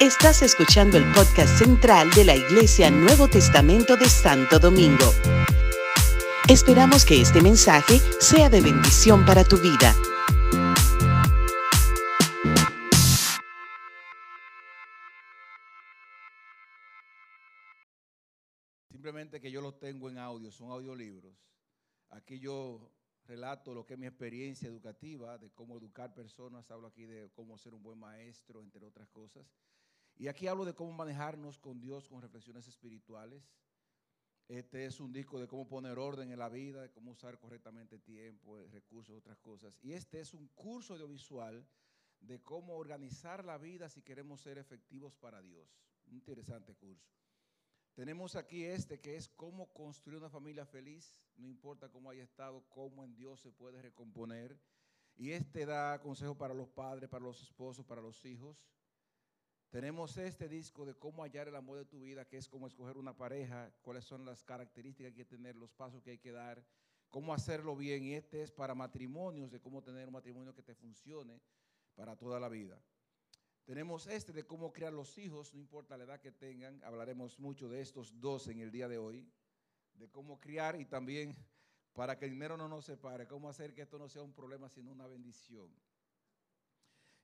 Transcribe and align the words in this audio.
Estás 0.00 0.42
escuchando 0.42 0.98
el 0.98 1.04
podcast 1.12 1.58
central 1.58 2.10
de 2.10 2.24
la 2.24 2.36
Iglesia 2.36 2.90
Nuevo 2.90 3.28
Testamento 3.28 3.96
de 3.96 4.08
Santo 4.08 4.58
Domingo. 4.58 5.12
Esperamos 6.48 7.06
que 7.06 7.20
este 7.22 7.40
mensaje 7.40 8.00
sea 8.20 8.50
de 8.50 8.60
bendición 8.60 9.24
para 9.24 9.44
tu 9.44 9.56
vida. 9.56 9.94
Simplemente 18.90 19.40
que 19.40 19.50
yo 19.50 19.60
lo 19.62 19.74
tengo 19.74 20.10
en 20.10 20.18
audio, 20.18 20.50
son 20.50 20.70
audiolibros. 20.70 21.32
Aquí 22.10 22.38
yo 22.38 22.90
relato 23.24 23.74
lo 23.74 23.84
que 23.84 23.94
es 23.94 24.00
mi 24.00 24.06
experiencia 24.06 24.68
educativa, 24.68 25.38
de 25.38 25.50
cómo 25.50 25.76
educar 25.76 26.14
personas, 26.14 26.70
hablo 26.70 26.88
aquí 26.88 27.04
de 27.04 27.30
cómo 27.32 27.58
ser 27.58 27.74
un 27.74 27.82
buen 27.82 27.98
maestro, 27.98 28.62
entre 28.62 28.84
otras 28.84 29.08
cosas. 29.08 29.46
Y 30.16 30.28
aquí 30.28 30.46
hablo 30.46 30.64
de 30.64 30.74
cómo 30.74 30.92
manejarnos 30.92 31.58
con 31.58 31.80
Dios 31.80 32.08
con 32.08 32.22
reflexiones 32.22 32.68
espirituales. 32.68 33.50
Este 34.46 34.84
es 34.84 35.00
un 35.00 35.12
disco 35.12 35.40
de 35.40 35.48
cómo 35.48 35.66
poner 35.66 35.98
orden 35.98 36.30
en 36.30 36.38
la 36.38 36.48
vida, 36.48 36.82
de 36.82 36.90
cómo 36.90 37.12
usar 37.12 37.38
correctamente 37.38 37.98
tiempo, 37.98 38.58
eh, 38.58 38.68
recursos, 38.68 39.16
otras 39.16 39.38
cosas. 39.38 39.78
Y 39.80 39.92
este 39.94 40.20
es 40.20 40.34
un 40.34 40.48
curso 40.48 40.92
audiovisual 40.92 41.66
de 42.20 42.42
cómo 42.42 42.76
organizar 42.76 43.44
la 43.44 43.58
vida 43.58 43.88
si 43.88 44.02
queremos 44.02 44.42
ser 44.42 44.58
efectivos 44.58 45.14
para 45.16 45.40
Dios. 45.40 45.68
Un 46.06 46.14
interesante 46.14 46.74
curso. 46.74 47.10
Tenemos 47.94 48.34
aquí 48.34 48.64
este 48.64 49.00
que 49.00 49.16
es 49.16 49.28
cómo 49.28 49.72
construir 49.72 50.18
una 50.18 50.28
familia 50.28 50.66
feliz, 50.66 51.22
no 51.36 51.46
importa 51.46 51.88
cómo 51.88 52.10
haya 52.10 52.24
estado, 52.24 52.64
cómo 52.68 53.04
en 53.04 53.14
Dios 53.14 53.40
se 53.40 53.52
puede 53.52 53.80
recomponer. 53.80 54.58
Y 55.16 55.30
este 55.30 55.64
da 55.64 56.00
consejo 56.00 56.36
para 56.36 56.54
los 56.54 56.68
padres, 56.68 57.08
para 57.08 57.24
los 57.24 57.40
esposos, 57.40 57.86
para 57.86 58.02
los 58.02 58.24
hijos. 58.24 58.66
Tenemos 59.70 60.16
este 60.16 60.48
disco 60.48 60.84
de 60.84 60.94
cómo 60.94 61.22
hallar 61.22 61.46
el 61.46 61.54
amor 61.54 61.78
de 61.78 61.84
tu 61.84 62.00
vida, 62.00 62.24
que 62.24 62.36
es 62.36 62.48
cómo 62.48 62.66
escoger 62.66 62.96
una 62.96 63.16
pareja, 63.16 63.72
cuáles 63.82 64.04
son 64.04 64.24
las 64.24 64.42
características 64.42 65.12
que 65.12 65.20
hay 65.20 65.24
que 65.24 65.36
tener, 65.36 65.54
los 65.54 65.72
pasos 65.72 66.02
que 66.02 66.10
hay 66.10 66.18
que 66.18 66.32
dar, 66.32 66.64
cómo 67.10 67.32
hacerlo 67.32 67.76
bien. 67.76 68.02
Y 68.02 68.14
este 68.14 68.42
es 68.42 68.50
para 68.50 68.74
matrimonios, 68.74 69.52
de 69.52 69.60
cómo 69.60 69.82
tener 69.82 70.08
un 70.08 70.14
matrimonio 70.14 70.52
que 70.52 70.62
te 70.62 70.74
funcione 70.74 71.40
para 71.94 72.16
toda 72.16 72.40
la 72.40 72.48
vida. 72.48 72.80
Tenemos 73.64 74.06
este 74.06 74.32
de 74.32 74.44
cómo 74.44 74.72
criar 74.72 74.92
los 74.92 75.16
hijos, 75.16 75.54
no 75.54 75.60
importa 75.60 75.96
la 75.96 76.04
edad 76.04 76.20
que 76.20 76.30
tengan, 76.30 76.84
hablaremos 76.84 77.38
mucho 77.38 77.68
de 77.68 77.80
estos 77.80 78.20
dos 78.20 78.46
en 78.48 78.60
el 78.60 78.70
día 78.70 78.88
de 78.88 78.98
hoy, 78.98 79.26
de 79.94 80.10
cómo 80.10 80.38
criar 80.38 80.78
y 80.78 80.84
también 80.84 81.34
para 81.94 82.18
que 82.18 82.26
el 82.26 82.32
dinero 82.32 82.58
no 82.58 82.68
nos 82.68 82.84
separe, 82.84 83.26
cómo 83.26 83.48
hacer 83.48 83.72
que 83.72 83.82
esto 83.82 83.98
no 83.98 84.08
sea 84.08 84.22
un 84.22 84.34
problema, 84.34 84.68
sino 84.68 84.90
una 84.90 85.06
bendición. 85.06 85.70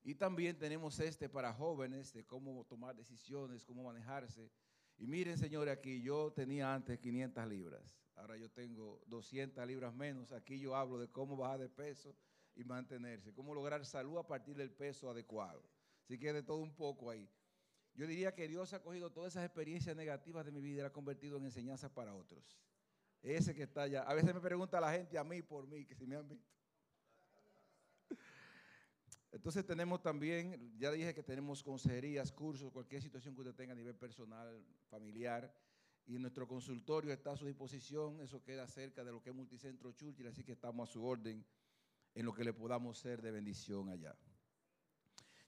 Y 0.02 0.14
también 0.14 0.56
tenemos 0.56 0.98
este 1.00 1.28
para 1.28 1.52
jóvenes, 1.52 2.12
de 2.14 2.24
cómo 2.24 2.64
tomar 2.64 2.96
decisiones, 2.96 3.66
cómo 3.66 3.84
manejarse. 3.84 4.50
Y 4.96 5.06
miren, 5.06 5.36
señores, 5.36 5.76
aquí 5.76 6.00
yo 6.00 6.32
tenía 6.32 6.72
antes 6.72 6.98
500 6.98 7.46
libras, 7.48 8.00
ahora 8.16 8.38
yo 8.38 8.50
tengo 8.50 9.02
200 9.08 9.66
libras 9.66 9.94
menos. 9.94 10.32
Aquí 10.32 10.58
yo 10.58 10.74
hablo 10.74 10.98
de 10.98 11.08
cómo 11.08 11.36
bajar 11.36 11.60
de 11.60 11.68
peso 11.68 12.16
y 12.54 12.64
mantenerse, 12.64 13.34
cómo 13.34 13.54
lograr 13.54 13.84
salud 13.84 14.16
a 14.16 14.26
partir 14.26 14.56
del 14.56 14.70
peso 14.70 15.10
adecuado. 15.10 15.62
Así 16.10 16.18
que 16.18 16.32
de 16.32 16.42
todo 16.42 16.56
un 16.56 16.74
poco 16.74 17.08
ahí. 17.08 17.30
Yo 17.94 18.04
diría 18.04 18.34
que 18.34 18.48
Dios 18.48 18.72
ha 18.72 18.82
cogido 18.82 19.12
todas 19.12 19.32
esas 19.32 19.44
experiencias 19.44 19.94
negativas 19.94 20.44
de 20.44 20.50
mi 20.50 20.60
vida 20.60 20.78
y 20.78 20.82
las 20.82 20.90
ha 20.90 20.92
convertido 20.92 21.36
en 21.36 21.44
enseñanzas 21.44 21.88
para 21.92 22.12
otros. 22.12 22.58
Ese 23.22 23.54
que 23.54 23.62
está 23.62 23.82
allá. 23.82 24.02
A 24.02 24.14
veces 24.14 24.34
me 24.34 24.40
pregunta 24.40 24.80
la 24.80 24.90
gente 24.90 25.16
a 25.16 25.22
mí 25.22 25.40
por 25.40 25.68
mí, 25.68 25.84
que 25.84 25.94
si 25.94 26.08
me 26.08 26.16
han 26.16 26.28
visto. 26.28 26.50
Entonces 29.30 29.64
tenemos 29.64 30.02
también, 30.02 30.76
ya 30.80 30.90
dije 30.90 31.14
que 31.14 31.22
tenemos 31.22 31.62
consejerías, 31.62 32.32
cursos, 32.32 32.72
cualquier 32.72 33.00
situación 33.00 33.36
que 33.36 33.42
usted 33.42 33.54
tenga 33.54 33.70
a 33.72 33.76
nivel 33.76 33.94
personal, 33.94 34.66
familiar. 34.88 35.54
Y 36.06 36.18
nuestro 36.18 36.48
consultorio 36.48 37.12
está 37.12 37.30
a 37.30 37.36
su 37.36 37.46
disposición. 37.46 38.20
Eso 38.20 38.42
queda 38.42 38.66
cerca 38.66 39.04
de 39.04 39.12
lo 39.12 39.22
que 39.22 39.30
es 39.30 39.36
Multicentro 39.36 39.92
Churchill, 39.92 40.26
así 40.26 40.42
que 40.42 40.50
estamos 40.50 40.88
a 40.88 40.92
su 40.92 41.04
orden 41.04 41.46
en 42.16 42.26
lo 42.26 42.34
que 42.34 42.42
le 42.42 42.52
podamos 42.52 42.98
ser 42.98 43.22
de 43.22 43.30
bendición 43.30 43.90
allá. 43.90 44.16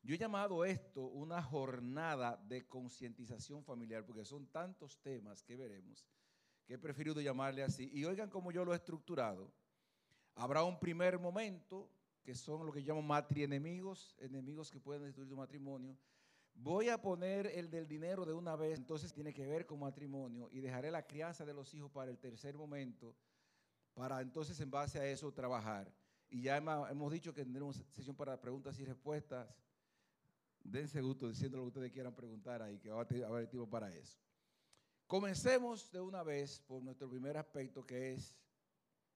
Yo 0.02 0.14
he 0.14 0.18
llamado 0.18 0.64
esto 0.64 1.02
una 1.02 1.40
jornada 1.40 2.36
de 2.48 2.66
concientización 2.66 3.62
familiar, 3.62 4.04
porque 4.04 4.24
son 4.24 4.46
tantos 4.48 5.00
temas 5.00 5.42
que 5.44 5.56
veremos 5.56 6.04
que 6.64 6.74
he 6.74 6.78
preferido 6.78 7.20
llamarle 7.20 7.62
así. 7.62 7.90
Y 7.92 8.04
oigan 8.04 8.28
cómo 8.28 8.50
yo 8.50 8.64
lo 8.64 8.72
he 8.72 8.76
estructurado. 8.76 9.52
Habrá 10.34 10.64
un 10.64 10.78
primer 10.78 11.18
momento, 11.18 11.88
que 12.22 12.34
son 12.34 12.66
lo 12.66 12.72
que 12.72 12.80
llamo 12.80 13.02
matrienemigos, 13.02 14.16
enemigos 14.18 14.70
que 14.70 14.80
pueden 14.80 15.04
destruir 15.04 15.28
tu 15.28 15.36
matrimonio. 15.36 15.96
Voy 16.54 16.88
a 16.88 17.00
poner 17.00 17.46
el 17.46 17.70
del 17.70 17.86
dinero 17.86 18.24
de 18.24 18.32
una 18.32 18.56
vez, 18.56 18.78
entonces 18.78 19.12
tiene 19.12 19.32
que 19.32 19.46
ver 19.46 19.66
con 19.66 19.80
matrimonio, 19.80 20.48
y 20.50 20.60
dejaré 20.60 20.90
la 20.90 21.06
crianza 21.06 21.44
de 21.44 21.54
los 21.54 21.72
hijos 21.74 21.90
para 21.90 22.10
el 22.10 22.18
tercer 22.18 22.56
momento, 22.56 23.16
para 23.94 24.20
entonces 24.20 24.58
en 24.60 24.70
base 24.70 24.98
a 24.98 25.06
eso 25.06 25.32
trabajar. 25.32 25.92
Y 26.28 26.42
ya 26.42 26.56
hemos 26.56 27.12
dicho 27.12 27.34
que 27.34 27.44
tendremos 27.44 27.76
sesión 27.90 28.16
para 28.16 28.40
preguntas 28.40 28.78
y 28.78 28.84
respuestas 28.84 29.48
dense 30.64 31.00
gusto 31.00 31.28
diciendo 31.28 31.58
lo 31.58 31.64
que 31.64 31.68
ustedes 31.68 31.92
quieran 31.92 32.14
preguntar 32.14 32.62
ahí, 32.62 32.78
que 32.78 32.90
va 32.90 33.02
a 33.02 33.26
haber 33.28 33.48
tiempo 33.48 33.68
para 33.68 33.94
eso. 33.94 34.18
Comencemos 35.06 35.90
de 35.90 36.00
una 36.00 36.22
vez 36.22 36.60
por 36.60 36.82
nuestro 36.82 37.08
primer 37.08 37.36
aspecto, 37.36 37.84
que 37.84 38.14
es 38.14 38.36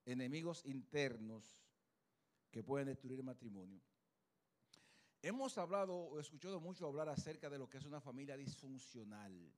enemigos 0.04 0.64
internos 0.66 1.58
que 2.50 2.62
pueden 2.62 2.88
destruir 2.88 3.18
el 3.18 3.24
matrimonio. 3.24 3.80
Hemos 5.22 5.58
hablado 5.58 5.94
o 5.96 6.20
escuchado 6.20 6.60
mucho 6.60 6.86
hablar 6.86 7.08
acerca 7.08 7.50
de 7.50 7.58
lo 7.58 7.68
que 7.68 7.78
es 7.78 7.84
una 7.84 8.00
familia 8.00 8.36
disfuncional. 8.36 9.52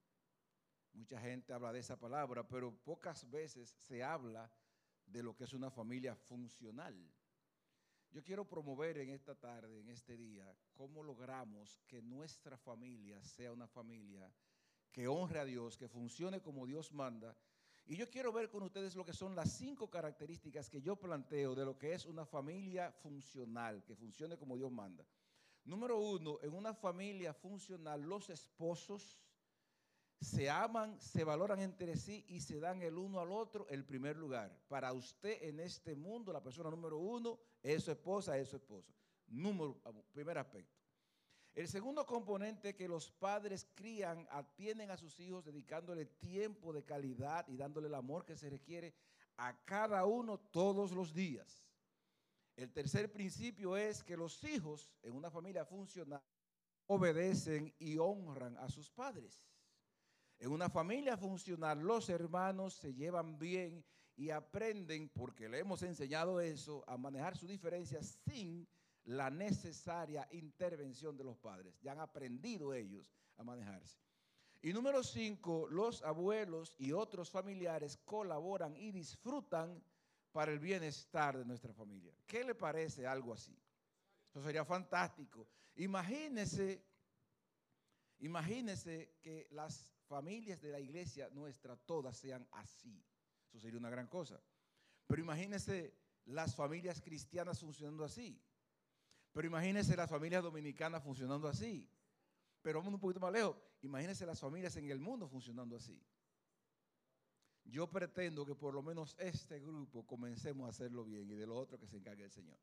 Mucha 0.92 1.20
gente 1.20 1.52
habla 1.52 1.72
de 1.72 1.80
esa 1.80 1.98
palabra, 1.98 2.46
pero 2.48 2.74
pocas 2.74 3.28
veces 3.28 3.74
se 3.76 4.02
habla 4.02 4.50
de 5.04 5.22
lo 5.22 5.36
que 5.36 5.44
es 5.44 5.52
una 5.52 5.70
familia 5.70 6.14
funcional. 6.14 6.96
Yo 8.10 8.24
quiero 8.24 8.48
promover 8.48 8.98
en 8.98 9.10
esta 9.10 9.34
tarde, 9.34 9.80
en 9.80 9.90
este 9.90 10.16
día, 10.16 10.50
cómo 10.72 11.02
logramos 11.02 11.78
que 11.86 12.00
nuestra 12.00 12.56
familia 12.56 13.22
sea 13.22 13.52
una 13.52 13.66
familia 13.66 14.32
que 14.90 15.06
honre 15.06 15.40
a 15.40 15.44
Dios, 15.44 15.76
que 15.76 15.88
funcione 15.88 16.40
como 16.40 16.66
Dios 16.66 16.92
manda. 16.92 17.36
Y 17.84 17.96
yo 17.96 18.08
quiero 18.08 18.32
ver 18.32 18.48
con 18.48 18.62
ustedes 18.62 18.94
lo 18.96 19.04
que 19.04 19.12
son 19.12 19.36
las 19.36 19.52
cinco 19.52 19.90
características 19.90 20.70
que 20.70 20.80
yo 20.80 20.96
planteo 20.96 21.54
de 21.54 21.66
lo 21.66 21.78
que 21.78 21.92
es 21.92 22.06
una 22.06 22.24
familia 22.24 22.92
funcional, 22.92 23.84
que 23.84 23.94
funcione 23.94 24.38
como 24.38 24.56
Dios 24.56 24.72
manda. 24.72 25.04
Número 25.64 25.98
uno, 25.98 26.38
en 26.42 26.54
una 26.54 26.72
familia 26.72 27.34
funcional, 27.34 28.00
los 28.00 28.30
esposos 28.30 29.18
se 30.20 30.50
aman, 30.50 30.98
se 31.00 31.24
valoran 31.24 31.60
entre 31.60 31.96
sí 31.96 32.24
y 32.28 32.40
se 32.40 32.58
dan 32.58 32.82
el 32.82 32.96
uno 32.96 33.20
al 33.20 33.30
otro 33.30 33.68
el 33.68 33.84
primer 33.84 34.16
lugar. 34.16 34.58
Para 34.66 34.92
usted 34.92 35.42
en 35.42 35.60
este 35.60 35.94
mundo, 35.94 36.32
la 36.32 36.42
persona 36.42 36.70
número 36.70 36.98
uno 36.98 37.38
es 37.62 37.84
su 37.84 37.90
esposa, 37.90 38.38
es 38.38 38.48
su 38.48 38.56
esposo. 38.56 38.92
Número, 39.26 39.80
primer 40.12 40.38
aspecto. 40.38 40.78
El 41.54 41.66
segundo 41.66 42.06
componente 42.06 42.76
que 42.76 42.86
los 42.86 43.10
padres 43.10 43.66
crían, 43.74 44.28
atienden 44.30 44.90
a 44.90 44.96
sus 44.96 45.18
hijos 45.18 45.44
dedicándole 45.44 46.06
tiempo 46.06 46.72
de 46.72 46.84
calidad 46.84 47.46
y 47.48 47.56
dándole 47.56 47.88
el 47.88 47.94
amor 47.94 48.24
que 48.24 48.36
se 48.36 48.48
requiere 48.48 48.94
a 49.36 49.64
cada 49.64 50.04
uno 50.04 50.38
todos 50.38 50.92
los 50.92 51.12
días. 51.12 51.64
El 52.54 52.72
tercer 52.72 53.10
principio 53.12 53.76
es 53.76 54.02
que 54.02 54.16
los 54.16 54.42
hijos 54.44 54.92
en 55.02 55.14
una 55.14 55.30
familia 55.30 55.64
funcional 55.64 56.22
obedecen 56.86 57.74
y 57.78 57.98
honran 57.98 58.56
a 58.58 58.68
sus 58.68 58.90
padres. 58.90 59.48
En 60.38 60.52
una 60.52 60.68
familia 60.68 61.16
funcional 61.16 61.80
los 61.80 62.08
hermanos 62.08 62.74
se 62.74 62.94
llevan 62.94 63.38
bien 63.38 63.84
y 64.18 64.30
aprenden, 64.30 65.08
porque 65.08 65.48
le 65.48 65.60
hemos 65.60 65.84
enseñado 65.84 66.40
eso, 66.40 66.84
a 66.88 66.98
manejar 66.98 67.36
sus 67.36 67.48
diferencias 67.48 68.18
sin 68.26 68.66
la 69.04 69.30
necesaria 69.30 70.26
intervención 70.32 71.16
de 71.16 71.22
los 71.22 71.38
padres. 71.38 71.78
Ya 71.80 71.92
han 71.92 72.00
aprendido 72.00 72.74
ellos 72.74 73.14
a 73.36 73.44
manejarse. 73.44 73.96
Y 74.60 74.72
número 74.72 75.04
cinco, 75.04 75.68
los 75.70 76.02
abuelos 76.02 76.74
y 76.78 76.90
otros 76.90 77.30
familiares 77.30 77.96
colaboran 78.04 78.76
y 78.76 78.90
disfrutan 78.90 79.80
para 80.32 80.50
el 80.50 80.58
bienestar 80.58 81.38
de 81.38 81.44
nuestra 81.44 81.72
familia. 81.72 82.12
¿Qué 82.26 82.42
le 82.42 82.56
parece 82.56 83.06
algo 83.06 83.32
así? 83.32 83.56
Eso 84.30 84.42
sería 84.42 84.64
fantástico. 84.64 85.46
Imagínese, 85.76 86.84
imagínese 88.18 89.14
que 89.22 89.46
las 89.52 89.94
familias 90.08 90.60
de 90.60 90.72
la 90.72 90.80
iglesia 90.80 91.30
nuestra 91.30 91.76
todas 91.76 92.16
sean 92.16 92.44
así. 92.50 93.00
Eso 93.48 93.60
sería 93.60 93.78
una 93.78 93.90
gran 93.90 94.06
cosa. 94.06 94.40
Pero 95.06 95.22
imagínense 95.22 95.94
las 96.26 96.54
familias 96.54 97.00
cristianas 97.00 97.60
funcionando 97.60 98.04
así. 98.04 98.40
Pero 99.32 99.46
imagínense 99.46 99.96
las 99.96 100.10
familias 100.10 100.42
dominicanas 100.42 101.02
funcionando 101.02 101.48
así. 101.48 101.88
Pero 102.62 102.80
vamos 102.80 102.94
un 102.94 103.00
poquito 103.00 103.20
más 103.20 103.32
lejos. 103.32 103.56
Imagínense 103.82 104.26
las 104.26 104.40
familias 104.40 104.76
en 104.76 104.90
el 104.90 105.00
mundo 105.00 105.28
funcionando 105.28 105.76
así. 105.76 106.02
Yo 107.64 107.90
pretendo 107.90 108.46
que 108.46 108.54
por 108.54 108.74
lo 108.74 108.82
menos 108.82 109.14
este 109.18 109.60
grupo 109.60 110.06
comencemos 110.06 110.66
a 110.66 110.70
hacerlo 110.70 111.04
bien 111.04 111.30
y 111.30 111.34
de 111.34 111.46
lo 111.46 111.56
otro 111.56 111.78
que 111.78 111.86
se 111.86 111.96
encargue 111.96 112.24
el 112.24 112.30
Señor. 112.30 112.58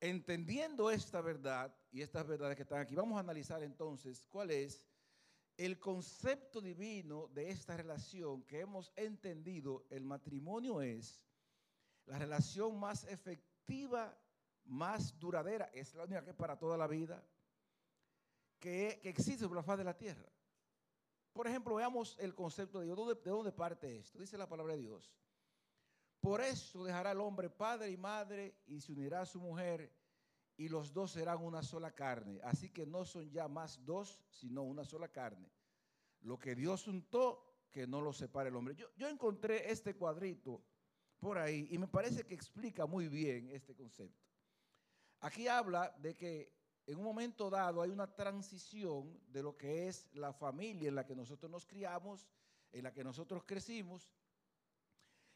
Entendiendo 0.00 0.90
esta 0.90 1.20
verdad 1.20 1.74
y 1.90 2.02
estas 2.02 2.26
verdades 2.26 2.56
que 2.56 2.62
están 2.62 2.80
aquí, 2.80 2.94
vamos 2.94 3.16
a 3.16 3.20
analizar 3.20 3.62
entonces 3.62 4.26
cuál 4.26 4.50
es 4.50 4.86
el 5.56 5.78
concepto 5.78 6.60
divino 6.60 7.28
de 7.28 7.50
esta 7.50 7.76
relación 7.76 8.42
que 8.44 8.60
hemos 8.60 8.92
entendido. 8.96 9.86
El 9.90 10.04
matrimonio 10.04 10.82
es 10.82 11.22
la 12.06 12.18
relación 12.18 12.78
más 12.78 13.04
efectiva, 13.04 14.16
más 14.64 15.18
duradera, 15.18 15.70
es 15.72 15.94
la 15.94 16.04
única 16.04 16.24
que 16.24 16.30
es 16.30 16.36
para 16.36 16.58
toda 16.58 16.76
la 16.76 16.86
vida, 16.86 17.24
que, 18.58 19.00
existe 19.04 19.46
por 19.46 19.56
la 19.56 19.62
faz 19.62 19.78
de 19.78 19.84
la 19.84 19.96
tierra. 19.96 20.28
Por 21.32 21.46
ejemplo, 21.46 21.74
veamos 21.74 22.16
el 22.18 22.34
concepto 22.34 22.78
de 22.78 22.86
Dios. 22.86 22.96
¿De 23.22 23.30
dónde 23.30 23.52
parte 23.52 23.98
esto? 23.98 24.18
Dice 24.18 24.38
la 24.38 24.48
palabra 24.48 24.74
de 24.74 24.80
Dios. 24.80 25.12
Por 26.20 26.40
eso 26.40 26.84
dejará 26.84 27.12
el 27.12 27.20
hombre 27.20 27.50
padre 27.50 27.90
y 27.90 27.96
madre 27.96 28.56
y 28.66 28.80
se 28.80 28.92
unirá 28.92 29.20
a 29.20 29.26
su 29.26 29.40
mujer 29.40 29.92
y 30.56 30.68
los 30.68 30.92
dos 30.92 31.12
serán 31.12 31.42
una 31.42 31.62
sola 31.62 31.92
carne. 31.92 32.40
Así 32.44 32.70
que 32.70 32.86
no 32.86 33.04
son 33.04 33.30
ya 33.30 33.48
más 33.48 33.84
dos, 33.84 34.22
sino 34.30 34.62
una 34.62 34.84
sola 34.84 35.08
carne. 35.08 35.50
Lo 36.20 36.38
que 36.38 36.54
Dios 36.54 36.86
untó, 36.86 37.66
que 37.70 37.86
no 37.86 38.00
lo 38.00 38.12
separe 38.12 38.50
el 38.50 38.56
hombre. 38.56 38.76
Yo, 38.76 39.08
encontré 39.08 39.70
este 39.70 39.96
cuadrito 39.96 40.62
por 41.18 41.38
ahí 41.38 41.66
y 41.70 41.78
me 41.78 41.88
parece 41.88 42.24
que 42.24 42.34
explica 42.34 42.86
muy 42.86 43.08
bien 43.08 43.50
este 43.50 43.74
concepto. 43.74 44.24
Aquí 45.20 45.48
habla 45.48 45.94
de 45.98 46.14
que 46.14 46.52
en 46.86 46.98
un 46.98 47.04
momento 47.04 47.50
dado 47.50 47.82
hay 47.82 47.90
una 47.90 48.14
transición 48.14 49.18
de 49.26 49.42
lo 49.42 49.56
que 49.56 49.88
es 49.88 50.08
la 50.12 50.32
familia 50.32 50.88
en 50.88 50.94
la 50.94 51.04
que 51.04 51.16
nosotros 51.16 51.50
nos 51.50 51.66
criamos, 51.66 52.28
en 52.70 52.84
la 52.84 52.92
que 52.92 53.02
nosotros 53.02 53.42
crecimos, 53.44 54.12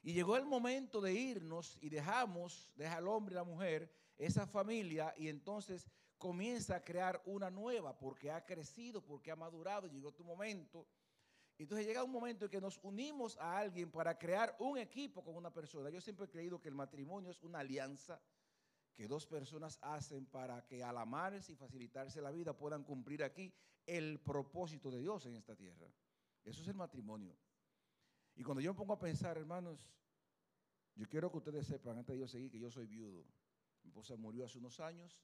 y 0.03 0.13
llegó 0.13 0.37
el 0.37 0.45
momento 0.45 1.01
de 1.01 1.13
irnos 1.13 1.77
y 1.81 1.89
dejamos, 1.89 2.71
deja 2.77 2.99
el 2.99 3.09
hombre 3.09 3.35
y 3.35 3.37
la 3.37 3.45
mujer, 3.45 3.93
esa 4.19 4.47
familia, 4.47 5.15
y 5.17 5.29
entonces 5.29 5.89
comienza 6.19 6.77
a 6.77 6.85
crear 6.85 7.23
una 7.25 7.51
nueva 7.51 7.97
porque 7.97 8.31
ha 8.31 8.45
crecido, 8.45 9.01
porque 9.03 9.31
ha 9.31 9.37
madurado, 9.37 9.87
llegó 9.87 10.13
tu 10.13 10.25
momento. 10.25 10.87
Entonces 11.57 11.87
llega 11.87 12.05
un 12.05 12.13
momento 12.13 12.45
en 12.45 12.51
que 12.51 12.61
nos 12.61 12.79
unimos 12.83 13.37
a 13.39 13.59
alguien 13.59 13.91
para 13.91 14.19
crear 14.19 14.55
un 14.59 14.79
equipo 14.79 15.25
con 15.25 15.35
una 15.35 15.53
persona. 15.53 15.91
Yo 15.91 16.01
siempre 16.01 16.27
he 16.27 16.29
creído 16.29 16.61
que 16.61 16.69
el 16.69 16.75
matrimonio 16.75 17.31
es 17.31 17.43
una 17.43 17.61
alianza 17.61 18.21
que 18.95 19.09
dos 19.09 19.27
personas 19.27 19.79
hacen 19.83 20.27
para 20.27 20.67
que 20.67 20.83
al 20.83 20.99
amarse 20.99 21.53
y 21.53 21.57
facilitarse 21.57 22.21
la 22.21 22.31
vida 22.31 22.57
puedan 22.57 22.85
cumplir 22.85 23.23
aquí 23.23 23.53
el 23.87 24.21
propósito 24.21 24.91
de 24.91 25.01
Dios 25.01 25.25
en 25.27 25.37
esta 25.37 25.57
tierra. 25.57 25.89
Eso 26.45 26.63
es 26.63 26.69
el 26.69 26.75
matrimonio. 26.75 27.37
Y 28.35 28.43
cuando 28.43 28.61
yo 28.61 28.73
me 28.73 28.79
pongo 28.79 28.93
a 28.93 28.99
pensar, 28.99 29.37
hermanos, 29.37 29.89
yo 30.95 31.09
quiero 31.09 31.31
que 31.31 31.39
ustedes 31.39 31.67
sepan, 31.67 31.99
antes 31.99 32.15
de 32.15 32.21
yo 32.21 32.29
seguir, 32.29 32.51
que 32.51 32.59
yo 32.59 32.71
soy 32.71 32.87
viudo. 32.87 33.25
Mi 33.89 33.91
esposa 33.91 34.17
murió 34.17 34.45
hace 34.45 34.59
unos 34.59 34.81
años. 34.81 35.19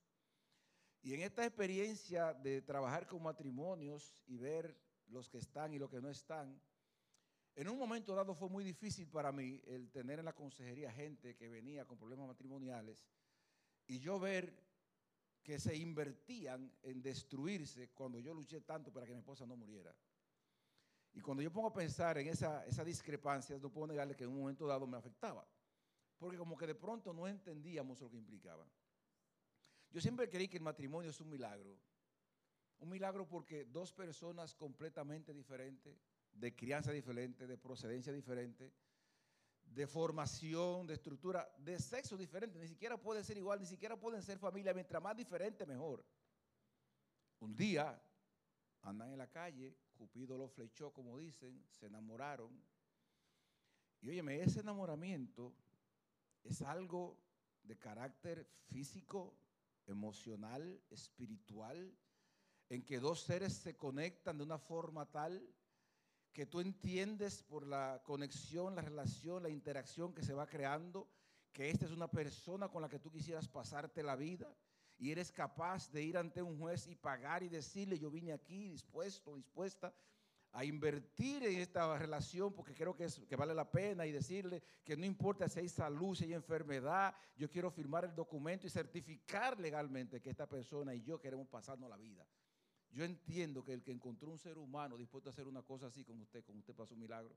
Y 1.02 1.12
en 1.12 1.20
esta 1.20 1.44
experiencia 1.44 2.32
de 2.32 2.62
trabajar 2.62 3.06
con 3.06 3.22
matrimonios 3.22 4.22
y 4.26 4.38
ver 4.38 4.74
los 5.08 5.28
que 5.28 5.36
están 5.36 5.74
y 5.74 5.78
los 5.78 5.90
que 5.90 6.00
no 6.00 6.08
están, 6.08 6.58
en 7.56 7.68
un 7.68 7.78
momento 7.78 8.14
dado 8.14 8.34
fue 8.34 8.48
muy 8.48 8.64
difícil 8.64 9.06
para 9.10 9.32
mí 9.32 9.60
el 9.66 9.90
tener 9.90 10.18
en 10.18 10.24
la 10.24 10.32
consejería 10.32 10.90
gente 10.90 11.36
que 11.36 11.50
venía 11.50 11.84
con 11.84 11.98
problemas 11.98 12.26
matrimoniales 12.26 13.06
y 13.86 13.98
yo 13.98 14.18
ver 14.18 14.58
que 15.42 15.58
se 15.60 15.76
invertían 15.76 16.72
en 16.82 17.02
destruirse 17.02 17.90
cuando 17.90 18.18
yo 18.18 18.32
luché 18.32 18.62
tanto 18.62 18.90
para 18.90 19.04
que 19.04 19.12
mi 19.12 19.18
esposa 19.18 19.44
no 19.44 19.56
muriera. 19.56 19.94
Y 21.12 21.20
cuando 21.20 21.42
yo 21.42 21.52
pongo 21.52 21.68
a 21.68 21.72
pensar 21.74 22.16
en 22.16 22.28
esa, 22.28 22.64
esa 22.64 22.82
discrepancia, 22.82 23.58
no 23.58 23.70
puedo 23.70 23.88
negarle 23.88 24.16
que 24.16 24.24
en 24.24 24.30
un 24.30 24.40
momento 24.40 24.66
dado 24.66 24.86
me 24.86 24.96
afectaba. 24.96 25.46
Porque 26.24 26.38
como 26.38 26.56
que 26.56 26.66
de 26.66 26.74
pronto 26.74 27.12
no 27.12 27.28
entendíamos 27.28 28.00
lo 28.00 28.08
que 28.08 28.16
implicaba. 28.16 28.66
Yo 29.90 30.00
siempre 30.00 30.30
creí 30.30 30.48
que 30.48 30.56
el 30.56 30.62
matrimonio 30.62 31.10
es 31.10 31.20
un 31.20 31.28
milagro. 31.28 31.78
Un 32.78 32.88
milagro 32.88 33.28
porque 33.28 33.66
dos 33.66 33.92
personas 33.92 34.54
completamente 34.54 35.34
diferentes, 35.34 35.94
de 36.32 36.56
crianza 36.56 36.92
diferente, 36.92 37.46
de 37.46 37.58
procedencia 37.58 38.10
diferente, 38.10 38.72
de 39.66 39.86
formación, 39.86 40.86
de 40.86 40.94
estructura, 40.94 41.46
de 41.58 41.78
sexo 41.78 42.16
diferente, 42.16 42.58
ni 42.58 42.68
siquiera 42.68 42.96
puede 42.96 43.22
ser 43.22 43.36
igual, 43.36 43.60
ni 43.60 43.66
siquiera 43.66 43.94
pueden 43.94 44.22
ser 44.22 44.38
familia, 44.38 44.72
mientras 44.72 45.02
más 45.02 45.14
diferente 45.14 45.66
mejor. 45.66 46.02
Un 47.40 47.54
día 47.54 48.02
andan 48.80 49.10
en 49.12 49.18
la 49.18 49.30
calle 49.30 49.76
Cupido 49.92 50.38
lo 50.38 50.48
flechó, 50.48 50.90
como 50.90 51.18
dicen, 51.18 51.62
se 51.68 51.84
enamoraron. 51.84 52.50
Y 54.00 54.08
óyeme, 54.08 54.40
ese 54.40 54.60
enamoramiento 54.60 55.54
es 56.44 56.62
algo 56.62 57.18
de 57.62 57.76
carácter 57.78 58.46
físico, 58.66 59.34
emocional, 59.86 60.82
espiritual, 60.90 61.96
en 62.68 62.84
que 62.84 63.00
dos 63.00 63.22
seres 63.22 63.54
se 63.54 63.76
conectan 63.76 64.38
de 64.38 64.44
una 64.44 64.58
forma 64.58 65.10
tal 65.10 65.46
que 66.32 66.46
tú 66.46 66.60
entiendes 66.60 67.42
por 67.42 67.66
la 67.66 68.02
conexión, 68.04 68.74
la 68.74 68.82
relación, 68.82 69.42
la 69.42 69.48
interacción 69.48 70.12
que 70.12 70.22
se 70.22 70.34
va 70.34 70.46
creando, 70.46 71.08
que 71.52 71.70
esta 71.70 71.86
es 71.86 71.92
una 71.92 72.10
persona 72.10 72.68
con 72.68 72.82
la 72.82 72.88
que 72.88 72.98
tú 72.98 73.10
quisieras 73.10 73.48
pasarte 73.48 74.02
la 74.02 74.16
vida, 74.16 74.52
y 74.98 75.12
eres 75.12 75.30
capaz 75.30 75.90
de 75.92 76.02
ir 76.02 76.16
ante 76.16 76.42
un 76.42 76.58
juez 76.58 76.88
y 76.88 76.96
pagar 76.96 77.42
y 77.42 77.48
decirle, 77.48 77.98
yo 77.98 78.10
vine 78.10 78.32
aquí 78.32 78.68
dispuesto, 78.68 79.36
dispuesta 79.36 79.94
a 80.54 80.64
invertir 80.64 81.42
en 81.44 81.58
esta 81.58 81.98
relación 81.98 82.52
porque 82.52 82.74
creo 82.74 82.94
que, 82.94 83.06
es, 83.06 83.20
que 83.28 83.34
vale 83.34 83.52
la 83.52 83.68
pena 83.68 84.06
y 84.06 84.12
decirle 84.12 84.62
que 84.84 84.96
no 84.96 85.04
importa 85.04 85.48
si 85.48 85.58
hay 85.58 85.68
salud, 85.68 86.14
si 86.14 86.24
hay 86.24 86.32
enfermedad, 86.32 87.12
yo 87.36 87.50
quiero 87.50 87.72
firmar 87.72 88.04
el 88.04 88.14
documento 88.14 88.64
y 88.64 88.70
certificar 88.70 89.58
legalmente 89.58 90.22
que 90.22 90.30
esta 90.30 90.48
persona 90.48 90.94
y 90.94 91.02
yo 91.02 91.18
queremos 91.18 91.48
pasarnos 91.48 91.90
la 91.90 91.96
vida. 91.96 92.24
Yo 92.92 93.04
entiendo 93.04 93.64
que 93.64 93.72
el 93.72 93.82
que 93.82 93.90
encontró 93.90 94.30
un 94.30 94.38
ser 94.38 94.56
humano 94.56 94.96
dispuesto 94.96 95.28
a 95.28 95.32
hacer 95.32 95.48
una 95.48 95.62
cosa 95.62 95.88
así 95.88 96.04
con 96.04 96.20
usted, 96.20 96.44
con 96.44 96.56
usted 96.56 96.72
pasó 96.72 96.94
un 96.94 97.00
milagro. 97.00 97.36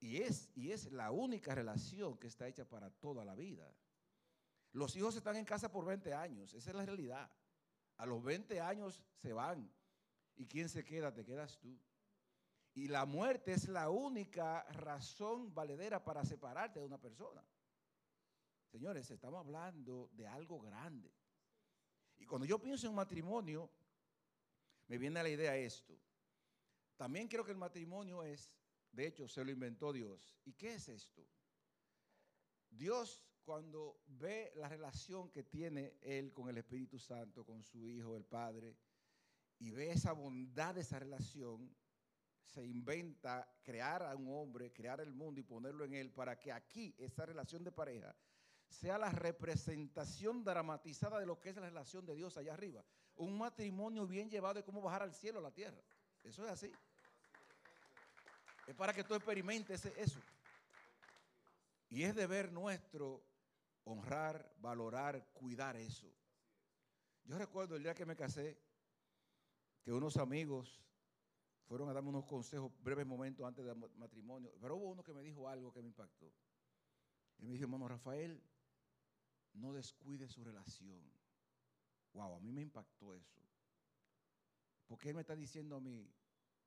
Y 0.00 0.16
es, 0.16 0.50
y 0.56 0.72
es 0.72 0.90
la 0.90 1.12
única 1.12 1.54
relación 1.54 2.18
que 2.18 2.26
está 2.26 2.48
hecha 2.48 2.64
para 2.64 2.90
toda 2.90 3.24
la 3.24 3.36
vida. 3.36 3.72
Los 4.72 4.96
hijos 4.96 5.14
están 5.14 5.36
en 5.36 5.44
casa 5.44 5.70
por 5.70 5.84
20 5.84 6.12
años, 6.14 6.52
esa 6.52 6.70
es 6.70 6.76
la 6.76 6.84
realidad. 6.84 7.30
A 7.98 8.06
los 8.06 8.24
20 8.24 8.60
años 8.60 9.00
se 9.14 9.32
van. 9.32 9.70
¿Y 10.36 10.46
quién 10.46 10.68
se 10.68 10.84
queda? 10.84 11.12
Te 11.12 11.24
quedas 11.24 11.58
tú. 11.58 11.78
Y 12.74 12.88
la 12.88 13.04
muerte 13.04 13.52
es 13.52 13.68
la 13.68 13.90
única 13.90 14.62
razón 14.72 15.54
valedera 15.54 16.02
para 16.02 16.24
separarte 16.24 16.80
de 16.80 16.86
una 16.86 16.98
persona. 16.98 17.44
Señores, 18.70 19.10
estamos 19.10 19.40
hablando 19.40 20.08
de 20.14 20.26
algo 20.26 20.60
grande. 20.60 21.12
Y 22.18 22.24
cuando 22.24 22.46
yo 22.46 22.58
pienso 22.58 22.86
en 22.86 22.94
matrimonio, 22.94 23.70
me 24.88 24.96
viene 24.96 25.20
a 25.20 25.22
la 25.22 25.28
idea 25.28 25.56
esto. 25.56 25.98
También 26.96 27.28
creo 27.28 27.44
que 27.44 27.52
el 27.52 27.58
matrimonio 27.58 28.22
es, 28.22 28.50
de 28.92 29.06
hecho, 29.06 29.28
se 29.28 29.44
lo 29.44 29.50
inventó 29.50 29.92
Dios. 29.92 30.38
¿Y 30.44 30.54
qué 30.54 30.74
es 30.74 30.88
esto? 30.88 31.26
Dios 32.70 33.26
cuando 33.44 34.00
ve 34.06 34.52
la 34.54 34.68
relación 34.68 35.30
que 35.30 35.42
tiene 35.42 35.98
Él 36.00 36.32
con 36.32 36.48
el 36.48 36.58
Espíritu 36.58 36.98
Santo, 36.98 37.44
con 37.44 37.62
su 37.62 37.86
Hijo, 37.86 38.16
el 38.16 38.24
Padre, 38.24 38.76
y 39.62 39.70
ve 39.70 39.92
esa 39.92 40.10
bondad 40.10 40.74
de 40.74 40.80
esa 40.80 40.98
relación, 40.98 41.72
se 42.52 42.64
inventa 42.64 43.48
crear 43.62 44.02
a 44.02 44.16
un 44.16 44.26
hombre, 44.28 44.72
crear 44.72 45.00
el 45.00 45.12
mundo 45.12 45.40
y 45.40 45.44
ponerlo 45.44 45.84
en 45.84 45.94
Él 45.94 46.10
para 46.10 46.36
que 46.36 46.50
aquí, 46.50 46.96
esa 46.98 47.24
relación 47.24 47.62
de 47.62 47.70
pareja, 47.70 48.12
sea 48.68 48.98
la 48.98 49.10
representación 49.10 50.42
dramatizada 50.42 51.20
de 51.20 51.26
lo 51.26 51.38
que 51.38 51.50
es 51.50 51.56
la 51.56 51.68
relación 51.68 52.04
de 52.04 52.16
Dios 52.16 52.36
allá 52.36 52.54
arriba. 52.54 52.84
Un 53.14 53.38
matrimonio 53.38 54.04
bien 54.04 54.28
llevado 54.28 54.54
de 54.54 54.64
cómo 54.64 54.82
bajar 54.82 55.02
al 55.02 55.14
cielo 55.14 55.38
a 55.38 55.42
la 55.42 55.52
tierra. 55.52 55.80
Eso 56.24 56.44
es 56.44 56.50
así. 56.50 56.72
Es 58.66 58.74
para 58.74 58.92
que 58.92 59.04
tú 59.04 59.14
experimentes 59.14 59.84
eso. 59.84 60.18
Y 61.88 62.02
es 62.02 62.16
deber 62.16 62.50
nuestro 62.50 63.22
honrar, 63.84 64.52
valorar, 64.58 65.24
cuidar 65.34 65.76
eso. 65.76 66.12
Yo 67.22 67.38
recuerdo 67.38 67.76
el 67.76 67.84
día 67.84 67.94
que 67.94 68.04
me 68.04 68.16
casé, 68.16 68.58
que 69.82 69.92
unos 69.92 70.16
amigos 70.16 70.82
fueron 71.64 71.88
a 71.88 71.92
darme 71.92 72.10
unos 72.10 72.24
consejos 72.24 72.72
breves 72.82 73.06
momentos 73.06 73.46
antes 73.46 73.64
del 73.64 73.76
matrimonio, 73.96 74.52
pero 74.60 74.76
hubo 74.76 74.90
uno 74.90 75.02
que 75.02 75.12
me 75.12 75.22
dijo 75.22 75.48
algo 75.48 75.72
que 75.72 75.80
me 75.80 75.88
impactó. 75.88 76.32
Y 77.38 77.44
me 77.44 77.52
dijo, 77.52 77.64
hermano 77.64 77.88
Rafael, 77.88 78.42
no 79.54 79.72
descuide 79.72 80.28
su 80.28 80.44
relación. 80.44 81.02
Wow, 82.12 82.36
a 82.36 82.40
mí 82.40 82.52
me 82.52 82.62
impactó 82.62 83.14
eso. 83.14 83.40
Porque 84.86 85.08
él 85.08 85.14
me 85.14 85.22
está 85.22 85.34
diciendo 85.34 85.76
a 85.76 85.80
mí, 85.80 86.08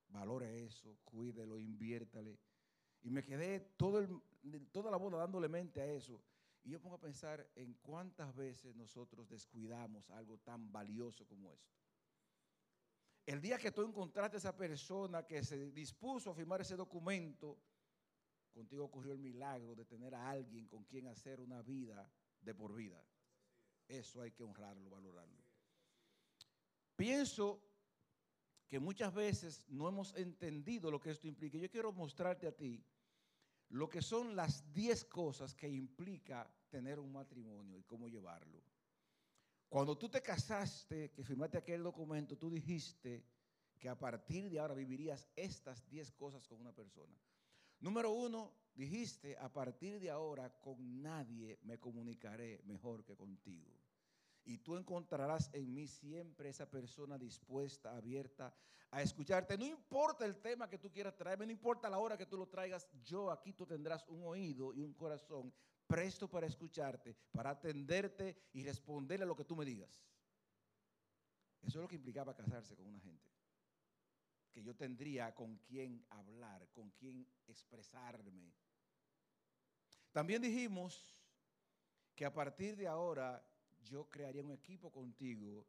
valore 0.09 0.65
eso, 0.65 0.97
cuídelo, 1.03 1.59
inviértale. 1.59 2.39
Y 3.03 3.11
me 3.11 3.23
quedé 3.23 3.59
todo 3.77 3.99
el, 3.99 4.67
toda 4.71 4.89
la 4.89 4.97
boda 4.97 5.19
dándole 5.19 5.47
mente 5.47 5.81
a 5.81 5.85
eso. 5.85 6.21
Y 6.63 6.71
yo 6.71 6.81
pongo 6.81 6.95
a 6.95 6.99
pensar 6.99 7.47
en 7.55 7.75
cuántas 7.75 8.35
veces 8.35 8.75
nosotros 8.75 9.29
descuidamos 9.29 10.09
algo 10.09 10.39
tan 10.39 10.71
valioso 10.71 11.27
como 11.27 11.51
esto. 11.51 11.84
El 13.25 13.41
día 13.41 13.57
que 13.57 13.71
tú 13.71 13.81
encontraste 13.81 14.37
a 14.37 14.39
esa 14.39 14.55
persona 14.55 15.25
que 15.25 15.43
se 15.43 15.71
dispuso 15.71 16.29
a 16.29 16.35
firmar 16.35 16.61
ese 16.61 16.75
documento, 16.75 17.57
contigo 18.53 18.85
ocurrió 18.85 19.13
el 19.13 19.19
milagro 19.19 19.75
de 19.75 19.85
tener 19.85 20.13
a 20.13 20.29
alguien 20.29 20.67
con 20.67 20.83
quien 20.83 21.07
hacer 21.07 21.39
una 21.39 21.61
vida 21.63 22.09
de 22.41 22.53
por 22.53 22.73
vida. 22.73 23.03
Eso 23.87 24.21
hay 24.21 24.31
que 24.31 24.43
honrarlo, 24.43 24.89
valorarlo. 24.89 25.43
Pienso 26.95 27.61
que 28.67 28.79
muchas 28.79 29.13
veces 29.13 29.63
no 29.67 29.87
hemos 29.87 30.15
entendido 30.15 30.91
lo 30.91 30.99
que 30.99 31.11
esto 31.11 31.27
implica. 31.27 31.57
Yo 31.57 31.69
quiero 31.69 31.91
mostrarte 31.91 32.47
a 32.47 32.55
ti 32.55 32.83
lo 33.69 33.89
que 33.89 34.01
son 34.01 34.35
las 34.35 34.71
10 34.71 35.05
cosas 35.05 35.55
que 35.55 35.67
implica 35.67 36.49
tener 36.69 36.99
un 36.99 37.11
matrimonio 37.11 37.77
y 37.77 37.83
cómo 37.83 38.07
llevarlo. 38.07 38.61
Cuando 39.69 39.97
tú 39.97 40.09
te 40.09 40.21
casaste, 40.21 41.11
que 41.11 41.23
firmaste 41.23 41.57
aquel 41.57 41.83
documento, 41.83 42.37
tú 42.37 42.49
dijiste 42.49 43.25
que 43.77 43.89
a 43.89 43.97
partir 43.97 44.49
de 44.49 44.59
ahora 44.59 44.73
vivirías 44.73 45.27
estas 45.35 45.87
10 45.89 46.11
cosas 46.13 46.47
con 46.47 46.59
una 46.59 46.73
persona. 46.73 47.15
Número 47.79 48.11
uno, 48.11 48.53
dijiste, 48.73 49.37
a 49.37 49.51
partir 49.51 49.99
de 49.99 50.09
ahora 50.09 50.49
con 50.61 51.01
nadie 51.01 51.59
me 51.63 51.79
comunicaré 51.79 52.61
mejor 52.65 53.03
que 53.03 53.15
contigo. 53.15 53.71
Y 54.45 54.59
tú 54.59 54.77
encontrarás 54.77 55.49
en 55.53 55.73
mí 55.73 55.87
siempre 55.87 56.49
esa 56.49 56.69
persona 56.69 57.17
dispuesta, 57.17 57.95
abierta 57.97 58.53
a 58.91 59.01
escucharte. 59.01 59.57
No 59.57 59.65
importa 59.65 60.25
el 60.25 60.37
tema 60.37 60.69
que 60.69 60.77
tú 60.77 60.91
quieras 60.91 61.15
traerme, 61.15 61.47
no 61.47 61.51
importa 61.51 61.89
la 61.89 61.97
hora 61.99 62.17
que 62.17 62.27
tú 62.27 62.37
lo 62.37 62.47
traigas, 62.47 62.87
yo 63.03 63.31
aquí 63.31 63.53
tú 63.53 63.65
tendrás 63.65 64.05
un 64.07 64.23
oído 64.23 64.73
y 64.73 64.81
un 64.81 64.93
corazón 64.93 65.51
presto 65.87 66.29
para 66.29 66.47
escucharte, 66.47 67.15
para 67.31 67.51
atenderte 67.51 68.35
y 68.53 68.63
responderle 68.63 69.23
a 69.23 69.27
lo 69.27 69.35
que 69.35 69.45
tú 69.45 69.55
me 69.55 69.65
digas. 69.65 70.05
Eso 71.61 71.79
es 71.79 71.81
lo 71.81 71.87
que 71.87 71.95
implicaba 71.95 72.35
casarse 72.35 72.75
con 72.75 72.87
una 72.87 72.99
gente. 72.99 73.29
Que 74.51 74.63
yo 74.63 74.75
tendría 74.75 75.33
con 75.33 75.57
quién 75.57 76.05
hablar, 76.09 76.67
con 76.71 76.91
quién 76.91 77.27
expresarme. 77.47 78.53
También 80.11 80.41
dijimos 80.41 81.17
que 82.15 82.25
a 82.25 82.33
partir 82.33 82.77
de 82.77 82.87
ahora 82.87 83.45
yo 83.83 84.09
crearía 84.09 84.43
un 84.43 84.51
equipo 84.51 84.91
contigo. 84.91 85.65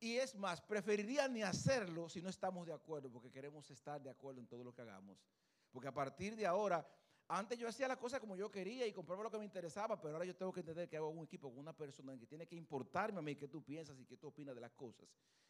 Y 0.00 0.16
es 0.16 0.34
más, 0.34 0.60
preferiría 0.60 1.28
ni 1.28 1.42
hacerlo 1.42 2.08
si 2.08 2.20
no 2.20 2.28
estamos 2.28 2.66
de 2.66 2.72
acuerdo, 2.72 3.10
porque 3.10 3.30
queremos 3.30 3.70
estar 3.70 4.02
de 4.02 4.10
acuerdo 4.10 4.40
en 4.40 4.46
todo 4.46 4.64
lo 4.64 4.74
que 4.74 4.82
hagamos. 4.82 5.24
Porque 5.70 5.88
a 5.88 5.94
partir 5.94 6.36
de 6.36 6.46
ahora, 6.46 6.86
antes 7.28 7.58
yo 7.58 7.68
hacía 7.68 7.88
la 7.88 7.96
cosa 7.96 8.20
como 8.20 8.36
yo 8.36 8.50
quería 8.50 8.86
y 8.86 8.92
compraba 8.92 9.22
lo 9.22 9.30
que 9.30 9.38
me 9.38 9.44
interesaba, 9.44 10.00
pero 10.00 10.14
ahora 10.14 10.26
yo 10.26 10.36
tengo 10.36 10.52
que 10.52 10.60
entender 10.60 10.88
que 10.88 10.96
hago 10.96 11.08
un 11.08 11.24
equipo 11.24 11.50
con 11.50 11.58
una 11.58 11.74
persona 11.74 12.18
que 12.18 12.26
tiene 12.26 12.46
que 12.46 12.56
importarme 12.56 13.18
a 13.18 13.22
mí 13.22 13.34
qué 13.34 13.48
tú 13.48 13.62
piensas 13.62 13.98
y 13.98 14.04
qué 14.04 14.16
tú 14.16 14.28
opinas 14.28 14.54
de 14.54 14.60
las 14.60 14.72
cosas. 14.72 15.08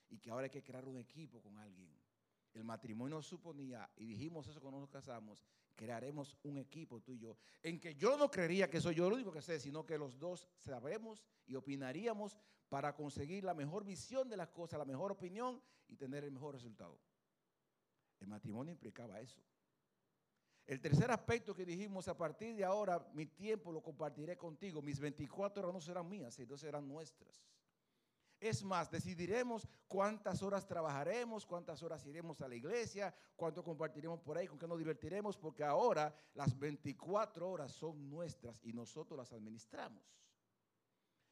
Y 0.08 0.18
que 0.18 0.30
ahora 0.30 0.44
hay 0.44 0.50
que 0.50 0.62
crear 0.62 0.86
un 0.86 0.98
equipo 0.98 1.42
con 1.42 1.58
alguien. 1.58 1.90
El 2.52 2.62
matrimonio 2.62 3.20
suponía, 3.20 3.90
y 3.96 4.06
dijimos 4.06 4.46
eso 4.46 4.60
cuando 4.60 4.78
nos 4.78 4.88
casamos, 4.88 5.44
crearemos 5.74 6.38
un 6.44 6.58
equipo 6.58 7.00
tú 7.00 7.12
y 7.12 7.18
yo, 7.18 7.36
en 7.62 7.80
que 7.80 7.96
yo 7.96 8.16
no 8.16 8.30
creería 8.30 8.70
que 8.70 8.80
soy 8.80 8.94
yo 8.94 9.08
lo 9.08 9.16
único 9.16 9.32
que 9.32 9.42
sé, 9.42 9.58
sino 9.58 9.84
que 9.84 9.98
los 9.98 10.20
dos 10.20 10.48
sabemos 10.58 11.24
y 11.46 11.56
opinaríamos 11.56 12.38
para 12.68 12.94
conseguir 12.94 13.42
la 13.42 13.54
mejor 13.54 13.84
visión 13.84 14.28
de 14.28 14.36
las 14.36 14.50
cosas, 14.50 14.78
la 14.78 14.84
mejor 14.84 15.10
opinión 15.10 15.60
y 15.88 15.96
tener 15.96 16.22
el 16.22 16.30
mejor 16.30 16.54
resultado. 16.54 17.00
El 18.20 18.28
matrimonio 18.28 18.72
implicaba 18.72 19.20
eso. 19.20 19.42
El 20.66 20.80
tercer 20.80 21.10
aspecto 21.10 21.54
que 21.54 21.66
dijimos, 21.66 22.08
a 22.08 22.16
partir 22.16 22.56
de 22.56 22.64
ahora 22.64 23.06
mi 23.12 23.26
tiempo 23.26 23.70
lo 23.70 23.82
compartiré 23.82 24.36
contigo, 24.36 24.80
mis 24.80 24.98
24 24.98 25.62
horas 25.62 25.74
no 25.74 25.80
serán 25.80 26.08
mías, 26.08 26.34
sino 26.34 26.56
serán 26.56 26.88
nuestras. 26.88 27.44
Es 28.40 28.62
más, 28.62 28.90
decidiremos 28.90 29.68
cuántas 29.86 30.42
horas 30.42 30.66
trabajaremos, 30.66 31.46
cuántas 31.46 31.82
horas 31.82 32.04
iremos 32.06 32.40
a 32.40 32.48
la 32.48 32.54
iglesia, 32.54 33.14
cuánto 33.36 33.62
compartiremos 33.62 34.20
por 34.20 34.36
ahí, 34.36 34.46
con 34.46 34.58
qué 34.58 34.66
nos 34.66 34.78
divertiremos, 34.78 35.36
porque 35.36 35.64
ahora 35.64 36.14
las 36.34 36.58
24 36.58 37.48
horas 37.48 37.72
son 37.72 38.10
nuestras 38.10 38.62
y 38.64 38.72
nosotros 38.72 39.18
las 39.18 39.32
administramos. 39.32 40.02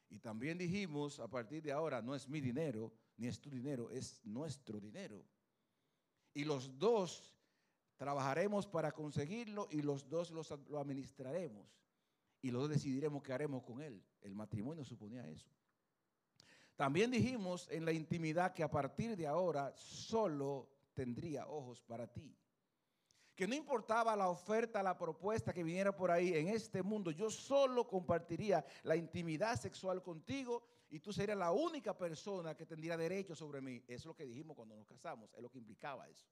Y 0.09 0.19
también 0.19 0.57
dijimos, 0.59 1.19
a 1.19 1.27
partir 1.27 1.63
de 1.63 1.71
ahora, 1.71 2.01
no 2.01 2.13
es 2.13 2.27
mi 2.27 2.39
dinero, 2.39 2.91
ni 3.17 3.27
es 3.27 3.39
tu 3.39 3.49
dinero, 3.49 3.89
es 3.89 4.23
nuestro 4.23 4.79
dinero. 4.79 5.23
Y 6.33 6.45
los 6.45 6.77
dos 6.77 7.33
trabajaremos 7.97 8.67
para 8.67 8.91
conseguirlo 8.91 9.67
y 9.71 9.81
los 9.81 10.09
dos 10.09 10.31
lo 10.31 10.79
administraremos. 10.79 11.67
Y 12.41 12.51
los 12.51 12.63
dos 12.63 12.71
decidiremos 12.71 13.23
qué 13.23 13.33
haremos 13.33 13.63
con 13.63 13.81
él. 13.81 14.03
El 14.21 14.35
matrimonio 14.35 14.83
suponía 14.83 15.27
eso. 15.29 15.49
También 16.75 17.11
dijimos 17.11 17.67
en 17.71 17.85
la 17.85 17.91
intimidad 17.91 18.53
que 18.53 18.63
a 18.63 18.69
partir 18.69 19.15
de 19.15 19.27
ahora 19.27 19.71
solo 19.75 20.67
tendría 20.93 21.47
ojos 21.47 21.81
para 21.81 22.07
ti. 22.07 22.35
Que 23.35 23.47
no 23.47 23.55
importaba 23.55 24.15
la 24.15 24.29
oferta, 24.29 24.83
la 24.83 24.97
propuesta 24.97 25.53
que 25.53 25.63
viniera 25.63 25.95
por 25.95 26.11
ahí 26.11 26.33
en 26.35 26.49
este 26.49 26.83
mundo, 26.83 27.11
yo 27.11 27.29
solo 27.29 27.87
compartiría 27.87 28.63
la 28.83 28.95
intimidad 28.95 29.59
sexual 29.59 30.03
contigo 30.03 30.63
y 30.89 30.99
tú 30.99 31.11
serías 31.11 31.37
la 31.37 31.51
única 31.51 31.97
persona 31.97 32.55
que 32.55 32.65
tendría 32.65 32.97
derecho 32.97 33.35
sobre 33.35 33.61
mí. 33.61 33.83
Es 33.87 34.05
lo 34.05 34.15
que 34.15 34.25
dijimos 34.25 34.55
cuando 34.55 34.75
nos 34.75 34.85
casamos, 34.85 35.33
es 35.33 35.41
lo 35.41 35.49
que 35.49 35.57
implicaba 35.57 36.07
eso. 36.09 36.27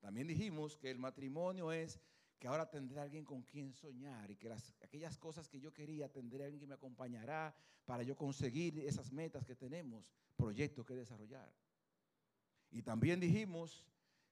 También 0.00 0.26
dijimos 0.26 0.76
que 0.76 0.90
el 0.90 0.98
matrimonio 0.98 1.72
es 1.72 2.00
que 2.38 2.48
ahora 2.48 2.68
tendré 2.68 3.00
alguien 3.00 3.24
con 3.24 3.42
quien 3.42 3.72
soñar 3.72 4.30
y 4.30 4.36
que 4.36 4.48
las, 4.48 4.74
aquellas 4.82 5.16
cosas 5.18 5.48
que 5.48 5.58
yo 5.58 5.72
quería 5.72 6.10
tendré 6.10 6.44
alguien 6.44 6.60
que 6.60 6.66
me 6.66 6.74
acompañará 6.74 7.54
para 7.84 8.02
yo 8.02 8.16
conseguir 8.16 8.78
esas 8.80 9.12
metas 9.12 9.44
que 9.44 9.56
tenemos, 9.56 10.12
proyectos 10.36 10.84
que 10.84 10.94
desarrollar. 10.94 11.52
Y 12.70 12.82
también 12.82 13.20
dijimos 13.20 13.86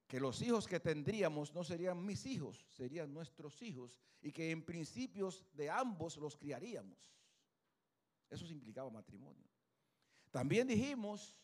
que 0.06 0.20
los 0.20 0.42
hijos 0.42 0.66
que 0.66 0.80
tendríamos 0.80 1.54
no 1.54 1.64
serían 1.64 2.04
mis 2.04 2.26
hijos, 2.26 2.66
serían 2.68 3.12
nuestros 3.12 3.62
hijos 3.62 3.98
y 4.20 4.32
que 4.32 4.50
en 4.50 4.64
principios 4.64 5.46
de 5.54 5.70
ambos 5.70 6.16
los 6.18 6.36
criaríamos. 6.36 7.14
Eso 8.28 8.44
implicaba 8.46 8.90
matrimonio. 8.90 9.44
También 10.30 10.66
dijimos 10.66 11.40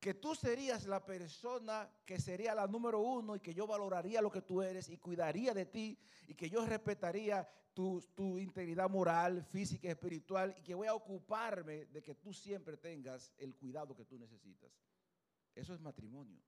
que 0.00 0.14
tú 0.14 0.34
serías 0.34 0.86
la 0.86 1.04
persona 1.04 1.88
que 2.06 2.18
sería 2.18 2.54
la 2.54 2.66
número 2.66 3.00
uno 3.00 3.36
y 3.36 3.40
que 3.40 3.52
yo 3.52 3.66
valoraría 3.66 4.22
lo 4.22 4.30
que 4.30 4.40
tú 4.40 4.62
eres 4.62 4.88
y 4.88 4.96
cuidaría 4.96 5.52
de 5.52 5.66
ti 5.66 5.98
y 6.26 6.34
que 6.34 6.48
yo 6.48 6.64
respetaría 6.64 7.46
tu, 7.74 8.00
tu, 8.14 8.38
integridad 8.38 8.88
moral, 8.88 9.44
física 9.44 9.88
y 9.88 9.90
espiritual 9.90 10.54
y 10.58 10.62
que 10.62 10.74
voy 10.74 10.88
a 10.88 10.94
ocuparme 10.94 11.84
de 11.86 12.02
que 12.02 12.14
tú 12.14 12.32
siempre 12.32 12.78
tengas 12.78 13.32
el 13.36 13.54
cuidado 13.54 13.94
que 13.94 14.06
tú 14.06 14.18
necesitas. 14.18 14.72
Eso 15.54 15.74
es 15.74 15.80
matrimonio. 15.80 16.40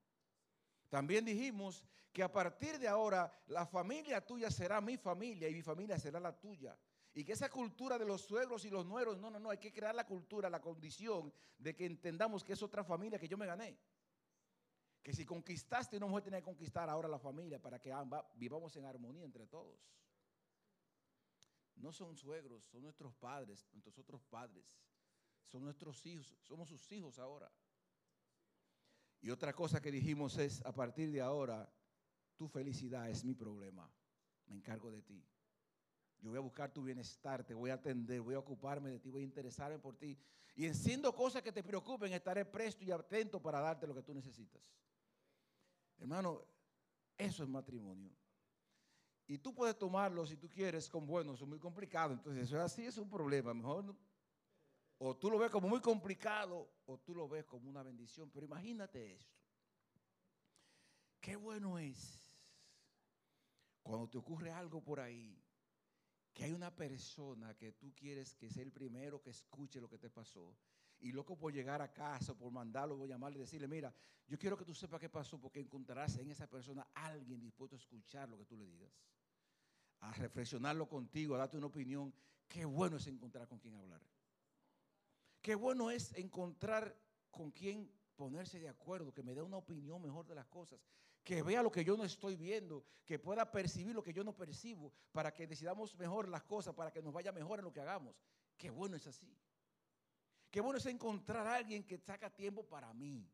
También 0.89 1.25
dijimos 1.25 1.85
que 2.13 2.23
a 2.23 2.33
partir 2.33 2.79
de 2.79 2.89
ahora 2.89 3.31
la 3.49 3.67
familia 3.67 4.25
tuya 4.25 4.51
será 4.51 4.81
mi 4.81 4.97
familia 4.97 5.49
y 5.49 5.55
mi 5.55 5.63
familia 5.63 5.99
será 5.99 6.19
la 6.19 6.33
tuya. 6.33 6.77
Y 7.15 7.25
que 7.25 7.33
esa 7.33 7.51
cultura 7.51 7.99
de 7.99 8.07
los 8.07 8.23
suegros 8.23 8.65
y 8.65 8.71
los 8.71 8.87
nueros, 8.87 9.19
no, 9.19 9.31
no, 9.31 9.39
no, 9.39 9.51
hay 9.51 9.59
que 9.59 9.73
crear 9.73 9.95
la 9.95 10.07
cultura, 10.07 10.49
la 10.49 10.63
condición 10.63 11.33
de 11.59 11.75
que 11.75 11.85
entendamos 11.85 12.43
que 12.43 12.55
es 12.55 12.63
otra 12.63 12.83
familia 12.83 13.19
que 13.19 13.29
yo 13.29 13.37
me 13.37 13.47
gané. 13.47 13.79
Que 15.03 15.13
si 15.13 15.27
conquistaste, 15.27 16.01
no 16.01 16.07
vamos 16.07 16.23
a 16.23 16.25
tener 16.25 16.41
que 16.41 16.45
conquistar 16.45 16.89
ahora 16.89 17.09
la 17.09 17.19
familia 17.19 17.61
para 17.61 17.81
que 17.81 17.93
vivamos 18.37 18.75
en 18.77 18.87
armonía 18.87 19.25
entre 19.25 19.47
todos. 19.47 19.79
No 21.77 21.93
son 21.93 22.17
suegros, 22.17 22.65
son 22.65 22.83
nuestros 22.83 23.15
padres, 23.15 23.69
nuestros 23.73 23.99
otros 23.99 24.25
padres. 24.25 24.65
Son 25.45 25.63
nuestros 25.63 26.07
hijos, 26.07 26.35
somos 26.41 26.69
sus 26.69 26.91
hijos 26.93 27.19
ahora. 27.19 27.53
Y 29.21 29.31
otra 29.31 29.53
cosa 29.53 29.83
que 29.83 29.91
dijimos 29.91 30.39
es, 30.39 30.65
a 30.65 30.73
partir 30.73 31.13
de 31.13 31.21
ahora, 31.21 31.71
tu 32.37 32.49
felicidad 32.49 33.11
es 33.11 33.25
mi 33.25 33.35
problema. 33.35 33.93
Me 34.47 34.57
encargo 34.57 34.91
de 34.91 35.03
ti. 35.03 35.25
Yo 36.23 36.31
voy 36.31 36.39
a 36.39 36.43
buscar 36.43 36.73
tu 36.73 36.85
bienestar, 36.85 37.45
te 37.45 37.53
voy 37.53 37.71
a 37.71 37.75
atender, 37.75 38.21
voy 38.21 38.37
a 38.37 38.39
ocuparme 38.39 38.91
de 38.91 39.01
ti, 39.01 39.11
voy 39.11 39.23
a 39.23 39.25
interesarme 39.25 39.79
por 39.81 39.97
ti. 39.97 40.17
Y 40.55 40.67
en 40.67 40.75
siendo 40.75 41.13
cosas 41.13 41.43
que 41.43 41.51
te 41.51 41.65
preocupen, 41.65 42.13
estaré 42.13 42.45
presto 42.45 42.85
y 42.85 42.93
atento 42.93 43.43
para 43.43 43.61
darte 43.61 43.89
lo 43.89 43.95
que 43.95 44.03
tú 44.03 44.15
necesitas. 44.15 44.63
Hermano, 45.99 46.43
eso 47.19 47.43
es 47.43 47.49
matrimonio. 47.49 48.13
Y 49.27 49.39
tú 49.39 49.53
puedes 49.53 49.77
tomarlo 49.77 50.25
si 50.25 50.37
tú 50.37 50.49
quieres 50.49 50.89
como 50.89 51.07
bueno, 51.07 51.35
es 51.35 51.43
muy 51.43 51.59
complicado. 51.59 52.13
Entonces, 52.13 52.45
eso 52.45 52.57
es 52.57 52.63
así, 52.63 52.87
es 52.87 52.99
un 52.99 53.11
problema. 53.11 53.53
Mejor 53.53 53.97
o 54.99 55.17
tú 55.17 55.29
lo 55.29 55.39
ves 55.39 55.51
como 55.51 55.69
muy 55.69 55.81
complicado 55.81 56.71
o 56.87 56.99
tú 56.99 57.17
lo 57.17 57.29
ves 57.29 57.45
como 57.47 57.69
una 57.69 57.83
bendición. 57.83 58.31
Pero 58.31 58.47
imagínate 58.47 59.15
esto. 59.15 59.41
Qué 61.21 61.35
bueno 61.35 61.77
es 61.79 62.31
cuando 63.83 64.09
te 64.09 64.19
ocurre 64.19 64.53
algo 64.53 64.81
por 64.81 65.01
ahí 65.01 65.42
que 66.33 66.45
hay 66.45 66.53
una 66.53 66.75
persona 66.75 67.55
que 67.55 67.73
tú 67.73 67.93
quieres 67.95 68.35
que 68.35 68.51
sea 68.51 68.63
el 68.63 68.73
primero 68.73 69.21
que 69.21 69.31
escuche 69.31 69.81
lo 69.81 69.89
que 69.89 69.99
te 69.99 70.11
pasó. 70.11 70.57
Y 71.01 71.13
loco 71.13 71.37
por 71.37 71.53
llegar 71.53 71.83
a 71.83 71.93
casa, 71.93 72.35
por 72.35 72.53
mandarlo, 72.53 72.97
por 72.97 73.09
llamarle 73.09 73.39
y 73.39 73.41
decirle, 73.41 73.67
mira, 73.67 73.93
yo 74.27 74.39
quiero 74.39 74.57
que 74.57 74.65
tú 74.65 74.75
sepas 74.75 75.01
qué 75.01 75.09
pasó 75.09 75.39
porque 75.39 75.61
encontrarás 75.61 76.17
en 76.17 76.31
esa 76.31 76.47
persona 76.47 76.87
alguien 76.95 77.41
dispuesto 77.41 77.77
a 77.77 77.79
escuchar 77.79 78.29
lo 78.29 78.39
que 78.39 78.45
tú 78.45 78.57
le 78.57 78.67
digas. 78.67 78.93
A 80.01 80.13
reflexionarlo 80.15 80.89
contigo, 80.89 81.35
a 81.35 81.39
darte 81.39 81.57
una 81.57 81.67
opinión. 81.67 82.15
Qué 82.49 82.65
bueno 82.65 82.97
es 82.97 83.07
encontrar 83.07 83.49
con 83.49 83.59
quien 83.59 83.75
hablar. 83.75 84.01
Qué 85.41 85.55
bueno 85.57 85.91
es 85.91 86.15
encontrar 86.15 86.97
con 87.31 87.51
quien 87.51 87.91
ponerse 88.15 88.61
de 88.61 88.69
acuerdo, 88.69 89.13
que 89.13 89.23
me 89.23 89.35
dé 89.35 89.43
una 89.43 89.57
opinión 89.57 90.01
mejor 90.01 90.27
de 90.27 90.37
las 90.37 90.47
cosas, 90.47 90.81
que 91.23 91.43
vea 91.43 91.63
lo 91.63 91.71
que 91.71 91.85
yo 91.85 91.97
no 91.97 92.05
estoy 92.05 92.37
viendo, 92.37 92.85
que 93.05 93.19
pueda 93.19 93.51
percibir 93.51 93.95
lo 93.95 94.03
que 94.03 94.13
yo 94.13 94.25
no 94.25 94.35
percibo, 94.35 94.93
para 95.13 95.33
que 95.33 95.47
decidamos 95.47 95.97
mejor 95.97 96.29
las 96.29 96.43
cosas, 96.43 96.75
para 96.75 96.91
que 96.91 97.03
nos 97.03 97.13
vaya 97.13 97.33
mejor 97.33 97.59
en 97.59 97.65
lo 97.65 97.73
que 97.73 97.81
hagamos. 97.81 98.17
Qué 98.57 98.71
bueno 98.71 98.97
es 98.97 99.07
así. 99.07 99.37
Qué 100.51 100.61
bueno 100.61 100.79
es 100.79 100.87
encontrar 100.87 101.47
a 101.47 101.55
alguien 101.57 101.85
que 101.85 101.99
saca 101.99 102.29
tiempo 102.29 102.65
para 102.65 102.93
mí. 102.93 103.27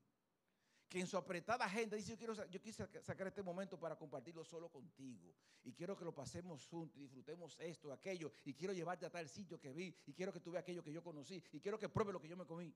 Que 0.88 1.00
en 1.00 1.06
su 1.06 1.16
apretada 1.18 1.66
agenda 1.66 1.96
dice, 1.96 2.12
yo, 2.12 2.16
quiero, 2.16 2.48
yo 2.48 2.60
quise 2.62 2.88
sacar 3.02 3.26
este 3.26 3.42
momento 3.42 3.78
para 3.78 3.96
compartirlo 3.96 4.44
solo 4.44 4.70
contigo. 4.70 5.34
Y 5.64 5.72
quiero 5.74 5.96
que 5.96 6.04
lo 6.04 6.14
pasemos 6.14 6.66
juntos 6.66 6.96
y 6.96 7.02
disfrutemos 7.02 7.58
esto, 7.60 7.92
aquello. 7.92 8.32
Y 8.44 8.54
quiero 8.54 8.72
llevarte 8.72 9.04
a 9.04 9.10
tal 9.10 9.28
sitio 9.28 9.58
que 9.58 9.72
vi. 9.72 9.94
Y 10.06 10.14
quiero 10.14 10.32
que 10.32 10.40
tú 10.40 10.52
veas 10.52 10.62
aquello 10.62 10.82
que 10.82 10.92
yo 10.92 11.02
conocí. 11.02 11.42
Y 11.52 11.60
quiero 11.60 11.78
que 11.78 11.88
pruebe 11.88 12.12
lo 12.12 12.20
que 12.20 12.28
yo 12.28 12.36
me 12.36 12.46
comí. 12.46 12.74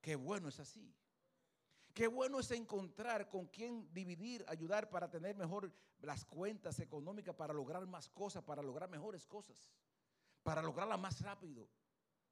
Qué 0.00 0.16
bueno 0.16 0.48
es 0.48 0.58
así. 0.58 0.92
Qué 1.94 2.06
bueno 2.06 2.40
es 2.40 2.50
encontrar 2.50 3.28
con 3.28 3.46
quién 3.46 3.92
dividir, 3.92 4.44
ayudar 4.48 4.88
para 4.88 5.10
tener 5.10 5.36
mejor 5.36 5.70
las 6.00 6.24
cuentas 6.24 6.80
económicas, 6.80 7.34
para 7.34 7.52
lograr 7.52 7.86
más 7.86 8.08
cosas, 8.08 8.42
para 8.42 8.62
lograr 8.62 8.88
mejores 8.88 9.26
cosas, 9.26 9.70
para 10.42 10.62
lograrla 10.62 10.96
más 10.96 11.20
rápido. 11.20 11.68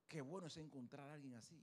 Qué 0.09 0.23
bueno 0.23 0.47
es 0.47 0.57
encontrar 0.57 1.09
a 1.09 1.13
alguien 1.13 1.35
así. 1.35 1.63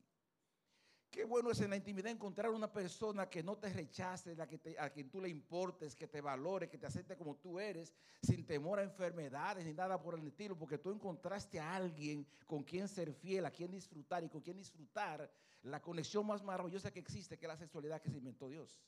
Qué 1.17 1.25
bueno 1.25 1.49
es 1.49 1.59
en 1.61 1.71
la 1.71 1.75
intimidad 1.75 2.11
encontrar 2.11 2.51
una 2.51 2.71
persona 2.71 3.27
que 3.27 3.41
no 3.41 3.57
te 3.57 3.73
rechace, 3.73 4.35
la 4.35 4.47
que 4.47 4.77
a 4.77 4.91
quien 4.91 5.09
tú 5.09 5.19
le 5.19 5.27
importes, 5.27 5.95
que 5.95 6.07
te 6.07 6.21
valore, 6.21 6.69
que 6.69 6.77
te 6.77 6.85
acepte 6.85 7.17
como 7.17 7.37
tú 7.37 7.59
eres, 7.59 7.91
sin 8.21 8.45
temor 8.45 8.77
a 8.77 8.83
enfermedades 8.83 9.65
ni 9.65 9.73
nada 9.73 9.99
por 9.99 10.13
el 10.13 10.27
estilo, 10.27 10.55
porque 10.55 10.77
tú 10.77 10.91
encontraste 10.91 11.59
a 11.59 11.73
alguien 11.73 12.27
con 12.45 12.63
quien 12.63 12.87
ser 12.87 13.11
fiel, 13.15 13.47
a 13.47 13.49
quien 13.49 13.71
disfrutar 13.71 14.23
y 14.23 14.29
con 14.29 14.41
quien 14.41 14.57
disfrutar 14.57 15.27
la 15.63 15.81
conexión 15.81 16.27
más 16.27 16.43
maravillosa 16.43 16.91
que 16.91 16.99
existe, 16.99 17.35
que 17.35 17.47
es 17.47 17.51
la 17.51 17.57
sexualidad 17.57 17.99
que 17.99 18.11
se 18.11 18.17
inventó 18.19 18.47
Dios. 18.47 18.79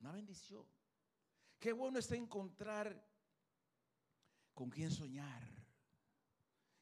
Una 0.00 0.12
bendición. 0.12 0.66
Qué 1.58 1.72
bueno 1.72 1.98
es 1.98 2.12
encontrar 2.12 3.02
con 4.52 4.68
quien 4.68 4.90
soñar 4.90 5.42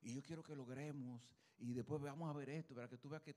y 0.01 0.13
yo 0.13 0.23
quiero 0.25 0.43
que 0.43 0.57
logremos 0.57 1.23
y 1.59 1.73
después 1.73 2.03
vamos 2.03 2.29
a 2.29 2.37
ver 2.37 2.51
esto, 2.51 2.75
para 2.75 2.89
que 2.89 2.99
tú 2.99 3.09
veas 3.09 3.23
que, 3.23 3.37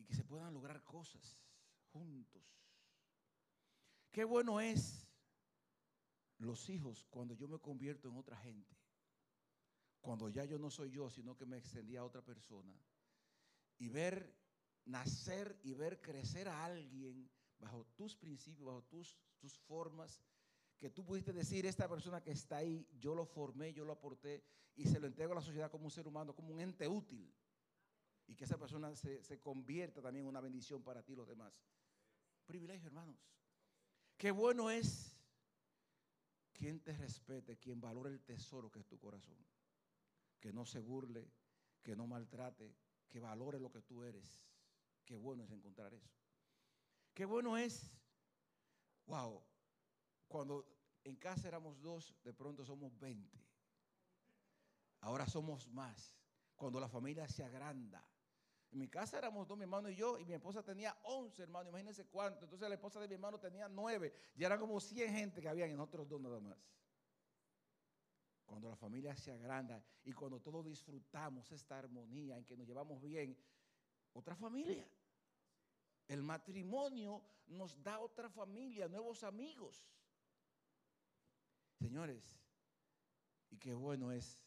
y 0.00 0.04
que 0.04 0.14
se 0.14 0.24
puedan 0.24 0.52
lograr 0.52 0.82
cosas 0.82 1.38
juntos. 1.92 2.42
Qué 4.10 4.24
bueno 4.24 4.60
es 4.60 5.06
los 6.38 6.68
hijos 6.70 7.06
cuando 7.10 7.34
yo 7.34 7.46
me 7.46 7.58
convierto 7.58 8.08
en 8.08 8.16
otra 8.16 8.36
gente. 8.38 8.76
Cuando 10.00 10.28
ya 10.30 10.44
yo 10.46 10.58
no 10.58 10.70
soy 10.70 10.90
yo, 10.90 11.10
sino 11.10 11.36
que 11.36 11.44
me 11.44 11.58
extendí 11.58 11.96
a 11.96 12.04
otra 12.04 12.22
persona. 12.22 12.74
Y 13.78 13.88
ver 13.88 14.34
nacer 14.86 15.60
y 15.62 15.74
ver 15.74 16.00
crecer 16.00 16.48
a 16.48 16.64
alguien 16.64 17.30
bajo 17.58 17.86
tus 17.94 18.16
principios, 18.16 18.66
bajo 18.66 18.82
tus, 18.84 19.16
tus 19.38 19.56
formas 19.58 20.20
que 20.80 20.88
tú 20.88 21.04
pudiste 21.04 21.34
decir, 21.34 21.66
esta 21.66 21.86
persona 21.86 22.22
que 22.22 22.30
está 22.30 22.56
ahí, 22.56 22.88
yo 22.98 23.14
lo 23.14 23.26
formé, 23.26 23.74
yo 23.74 23.84
lo 23.84 23.92
aporté 23.92 24.42
y 24.74 24.86
se 24.86 24.98
lo 24.98 25.06
entrego 25.06 25.32
a 25.32 25.34
la 25.34 25.42
sociedad 25.42 25.70
como 25.70 25.84
un 25.84 25.90
ser 25.90 26.08
humano, 26.08 26.34
como 26.34 26.54
un 26.54 26.60
ente 26.60 26.88
útil. 26.88 27.30
Y 28.30 28.36
que 28.36 28.44
esa 28.44 28.56
persona 28.56 28.94
se, 28.94 29.24
se 29.24 29.40
convierta 29.40 30.00
también 30.00 30.24
en 30.24 30.28
una 30.28 30.40
bendición 30.40 30.84
para 30.84 31.02
ti 31.02 31.14
y 31.14 31.16
los 31.16 31.26
demás. 31.26 31.52
Privilegio, 32.46 32.86
hermanos. 32.86 33.18
Qué 34.16 34.30
bueno 34.30 34.70
es 34.70 35.16
quien 36.52 36.78
te 36.80 36.96
respete, 36.96 37.58
quien 37.58 37.80
valore 37.80 38.10
el 38.10 38.20
tesoro 38.20 38.70
que 38.70 38.78
es 38.78 38.86
tu 38.86 39.00
corazón. 39.00 39.36
Que 40.38 40.52
no 40.52 40.64
se 40.64 40.78
burle, 40.78 41.28
que 41.82 41.96
no 41.96 42.06
maltrate, 42.06 42.76
que 43.08 43.18
valore 43.18 43.58
lo 43.58 43.72
que 43.72 43.82
tú 43.82 44.04
eres. 44.04 44.40
Qué 45.04 45.16
bueno 45.16 45.42
es 45.42 45.50
encontrar 45.50 45.92
eso. 45.92 46.08
Qué 47.12 47.24
bueno 47.24 47.56
es, 47.56 47.90
wow, 49.06 49.42
cuando 50.28 50.64
en 51.02 51.16
casa 51.16 51.48
éramos 51.48 51.80
dos, 51.80 52.14
de 52.22 52.32
pronto 52.32 52.64
somos 52.64 52.96
20. 53.00 53.44
Ahora 55.00 55.26
somos 55.26 55.66
más. 55.68 56.14
Cuando 56.54 56.78
la 56.78 56.88
familia 56.88 57.26
se 57.26 57.42
agranda. 57.42 58.06
En 58.72 58.78
mi 58.78 58.88
casa 58.88 59.18
éramos 59.18 59.48
dos, 59.48 59.58
mi 59.58 59.64
hermano 59.64 59.90
y 59.90 59.96
yo, 59.96 60.18
y 60.18 60.24
mi 60.24 60.32
esposa 60.32 60.62
tenía 60.62 60.96
11 61.02 61.42
hermanos, 61.42 61.70
imagínense 61.70 62.06
cuánto. 62.06 62.44
Entonces 62.44 62.68
la 62.68 62.74
esposa 62.74 63.00
de 63.00 63.08
mi 63.08 63.14
hermano 63.14 63.38
tenía 63.40 63.68
9, 63.68 64.12
y 64.36 64.44
eran 64.44 64.60
como 64.60 64.78
100 64.80 65.12
gente 65.12 65.40
que 65.40 65.48
había 65.48 65.66
en 65.66 65.80
otros 65.80 66.08
dos 66.08 66.20
nada 66.20 66.38
más. 66.38 66.56
Cuando 68.46 68.68
la 68.68 68.76
familia 68.76 69.16
se 69.16 69.32
agranda 69.32 69.84
y 70.04 70.12
cuando 70.12 70.40
todos 70.40 70.64
disfrutamos 70.64 71.50
esta 71.52 71.78
armonía 71.78 72.36
en 72.36 72.44
que 72.44 72.56
nos 72.56 72.66
llevamos 72.66 73.00
bien, 73.00 73.36
otra 74.12 74.34
familia. 74.34 74.88
El 76.08 76.22
matrimonio 76.22 77.22
nos 77.46 77.80
da 77.82 78.00
otra 78.00 78.28
familia, 78.28 78.88
nuevos 78.88 79.22
amigos. 79.22 79.88
Señores, 81.78 82.40
y 83.50 83.56
qué 83.56 83.74
bueno 83.74 84.10
es 84.10 84.40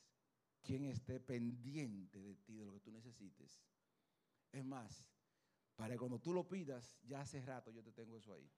quien 0.61 0.85
esté 0.85 1.19
pendiente 1.19 2.21
de 2.21 2.35
ti, 2.35 2.55
de 2.55 2.65
lo 2.65 2.73
que 2.73 2.79
tú 2.79 2.91
necesites. 2.91 3.61
Es 4.53 4.63
más, 4.63 5.05
para 5.75 5.97
cuando 5.97 6.19
tú 6.19 6.31
lo 6.31 6.47
pidas, 6.47 6.95
ya 7.03 7.21
hace 7.21 7.41
rato 7.41 7.71
yo 7.71 7.83
te 7.83 7.91
tengo 7.91 8.17
eso 8.17 8.31
ahí. 8.31 8.49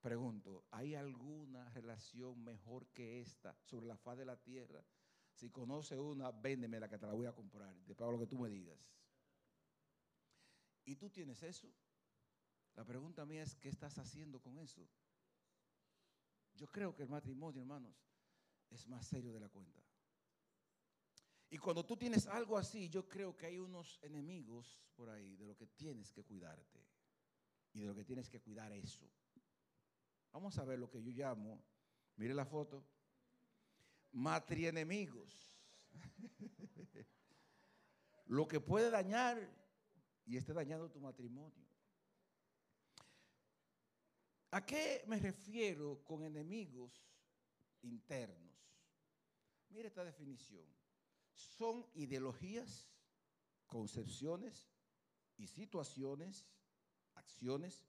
Pregunto, 0.00 0.64
¿hay 0.70 0.94
alguna 0.94 1.68
relación 1.70 2.42
mejor 2.42 2.88
que 2.88 3.20
esta 3.20 3.54
sobre 3.62 3.86
la 3.86 3.98
faz 3.98 4.16
de 4.16 4.24
la 4.24 4.38
tierra? 4.38 4.82
Si 5.34 5.50
conoce 5.50 5.98
una, 5.98 6.30
véndeme 6.30 6.80
la 6.80 6.88
que 6.88 6.98
te 6.98 7.06
la 7.06 7.12
voy 7.12 7.26
a 7.26 7.34
comprar, 7.34 7.76
te 7.86 7.94
pago 7.94 8.12
lo 8.12 8.18
que 8.18 8.26
tú 8.26 8.38
me 8.38 8.48
digas. 8.48 8.78
¿Y 10.86 10.96
tú 10.96 11.10
tienes 11.10 11.42
eso? 11.42 11.70
La 12.74 12.84
pregunta 12.84 13.26
mía 13.26 13.42
es, 13.42 13.54
¿qué 13.56 13.68
estás 13.68 13.98
haciendo 13.98 14.40
con 14.40 14.58
eso? 14.58 14.88
Yo 16.54 16.66
creo 16.66 16.94
que 16.94 17.02
el 17.02 17.10
matrimonio, 17.10 17.60
hermanos, 17.60 17.94
es 18.70 18.86
más 18.86 19.06
serio 19.06 19.34
de 19.34 19.40
la 19.40 19.50
cuenta. 19.50 19.82
Y 21.50 21.58
cuando 21.58 21.84
tú 21.84 21.96
tienes 21.96 22.28
algo 22.28 22.56
así, 22.56 22.88
yo 22.88 23.08
creo 23.08 23.36
que 23.36 23.46
hay 23.46 23.58
unos 23.58 23.98
enemigos 24.02 24.80
por 24.94 25.10
ahí 25.10 25.34
de 25.34 25.46
lo 25.46 25.56
que 25.56 25.66
tienes 25.66 26.12
que 26.12 26.22
cuidarte 26.22 26.86
y 27.72 27.80
de 27.80 27.86
lo 27.86 27.94
que 27.94 28.04
tienes 28.04 28.30
que 28.30 28.40
cuidar 28.40 28.72
eso. 28.72 29.10
Vamos 30.32 30.56
a 30.58 30.64
ver 30.64 30.78
lo 30.78 30.88
que 30.88 31.02
yo 31.02 31.10
llamo, 31.10 31.60
mire 32.16 32.34
la 32.34 32.46
foto, 32.46 32.84
matrienemigos. 34.12 35.58
lo 38.26 38.46
que 38.46 38.60
puede 38.60 38.90
dañar 38.90 39.36
y 40.24 40.36
esté 40.36 40.52
dañando 40.52 40.88
tu 40.88 41.00
matrimonio. 41.00 41.66
¿A 44.52 44.64
qué 44.64 45.02
me 45.08 45.18
refiero 45.18 46.04
con 46.04 46.22
enemigos 46.22 47.04
internos? 47.82 48.54
Mire 49.70 49.88
esta 49.88 50.04
definición. 50.04 50.79
Son 51.40 51.86
ideologías, 51.94 52.88
concepciones 53.66 54.68
y 55.36 55.46
situaciones, 55.46 56.46
acciones 57.14 57.86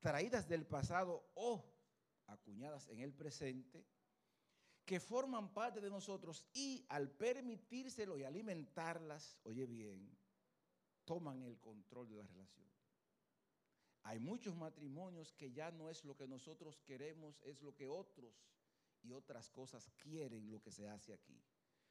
traídas 0.00 0.48
del 0.48 0.66
pasado 0.66 1.30
o 1.34 1.64
acuñadas 2.26 2.88
en 2.88 3.00
el 3.00 3.12
presente 3.12 3.86
que 4.84 5.00
forman 5.00 5.52
parte 5.52 5.80
de 5.80 5.90
nosotros 5.90 6.44
y 6.54 6.86
al 6.88 7.10
permitírselo 7.10 8.16
y 8.16 8.24
alimentarlas, 8.24 9.36
oye 9.42 9.66
bien, 9.66 10.16
toman 11.04 11.42
el 11.42 11.58
control 11.58 12.08
de 12.08 12.16
la 12.16 12.26
relación. 12.26 12.66
Hay 14.04 14.20
muchos 14.20 14.54
matrimonios 14.54 15.32
que 15.32 15.52
ya 15.52 15.72
no 15.72 15.90
es 15.90 16.04
lo 16.04 16.16
que 16.16 16.28
nosotros 16.28 16.80
queremos, 16.84 17.42
es 17.42 17.60
lo 17.62 17.74
que 17.74 17.88
otros 17.88 18.46
y 19.02 19.10
otras 19.10 19.50
cosas 19.50 19.90
quieren 19.96 20.48
lo 20.50 20.62
que 20.62 20.70
se 20.70 20.88
hace 20.88 21.12
aquí. 21.12 21.42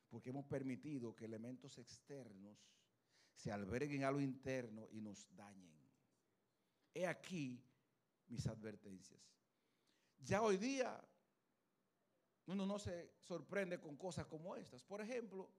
Porque 0.09 0.29
hemos 0.29 0.45
permitido 0.45 1.15
que 1.15 1.25
elementos 1.25 1.77
externos 1.77 2.57
se 3.33 3.51
alberguen 3.51 4.03
a 4.03 4.11
lo 4.11 4.21
interno 4.21 4.87
y 4.91 5.01
nos 5.01 5.27
dañen. 5.35 5.75
He 6.93 7.05
aquí 7.05 7.61
mis 8.27 8.47
advertencias. 8.47 9.21
Ya 10.19 10.41
hoy 10.41 10.57
día 10.57 11.03
uno 12.47 12.65
no 12.65 12.79
se 12.79 13.13
sorprende 13.19 13.79
con 13.79 13.97
cosas 13.97 14.27
como 14.27 14.55
estas. 14.55 14.83
Por 14.83 15.01
ejemplo, 15.01 15.51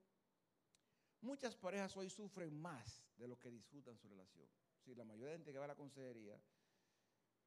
muchas 1.21 1.55
parejas 1.55 1.95
hoy 1.97 2.09
sufren 2.09 2.59
más 2.59 3.03
de 3.17 3.27
lo 3.27 3.37
que 3.37 3.51
disfrutan 3.51 3.97
su 3.97 4.07
relación 4.07 4.47
la 4.95 5.03
mayoría 5.03 5.29
de 5.29 5.37
gente 5.37 5.51
que 5.51 5.59
va 5.59 5.65
a 5.65 5.69
la 5.69 5.75
consejería, 5.75 6.39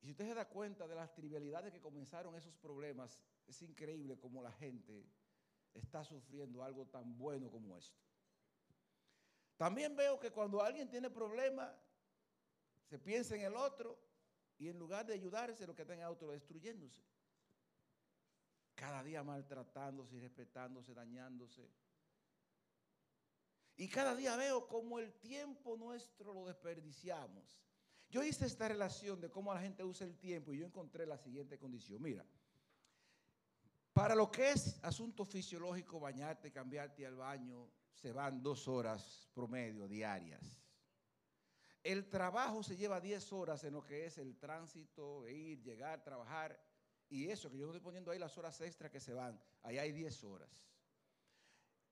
y 0.01 0.07
si 0.07 0.13
usted 0.13 0.27
se 0.27 0.35
da 0.35 0.49
cuenta 0.49 0.89
de 0.89 0.95
las 0.95 1.13
trivialidades 1.15 1.73
que 1.73 1.81
comenzaron 1.81 2.35
esos 2.35 2.57
problemas, 2.57 3.19
es 3.47 3.61
increíble 3.63 4.19
cómo 4.19 4.43
la 4.43 4.53
gente 4.53 5.07
está 5.75 6.05
sufriendo 6.05 6.63
algo 6.63 6.87
tan 6.87 7.17
bueno 7.17 7.51
como 7.51 7.77
esto. 7.77 8.01
También 9.57 9.95
veo 9.95 10.19
que 10.19 10.31
cuando 10.31 10.63
alguien 10.63 10.89
tiene 10.89 11.11
problemas, 11.11 11.71
se 12.89 12.99
piensa 12.99 13.37
en 13.37 13.43
el 13.43 13.55
otro 13.55 13.99
y 14.59 14.69
en 14.69 14.79
lugar 14.79 15.07
de 15.07 15.15
ayudarse, 15.15 15.67
lo 15.67 15.75
que 15.75 15.83
está 15.83 15.95
en 15.95 16.03
autodestruyéndose. 16.03 17.03
Cada 18.75 19.03
día 19.03 19.23
maltratándose, 19.23 20.19
respetándose, 20.19 20.95
dañándose. 20.95 21.71
Y 23.77 23.89
cada 23.89 24.15
día 24.15 24.37
veo 24.37 24.67
cómo 24.67 24.99
el 24.99 25.13
tiempo 25.15 25.77
nuestro 25.77 26.35
lo 26.35 26.47
desperdiciamos. 26.47 27.63
Yo 28.11 28.23
hice 28.25 28.47
esta 28.47 28.69
relación 28.69 29.21
de 29.21 29.31
cómo 29.31 29.55
la 29.55 29.61
gente 29.61 29.85
usa 29.85 30.07
el 30.07 30.17
tiempo 30.19 30.53
y 30.53 30.59
yo 30.59 30.67
encontré 30.67 31.07
la 31.07 31.17
siguiente 31.17 31.59
condición. 31.59 32.03
Mira, 32.03 32.27
para 34.01 34.15
lo 34.15 34.31
que 34.31 34.53
es 34.53 34.79
asunto 34.83 35.27
fisiológico, 35.27 36.01
bañarte, 36.01 36.51
cambiarte 36.51 37.05
al 37.05 37.17
baño, 37.17 37.71
se 37.93 38.13
van 38.13 38.43
dos 38.43 38.67
horas 38.67 39.29
promedio 39.35 39.87
diarias. 39.87 40.65
El 41.83 42.09
trabajo 42.09 42.63
se 42.63 42.79
lleva 42.79 42.99
10 42.99 43.31
horas 43.35 43.63
en 43.65 43.75
lo 43.75 43.85
que 43.85 44.07
es 44.07 44.17
el 44.17 44.39
tránsito, 44.39 45.29
ir, 45.29 45.61
llegar, 45.61 46.03
trabajar. 46.03 46.59
Y 47.11 47.29
eso 47.29 47.51
que 47.51 47.59
yo 47.59 47.67
estoy 47.67 47.83
poniendo 47.83 48.11
ahí 48.11 48.19
las 48.19 48.39
horas 48.39 48.59
extras 48.63 48.91
que 48.91 49.01
se 49.01 49.13
van, 49.13 49.39
ahí 49.63 49.77
hay 49.77 49.93
10 49.93 50.25
horas. 50.25 50.49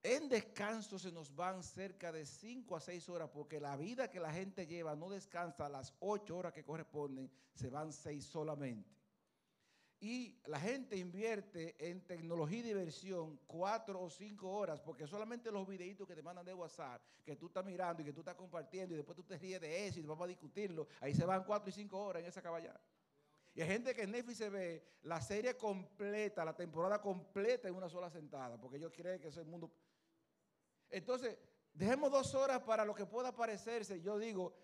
En 0.01 0.29
descanso 0.29 0.97
se 0.97 1.11
nos 1.11 1.35
van 1.35 1.61
cerca 1.61 2.11
de 2.11 2.25
5 2.25 2.75
a 2.75 2.79
6 2.79 3.07
horas 3.09 3.29
porque 3.31 3.59
la 3.59 3.77
vida 3.77 4.09
que 4.09 4.19
la 4.19 4.33
gente 4.33 4.65
lleva 4.65 4.95
no 4.95 5.09
descansa 5.11 5.69
las 5.69 5.93
8 5.99 6.35
horas 6.35 6.53
que 6.53 6.63
corresponden, 6.63 7.29
se 7.53 7.69
van 7.69 7.93
6 7.93 8.25
solamente. 8.25 8.98
Y 10.01 10.39
la 10.45 10.59
gente 10.59 10.95
invierte 10.95 11.75
en 11.77 12.05
tecnología 12.07 12.59
y 12.59 12.63
diversión 12.63 13.37
cuatro 13.45 14.01
o 14.01 14.09
cinco 14.09 14.49
horas, 14.49 14.79
porque 14.79 15.05
solamente 15.05 15.51
los 15.51 15.67
videitos 15.67 16.07
que 16.07 16.15
te 16.15 16.21
mandan 16.21 16.45
de 16.45 16.53
WhatsApp, 16.53 17.01
que 17.25 17.35
tú 17.35 17.47
estás 17.47 17.65
mirando 17.65 18.01
y 18.01 18.05
que 18.05 18.13
tú 18.13 18.21
estás 18.21 18.35
compartiendo, 18.35 18.93
y 18.93 18.97
después 18.97 19.17
tú 19.17 19.23
te 19.23 19.37
ríes 19.37 19.59
de 19.59 19.87
eso 19.87 19.99
y 19.99 20.03
vamos 20.03 20.23
a 20.23 20.27
discutirlo, 20.27 20.87
ahí 21.01 21.13
se 21.13 21.25
van 21.25 21.43
cuatro 21.43 21.69
y 21.69 21.73
cinco 21.73 21.99
horas 21.99 22.23
en 22.23 22.29
esa 22.29 22.41
caballada. 22.41 22.79
Y 23.53 23.61
hay 23.61 23.67
gente 23.67 23.93
que 23.93 24.03
en 24.03 24.11
Netflix 24.11 24.37
se 24.37 24.49
ve 24.49 24.83
la 25.01 25.19
serie 25.19 25.57
completa, 25.57 26.45
la 26.45 26.55
temporada 26.55 27.01
completa 27.01 27.67
en 27.67 27.75
una 27.75 27.89
sola 27.89 28.09
sentada, 28.09 28.57
porque 28.57 28.77
ellos 28.77 28.93
creen 28.95 29.19
que 29.19 29.27
es 29.27 29.37
el 29.37 29.45
mundo. 29.45 29.69
Entonces, 30.89 31.37
dejemos 31.73 32.09
dos 32.09 32.33
horas 32.35 32.61
para 32.61 32.85
lo 32.85 32.95
que 32.95 33.05
pueda 33.05 33.35
parecerse. 33.35 34.01
Yo 34.01 34.17
digo, 34.17 34.55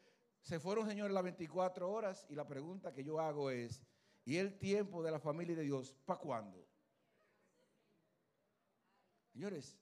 se 0.41 0.61
fueron, 0.61 0.87
señores, 0.87 1.13
las 1.13 1.23
24 1.23 1.91
horas, 1.91 2.25
y 2.29 2.35
la 2.35 2.47
pregunta 2.47 2.93
que 2.93 3.03
yo 3.03 3.19
hago 3.19 3.49
es, 3.49 3.83
¿Y 4.25 4.37
el 4.37 4.57
tiempo 4.57 5.03
de 5.03 5.11
la 5.11 5.19
familia 5.19 5.55
de 5.55 5.61
Dios 5.61 5.93
para 6.03 6.19
cuándo? 6.19 6.67
Señores, 9.31 9.77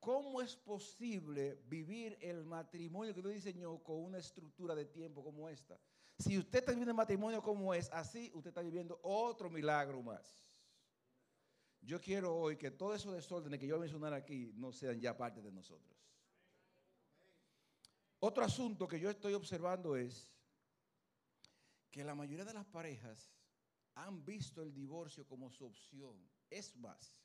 ¿cómo 0.00 0.40
es 0.40 0.56
posible 0.56 1.60
vivir 1.66 2.16
el 2.22 2.44
matrimonio 2.44 3.14
que 3.14 3.20
Dios 3.20 3.34
diseñó 3.34 3.82
con 3.82 4.02
una 4.02 4.18
estructura 4.18 4.74
de 4.74 4.86
tiempo 4.86 5.22
como 5.22 5.50
esta? 5.50 5.78
Si 6.18 6.38
usted 6.38 6.60
está 6.60 6.72
viviendo 6.72 6.92
el 6.92 6.96
matrimonio 6.96 7.42
como 7.42 7.74
es, 7.74 7.90
así 7.92 8.30
usted 8.34 8.48
está 8.48 8.62
viviendo 8.62 8.98
otro 9.02 9.50
milagro 9.50 10.02
más. 10.02 10.40
Yo 11.82 12.00
quiero 12.00 12.34
hoy 12.34 12.56
que 12.56 12.70
todos 12.70 12.96
esos 12.96 13.12
desórdenes 13.12 13.58
que 13.58 13.66
yo 13.66 13.74
voy 13.74 13.80
a 13.80 13.86
mencionar 13.86 14.14
aquí 14.14 14.52
no 14.54 14.72
sean 14.72 14.98
ya 14.98 15.16
parte 15.16 15.42
de 15.42 15.50
nosotros. 15.50 15.98
Otro 18.20 18.44
asunto 18.44 18.86
que 18.86 19.00
yo 19.00 19.10
estoy 19.10 19.34
observando 19.34 19.96
es 19.96 20.30
que 21.90 22.04
la 22.04 22.14
mayoría 22.14 22.44
de 22.44 22.54
las 22.54 22.64
parejas 22.64 23.32
han 23.94 24.24
visto 24.24 24.62
el 24.62 24.72
divorcio 24.72 25.26
como 25.26 25.50
su 25.50 25.66
opción. 25.66 26.16
Es 26.50 26.76
más, 26.76 27.22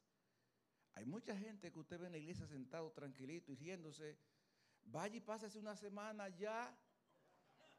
hay 0.96 1.06
mucha 1.06 1.36
gente 1.36 1.72
que 1.72 1.80
usted 1.80 2.00
ve 2.00 2.08
en 2.08 2.14
la 2.14 2.18
iglesia 2.18 2.48
sentado 2.48 2.92
tranquilito 2.92 3.52
y 3.52 3.56
riéndose. 3.56 4.18
Vaya 4.86 5.16
y 5.16 5.22
pásese 5.22 5.60
una 5.60 5.76
semana 5.76 6.30
ya 6.30 6.76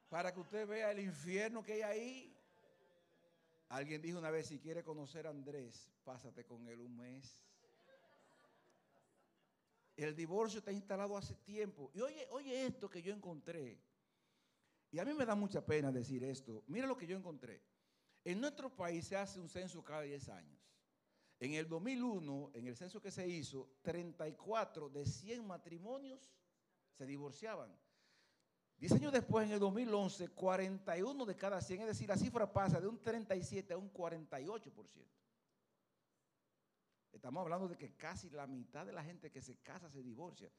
para 0.08 0.32
que 0.32 0.40
usted 0.40 0.66
vea 0.66 0.92
el 0.92 1.00
infierno 1.00 1.62
que 1.62 1.72
hay 1.74 1.82
ahí. 1.82 2.34
Alguien 3.70 4.00
dijo 4.00 4.18
una 4.18 4.30
vez, 4.30 4.46
si 4.46 4.58
quiere 4.58 4.82
conocer 4.82 5.26
a 5.26 5.30
Andrés, 5.30 5.90
pásate 6.04 6.44
con 6.44 6.66
él 6.68 6.80
un 6.80 6.96
mes. 6.96 7.44
El 9.96 10.14
divorcio 10.14 10.60
está 10.60 10.70
instalado 10.70 11.16
hace 11.16 11.34
tiempo. 11.34 11.90
Y 11.92 12.00
oye, 12.00 12.26
oye 12.30 12.66
esto 12.66 12.88
que 12.88 13.02
yo 13.02 13.12
encontré. 13.12 13.78
Y 14.90 14.98
a 14.98 15.04
mí 15.04 15.12
me 15.12 15.26
da 15.26 15.34
mucha 15.34 15.64
pena 15.64 15.90
decir 15.90 16.22
esto. 16.24 16.62
Mira 16.68 16.86
lo 16.86 16.96
que 16.96 17.06
yo 17.06 17.16
encontré. 17.16 17.60
En 18.24 18.40
nuestro 18.40 18.74
país 18.74 19.06
se 19.06 19.16
hace 19.16 19.40
un 19.40 19.48
censo 19.48 19.82
cada 19.82 20.02
10 20.02 20.28
años. 20.28 20.58
En 21.40 21.54
el 21.54 21.68
2001, 21.68 22.50
en 22.54 22.66
el 22.66 22.76
censo 22.76 23.00
que 23.00 23.10
se 23.10 23.26
hizo, 23.28 23.70
34 23.82 24.88
de 24.88 25.06
100 25.06 25.46
matrimonios 25.46 26.32
se 26.92 27.06
divorciaban. 27.06 27.70
Diez 28.76 28.92
años 28.92 29.12
después, 29.12 29.46
en 29.46 29.52
el 29.52 29.58
2011, 29.60 30.28
41 30.28 31.26
de 31.26 31.36
cada 31.36 31.60
100, 31.60 31.80
es 31.82 31.86
decir, 31.88 32.08
la 32.08 32.16
cifra 32.16 32.52
pasa 32.52 32.80
de 32.80 32.86
un 32.86 33.00
37 33.00 33.72
a 33.72 33.76
un 33.76 33.92
48%. 33.92 35.18
Estamos 37.12 37.40
hablando 37.42 37.66
de 37.66 37.76
que 37.76 37.96
casi 37.96 38.30
la 38.30 38.46
mitad 38.46 38.86
de 38.86 38.92
la 38.92 39.02
gente 39.02 39.30
que 39.30 39.42
se 39.42 39.56
casa 39.56 39.90
se 39.90 40.02
divorcia. 40.02 40.50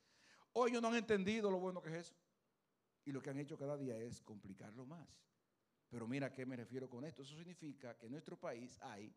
Hoy 0.53 0.71
no 0.71 0.85
han 0.87 0.95
entendido 0.95 1.51
lo 1.51 1.59
bueno 1.59 1.81
que 1.81 1.89
es 1.89 1.95
eso. 2.07 2.15
Y 3.05 3.11
lo 3.11 3.21
que 3.21 3.29
han 3.29 3.39
hecho 3.39 3.57
cada 3.57 3.77
día 3.77 3.97
es 3.97 4.21
complicarlo 4.21 4.85
más. 4.85 5.07
Pero 5.89 6.07
mira 6.07 6.27
a 6.27 6.33
qué 6.33 6.45
me 6.45 6.55
refiero 6.55 6.89
con 6.89 7.03
esto. 7.03 7.23
Eso 7.23 7.35
significa 7.35 7.97
que 7.97 8.05
en 8.05 8.11
nuestro 8.11 8.39
país 8.39 8.79
hay 8.81 9.13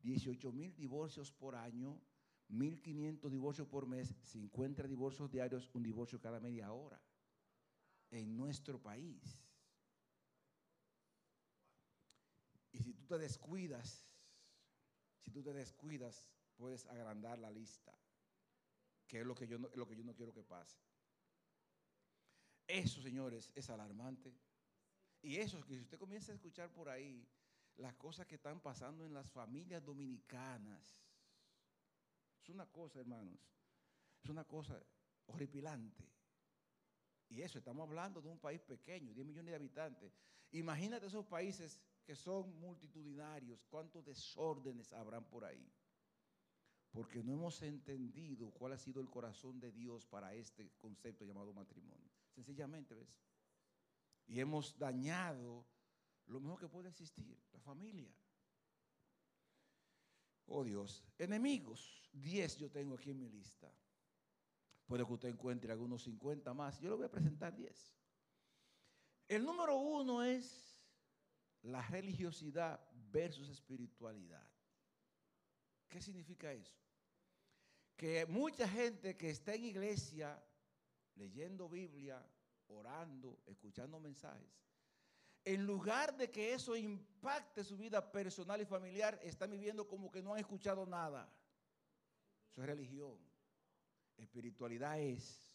18 0.00 0.52
mil 0.52 0.74
divorcios 0.76 1.32
por 1.32 1.56
año, 1.56 2.00
1.500 2.48 3.30
divorcios 3.30 3.66
por 3.66 3.86
mes, 3.86 4.14
50 4.22 4.84
divorcios 4.84 5.30
diarios, 5.30 5.68
un 5.74 5.82
divorcio 5.82 6.20
cada 6.20 6.40
media 6.40 6.72
hora. 6.72 7.00
En 8.10 8.36
nuestro 8.36 8.80
país. 8.80 9.44
Y 12.72 12.78
si 12.78 12.94
tú 12.94 13.04
te 13.06 13.18
descuidas, 13.18 14.14
si 15.18 15.30
tú 15.30 15.42
te 15.42 15.52
descuidas, 15.52 16.28
puedes 16.56 16.86
agrandar 16.86 17.38
la 17.38 17.50
lista, 17.50 17.92
que 19.06 19.20
es 19.20 19.26
lo 19.26 19.34
que 19.34 19.46
yo 19.46 19.58
lo 19.58 19.86
que 19.86 19.96
yo 19.96 20.04
no 20.04 20.14
quiero 20.14 20.32
que 20.32 20.44
pase. 20.44 20.78
Eso, 22.66 23.02
señores, 23.02 23.50
es 23.54 23.68
alarmante. 23.70 24.32
Y 25.22 25.36
eso, 25.36 25.64
que 25.64 25.74
si 25.74 25.82
usted 25.82 25.98
comienza 25.98 26.32
a 26.32 26.34
escuchar 26.34 26.72
por 26.72 26.88
ahí 26.88 27.26
las 27.76 27.94
cosas 27.94 28.26
que 28.26 28.36
están 28.36 28.60
pasando 28.60 29.04
en 29.04 29.14
las 29.14 29.30
familias 29.30 29.84
dominicanas, 29.84 31.00
es 32.42 32.48
una 32.48 32.66
cosa, 32.66 33.00
hermanos, 33.00 33.40
es 34.22 34.30
una 34.30 34.44
cosa 34.44 34.80
horripilante. 35.26 36.04
Y 37.28 37.42
eso, 37.42 37.58
estamos 37.58 37.86
hablando 37.86 38.22
de 38.22 38.28
un 38.28 38.38
país 38.38 38.60
pequeño, 38.62 39.12
10 39.12 39.26
millones 39.26 39.50
de 39.52 39.56
habitantes. 39.56 40.16
Imagínate 40.52 41.06
esos 41.06 41.26
países 41.26 41.78
que 42.04 42.16
son 42.16 42.58
multitudinarios, 42.58 43.62
cuántos 43.68 44.04
desórdenes 44.04 44.92
habrán 44.94 45.24
por 45.28 45.44
ahí. 45.44 45.70
Porque 46.90 47.22
no 47.22 47.34
hemos 47.34 47.60
entendido 47.60 48.50
cuál 48.52 48.72
ha 48.72 48.78
sido 48.78 49.02
el 49.02 49.10
corazón 49.10 49.60
de 49.60 49.70
Dios 49.72 50.06
para 50.06 50.34
este 50.34 50.70
concepto 50.78 51.26
llamado 51.26 51.52
matrimonio. 51.52 52.10
Sencillamente, 52.34 52.94
¿ves? 52.94 53.14
Y 54.28 54.40
hemos 54.40 54.78
dañado 54.78 55.66
lo 56.26 56.40
mejor 56.40 56.60
que 56.60 56.68
puede 56.68 56.90
existir, 56.90 57.36
la 57.52 57.60
familia. 57.60 58.14
Oh 60.46 60.62
Dios, 60.62 61.04
enemigos, 61.18 62.08
10 62.12 62.58
yo 62.58 62.70
tengo 62.70 62.94
aquí 62.94 63.10
en 63.10 63.18
mi 63.18 63.28
lista. 63.28 63.72
Puede 64.86 65.04
que 65.04 65.12
usted 65.12 65.28
encuentre 65.28 65.72
algunos 65.72 66.02
50 66.04 66.54
más. 66.54 66.80
Yo 66.80 66.90
le 66.90 66.96
voy 66.96 67.06
a 67.06 67.10
presentar 67.10 67.54
10. 67.54 67.94
El 69.28 69.44
número 69.44 69.76
uno 69.76 70.22
es 70.22 70.80
la 71.62 71.82
religiosidad 71.88 72.80
versus 73.10 73.48
espiritualidad. 73.50 74.46
¿Qué 75.88 76.00
significa 76.00 76.52
eso? 76.52 76.78
Que 77.96 78.24
mucha 78.26 78.66
gente 78.66 79.16
que 79.16 79.30
está 79.30 79.54
en 79.54 79.64
iglesia, 79.64 80.42
leyendo 81.16 81.68
Biblia, 81.68 82.24
orando, 82.68 83.40
escuchando 83.46 84.00
mensajes, 84.00 84.58
en 85.44 85.64
lugar 85.64 86.16
de 86.16 86.30
que 86.30 86.52
eso 86.52 86.76
impacte 86.76 87.64
su 87.64 87.76
vida 87.76 88.12
personal 88.12 88.60
y 88.60 88.66
familiar, 88.66 89.18
están 89.22 89.50
viviendo 89.50 89.86
como 89.86 90.10
que 90.10 90.22
no 90.22 90.34
han 90.34 90.40
escuchado 90.40 90.84
nada. 90.84 91.32
Eso 92.50 92.62
es 92.62 92.66
religión. 92.66 93.16
Espiritualidad 94.16 95.00
es 95.00 95.48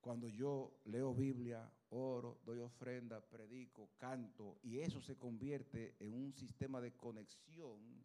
cuando 0.00 0.28
yo 0.28 0.80
leo 0.84 1.14
Biblia, 1.14 1.70
oro, 1.90 2.40
doy 2.44 2.58
ofrenda, 2.60 3.20
predico, 3.20 3.90
canto, 3.98 4.58
y 4.62 4.78
eso 4.78 5.00
se 5.00 5.16
convierte 5.16 5.94
en 6.00 6.14
un 6.14 6.32
sistema 6.32 6.80
de 6.80 6.92
conexión 6.96 8.04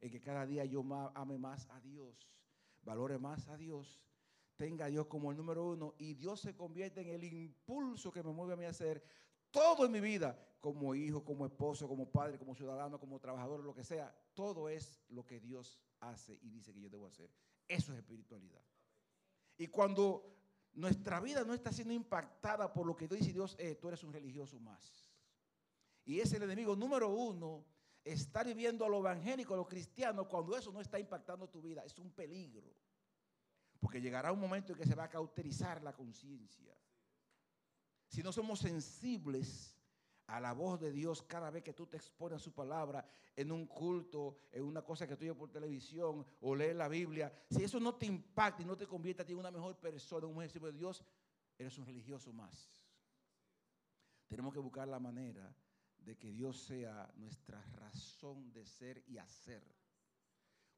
en 0.00 0.10
que 0.10 0.20
cada 0.20 0.46
día 0.46 0.64
yo 0.64 0.82
ame 1.14 1.38
más 1.38 1.68
a 1.70 1.80
Dios, 1.80 2.30
valore 2.82 3.18
más 3.18 3.48
a 3.48 3.56
Dios 3.56 4.00
tenga 4.56 4.86
a 4.86 4.88
Dios 4.88 5.06
como 5.06 5.30
el 5.30 5.36
número 5.36 5.66
uno 5.66 5.94
y 5.98 6.14
Dios 6.14 6.40
se 6.40 6.54
convierte 6.54 7.00
en 7.00 7.08
el 7.08 7.24
impulso 7.24 8.10
que 8.10 8.22
me 8.22 8.32
mueve 8.32 8.54
a 8.54 8.56
mí 8.56 8.64
a 8.64 8.70
hacer 8.70 9.02
todo 9.50 9.86
en 9.86 9.92
mi 9.92 10.00
vida, 10.00 10.36
como 10.60 10.94
hijo, 10.94 11.24
como 11.24 11.46
esposo, 11.46 11.86
como 11.86 12.10
padre, 12.10 12.38
como 12.38 12.54
ciudadano, 12.54 12.98
como 12.98 13.20
trabajador, 13.20 13.62
lo 13.62 13.74
que 13.74 13.84
sea, 13.84 14.12
todo 14.32 14.68
es 14.68 15.04
lo 15.10 15.24
que 15.24 15.38
Dios 15.38 15.78
hace 16.00 16.38
y 16.42 16.50
dice 16.50 16.72
que 16.72 16.80
yo 16.80 16.88
debo 16.88 17.06
hacer. 17.06 17.30
Eso 17.68 17.92
es 17.92 17.98
espiritualidad. 17.98 18.62
Y 19.56 19.68
cuando 19.68 20.34
nuestra 20.72 21.20
vida 21.20 21.44
no 21.44 21.54
está 21.54 21.72
siendo 21.72 21.94
impactada 21.94 22.72
por 22.72 22.86
lo 22.86 22.96
que 22.96 23.06
dice 23.06 23.32
Dios, 23.32 23.54
eh, 23.58 23.76
tú 23.76 23.88
eres 23.88 24.02
un 24.02 24.12
religioso 24.12 24.58
más. 24.58 25.12
Y 26.04 26.20
es 26.20 26.32
el 26.32 26.42
enemigo 26.42 26.74
número 26.76 27.08
uno, 27.08 27.64
estar 28.04 28.46
viviendo 28.46 28.84
a 28.84 28.88
lo 28.88 28.98
evangélico, 28.98 29.54
a 29.54 29.56
lo 29.56 29.66
cristiano, 29.66 30.28
cuando 30.28 30.56
eso 30.56 30.72
no 30.72 30.80
está 30.80 30.98
impactando 30.98 31.48
tu 31.48 31.62
vida. 31.62 31.82
Es 31.84 31.98
un 31.98 32.10
peligro. 32.10 32.74
Porque 33.84 34.00
llegará 34.00 34.32
un 34.32 34.40
momento 34.40 34.72
en 34.72 34.78
que 34.78 34.86
se 34.86 34.94
va 34.94 35.04
a 35.04 35.10
cauterizar 35.10 35.82
la 35.82 35.92
conciencia. 35.92 36.74
Si 38.08 38.22
no 38.22 38.32
somos 38.32 38.60
sensibles 38.60 39.76
a 40.28 40.40
la 40.40 40.54
voz 40.54 40.80
de 40.80 40.90
Dios 40.90 41.20
cada 41.20 41.50
vez 41.50 41.62
que 41.62 41.74
tú 41.74 41.86
te 41.86 41.98
expones 41.98 42.36
a 42.36 42.42
su 42.42 42.54
palabra 42.54 43.06
en 43.36 43.52
un 43.52 43.66
culto, 43.66 44.38
en 44.50 44.64
una 44.64 44.80
cosa 44.80 45.06
que 45.06 45.18
tú 45.18 45.24
oyes 45.24 45.36
por 45.36 45.50
televisión 45.50 46.26
o 46.40 46.56
lees 46.56 46.74
la 46.74 46.88
Biblia, 46.88 47.30
si 47.50 47.62
eso 47.62 47.78
no 47.78 47.94
te 47.96 48.06
impacta 48.06 48.62
y 48.62 48.64
no 48.64 48.74
te 48.74 48.86
convierte 48.86 49.20
a 49.20 49.26
ti 49.26 49.32
en 49.32 49.40
una 49.40 49.50
mejor 49.50 49.78
persona, 49.78 50.26
un 50.26 50.42
ejemplo 50.42 50.72
de 50.72 50.78
Dios, 50.78 51.04
eres 51.58 51.76
un 51.76 51.84
religioso 51.84 52.32
más. 52.32 52.82
Tenemos 54.28 54.54
que 54.54 54.60
buscar 54.60 54.88
la 54.88 54.98
manera 54.98 55.54
de 55.98 56.16
que 56.16 56.32
Dios 56.32 56.58
sea 56.58 57.12
nuestra 57.16 57.62
razón 57.72 58.50
de 58.50 58.64
ser 58.64 59.04
y 59.06 59.18
hacer. 59.18 59.62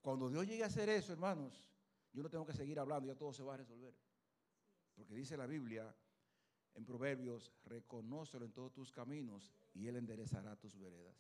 Cuando 0.01 0.29
Dios 0.29 0.45
llegue 0.45 0.65
a 0.65 0.67
hacer 0.67 0.89
eso, 0.89 1.13
hermanos, 1.13 1.71
yo 2.13 2.23
no 2.23 2.31
tengo 2.31 2.47
que 2.47 2.53
seguir 2.53 2.79
hablando, 2.79 3.07
ya 3.07 3.17
todo 3.17 3.33
se 3.33 3.43
va 3.43 3.55
a 3.55 3.59
resolver. 3.59 3.95
Porque 4.95 5.15
dice 5.15 5.37
la 5.37 5.47
Biblia 5.47 5.95
en 6.75 6.85
Proverbios, 6.85 7.53
reconócelo 7.65 8.45
en 8.45 8.53
todos 8.53 8.73
tus 8.73 8.93
caminos 8.93 9.53
y 9.75 9.87
Él 9.87 9.97
enderezará 9.97 10.57
tus 10.57 10.79
veredas. 10.79 11.17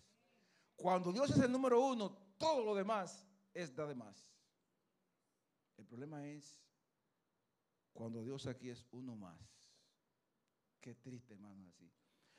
Cuando 0.74 1.12
Dios 1.12 1.30
es 1.30 1.38
el 1.38 1.52
número 1.52 1.80
uno, 1.80 2.10
todo 2.38 2.64
lo 2.64 2.74
demás 2.74 3.26
es 3.54 3.74
de 3.74 3.94
más. 3.94 4.28
El 5.76 5.86
problema 5.86 6.26
es 6.26 6.62
cuando 7.92 8.22
Dios 8.22 8.46
aquí 8.46 8.70
es 8.70 8.86
uno 8.90 9.16
más. 9.16 9.40
Qué 10.80 10.94
triste, 10.94 11.34
hermano, 11.34 11.66
así. 11.68 11.90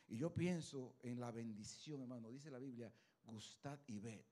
Y 0.08 0.18
yo 0.18 0.34
pienso 0.34 0.96
en 1.02 1.20
la 1.20 1.32
bendición, 1.32 2.02
hermano. 2.02 2.30
Dice 2.30 2.50
la 2.50 2.60
Biblia, 2.60 2.92
gustad 3.26 3.80
y 3.88 4.00
ved 4.00 4.24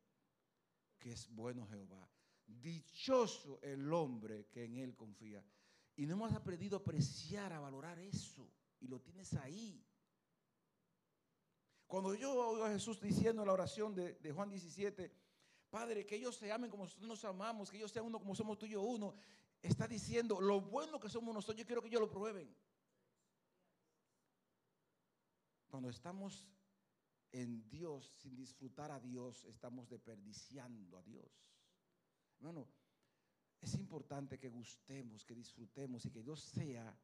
que 0.99 1.11
es 1.11 1.29
bueno 1.29 1.67
Jehová. 1.67 2.09
Dichoso 2.47 3.59
el 3.61 3.91
hombre 3.91 4.47
que 4.47 4.65
en 4.65 4.77
él 4.77 4.95
confía. 4.95 5.43
Y 5.95 6.05
no 6.05 6.13
hemos 6.13 6.33
aprendido 6.33 6.77
a 6.77 6.79
apreciar, 6.79 7.53
a 7.53 7.59
valorar 7.59 7.99
eso. 7.99 8.49
Y 8.79 8.87
lo 8.87 8.99
tienes 8.99 9.33
ahí. 9.35 9.83
Cuando 11.87 12.15
yo 12.15 12.33
oigo 12.33 12.65
a 12.65 12.71
Jesús 12.71 12.99
diciendo 12.99 13.41
en 13.41 13.47
la 13.47 13.53
oración 13.53 13.93
de, 13.95 14.31
Juan 14.33 14.49
17, 14.49 15.11
Padre, 15.69 16.05
que 16.05 16.15
ellos 16.15 16.35
se 16.35 16.51
amen 16.51 16.69
como 16.69 16.83
nosotros 16.83 17.07
nos 17.07 17.23
amamos, 17.25 17.69
que 17.69 17.77
ellos 17.77 17.91
sean 17.91 18.05
uno 18.05 18.19
como 18.19 18.35
somos 18.35 18.57
tú 18.57 18.65
uno, 18.79 19.13
está 19.61 19.87
diciendo 19.87 20.41
lo 20.41 20.61
bueno 20.61 20.99
que 20.99 21.09
somos 21.09 21.33
nosotros, 21.33 21.57
yo 21.57 21.65
quiero 21.65 21.81
que 21.81 21.89
ellos 21.89 22.01
lo 22.01 22.09
prueben. 22.09 22.53
Cuando 25.67 25.89
estamos 25.89 26.47
en 27.31 27.67
Dios 27.69 28.13
sin 28.17 28.35
disfrutar 28.35 28.91
a 28.91 28.99
Dios, 28.99 29.43
estamos 29.45 29.89
desperdiciando 29.89 30.97
a 30.97 31.03
Dios. 31.03 31.45
Hermano, 32.45 32.69
es 33.59 33.73
importante 33.73 34.37
que 34.37 34.49
gustemos, 34.49 35.25
que 35.25 35.33
disfrutemos 35.33 36.05
y 36.05 36.11
que 36.11 36.21
Dios 36.21 36.43
sea 36.43 36.95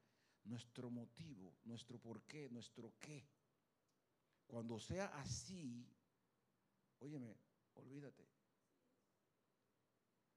nuestro 0.43 0.91
motivo, 0.91 1.57
nuestro 1.63 1.97
porqué, 1.97 2.47
nuestro 2.51 2.93
qué. 2.99 3.27
Cuando 4.45 4.79
sea 4.79 5.07
así, 5.19 5.91
óyeme, 6.99 7.35
olvídate. 7.73 8.29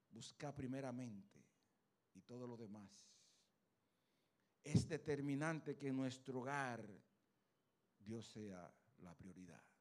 Busca 0.09 0.55
primeramente 0.55 1.45
y 2.15 2.21
todo 2.21 2.47
lo 2.47 2.57
demás. 2.57 3.07
Es 4.63 4.89
determinante 4.89 5.77
que 5.77 5.89
en 5.89 5.97
nuestro 5.97 6.39
hogar 6.39 6.83
Dios 7.99 8.25
sea 8.25 8.73
la 9.03 9.13
prioridad. 9.13 9.74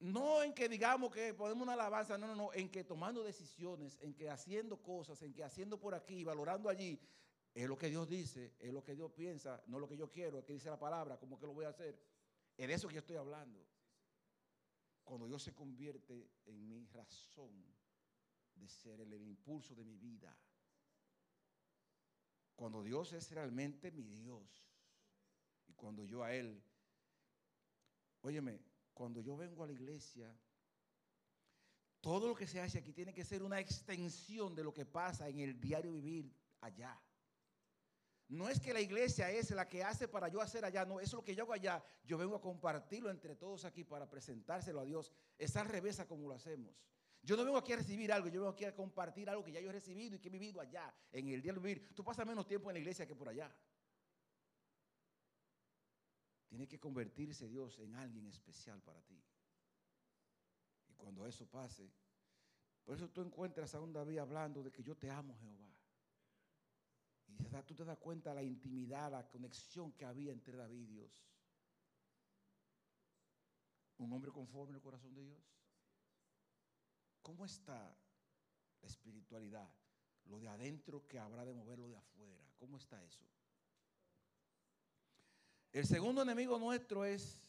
No 0.00 0.42
en 0.42 0.54
que 0.54 0.68
digamos 0.68 1.12
que 1.12 1.34
ponemos 1.34 1.62
una 1.62 1.72
alabanza, 1.72 2.16
no, 2.16 2.26
no, 2.28 2.36
no, 2.36 2.52
en 2.52 2.70
que 2.70 2.84
tomando 2.84 3.22
decisiones, 3.22 3.98
en 4.00 4.14
que 4.14 4.30
haciendo 4.30 4.80
cosas, 4.80 5.20
en 5.22 5.32
que 5.32 5.42
haciendo 5.42 5.80
por 5.80 5.94
aquí, 5.94 6.22
valorando 6.22 6.68
allí, 6.68 7.00
es 7.52 7.68
lo 7.68 7.76
que 7.76 7.88
Dios 7.88 8.08
dice, 8.08 8.54
es 8.60 8.72
lo 8.72 8.84
que 8.84 8.94
Dios 8.94 9.10
piensa, 9.12 9.62
no 9.66 9.78
lo 9.78 9.88
que 9.88 9.96
yo 9.96 10.10
quiero, 10.10 10.38
es 10.38 10.44
que 10.44 10.52
dice 10.52 10.70
la 10.70 10.78
palabra, 10.78 11.18
¿cómo 11.18 11.38
que 11.38 11.46
lo 11.46 11.52
voy 11.52 11.64
a 11.64 11.70
hacer? 11.70 12.00
Es 12.56 12.68
de 12.68 12.74
eso 12.74 12.86
que 12.86 12.94
yo 12.94 13.00
estoy 13.00 13.16
hablando. 13.16 13.66
Cuando 15.02 15.26
Dios 15.26 15.42
se 15.42 15.54
convierte 15.54 16.30
en 16.44 16.68
mi 16.68 16.84
razón 16.86 17.64
de 18.54 18.68
ser, 18.68 19.00
el 19.00 19.12
impulso 19.14 19.74
de 19.74 19.84
mi 19.84 19.96
vida. 19.96 20.36
Cuando 22.54 22.82
Dios 22.82 23.12
es 23.12 23.30
realmente 23.32 23.90
mi 23.90 24.04
Dios. 24.04 24.64
Y 25.66 25.72
cuando 25.74 26.04
yo 26.04 26.22
a 26.22 26.34
Él 26.34 26.62
Óyeme, 28.22 28.60
cuando 28.98 29.20
yo 29.20 29.36
vengo 29.36 29.62
a 29.62 29.68
la 29.68 29.72
iglesia, 29.72 30.36
todo 32.00 32.26
lo 32.26 32.34
que 32.34 32.48
se 32.48 32.60
hace 32.60 32.78
aquí 32.78 32.92
tiene 32.92 33.14
que 33.14 33.24
ser 33.24 33.44
una 33.44 33.60
extensión 33.60 34.56
de 34.56 34.64
lo 34.64 34.74
que 34.74 34.84
pasa 34.84 35.28
en 35.28 35.38
el 35.38 35.60
diario 35.60 35.92
vivir 35.92 36.34
allá. 36.60 37.00
No 38.26 38.48
es 38.48 38.58
que 38.58 38.74
la 38.74 38.80
iglesia 38.80 39.30
es 39.30 39.52
la 39.52 39.68
que 39.68 39.84
hace 39.84 40.08
para 40.08 40.26
yo 40.28 40.40
hacer 40.40 40.64
allá, 40.64 40.84
no, 40.84 40.98
eso 40.98 41.16
es 41.16 41.20
lo 41.20 41.24
que 41.24 41.36
yo 41.36 41.44
hago 41.44 41.52
allá. 41.52 41.82
Yo 42.04 42.18
vengo 42.18 42.34
a 42.34 42.40
compartirlo 42.40 43.08
entre 43.08 43.36
todos 43.36 43.64
aquí 43.64 43.84
para 43.84 44.10
presentárselo 44.10 44.80
a 44.80 44.84
Dios. 44.84 45.12
Es 45.38 45.56
al 45.56 45.68
revés 45.68 46.02
como 46.08 46.28
lo 46.28 46.34
hacemos. 46.34 46.74
Yo 47.22 47.36
no 47.36 47.44
vengo 47.44 47.56
aquí 47.56 47.72
a 47.72 47.76
recibir 47.76 48.12
algo, 48.12 48.28
yo 48.28 48.40
vengo 48.40 48.52
aquí 48.52 48.64
a 48.64 48.74
compartir 48.74 49.30
algo 49.30 49.44
que 49.44 49.52
ya 49.52 49.60
yo 49.60 49.70
he 49.70 49.72
recibido 49.72 50.16
y 50.16 50.18
que 50.18 50.28
he 50.28 50.30
vivido 50.32 50.60
allá, 50.60 50.92
en 51.12 51.28
el 51.28 51.40
diario 51.40 51.60
vivir. 51.60 51.94
Tú 51.94 52.02
pasas 52.02 52.26
menos 52.26 52.46
tiempo 52.46 52.68
en 52.68 52.74
la 52.74 52.80
iglesia 52.80 53.06
que 53.06 53.14
por 53.14 53.28
allá. 53.28 53.54
Tiene 56.48 56.66
que 56.66 56.80
convertirse 56.80 57.48
Dios 57.48 57.78
en 57.78 57.94
alguien 57.94 58.26
especial 58.26 58.80
para 58.82 59.02
ti. 59.02 59.22
Y 60.88 60.94
cuando 60.94 61.26
eso 61.26 61.46
pase, 61.46 61.92
por 62.84 62.96
eso 62.96 63.10
tú 63.10 63.20
encuentras 63.20 63.74
a 63.74 63.80
un 63.80 63.92
David 63.92 64.18
hablando 64.18 64.62
de 64.62 64.72
que 64.72 64.82
yo 64.82 64.96
te 64.96 65.10
amo, 65.10 65.36
Jehová. 65.38 65.68
Y 67.26 67.62
tú 67.66 67.74
te 67.74 67.84
das 67.84 67.98
cuenta 67.98 68.30
de 68.30 68.36
la 68.36 68.42
intimidad, 68.42 69.12
la 69.12 69.28
conexión 69.28 69.92
que 69.92 70.06
había 70.06 70.32
entre 70.32 70.56
David 70.56 70.80
y 70.80 70.86
Dios. 70.86 71.28
Un 73.98 74.12
hombre 74.12 74.32
conforme 74.32 74.74
al 74.74 74.80
corazón 74.80 75.14
de 75.14 75.24
Dios. 75.24 75.42
¿Cómo 77.20 77.44
está 77.44 77.94
la 78.80 78.88
espiritualidad? 78.88 79.68
Lo 80.24 80.40
de 80.40 80.48
adentro 80.48 81.06
que 81.06 81.18
habrá 81.18 81.44
de 81.44 81.52
moverlo 81.52 81.88
de 81.88 81.96
afuera. 81.96 82.42
¿Cómo 82.56 82.78
está 82.78 83.04
eso? 83.04 83.26
El 85.72 85.86
segundo 85.86 86.22
enemigo 86.22 86.58
nuestro 86.58 87.04
es 87.04 87.42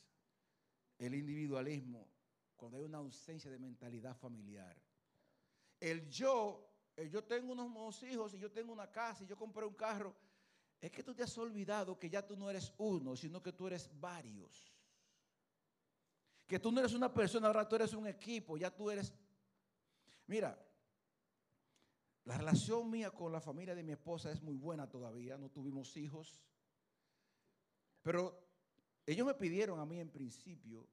el 0.97 1.15
individualismo, 1.15 2.07
cuando 2.55 2.77
hay 2.77 2.83
una 2.83 2.97
ausencia 2.97 3.49
de 3.49 3.57
mentalidad 3.57 4.15
familiar. 4.15 4.75
El 5.79 6.09
yo, 6.09 6.69
el 6.97 7.09
yo 7.09 7.23
tengo 7.23 7.53
unos 7.53 8.03
hijos 8.03 8.33
y 8.33 8.39
yo 8.39 8.51
tengo 8.51 8.73
una 8.73 8.91
casa 8.91 9.23
y 9.23 9.27
yo 9.27 9.37
compré 9.37 9.65
un 9.65 9.75
carro, 9.75 10.13
es 10.81 10.91
que 10.91 11.03
tú 11.03 11.13
te 11.13 11.23
has 11.23 11.37
olvidado 11.37 11.97
que 11.97 12.09
ya 12.09 12.25
tú 12.25 12.35
no 12.35 12.49
eres 12.49 12.73
uno, 12.77 13.15
sino 13.15 13.41
que 13.41 13.53
tú 13.53 13.67
eres 13.67 13.89
varios. 13.99 14.73
Que 16.47 16.59
tú 16.59 16.71
no 16.71 16.79
eres 16.79 16.93
una 16.93 17.13
persona, 17.13 17.47
ahora 17.47 17.67
tú 17.67 17.75
eres 17.75 17.93
un 17.93 18.07
equipo, 18.07 18.57
ya 18.57 18.75
tú 18.75 18.89
eres... 18.89 19.13
Mira, 20.27 20.57
la 22.25 22.37
relación 22.37 22.89
mía 22.89 23.11
con 23.11 23.31
la 23.31 23.41
familia 23.41 23.75
de 23.75 23.83
mi 23.83 23.91
esposa 23.91 24.31
es 24.31 24.41
muy 24.41 24.57
buena 24.57 24.89
todavía, 24.89 25.37
no 25.37 25.49
tuvimos 25.49 25.95
hijos. 25.97 26.41
Pero 28.01 28.39
ellos 29.05 29.25
me 29.25 29.33
pidieron 29.33 29.79
a 29.79 29.85
mí 29.85 29.99
en 29.99 30.09
principio 30.09 30.87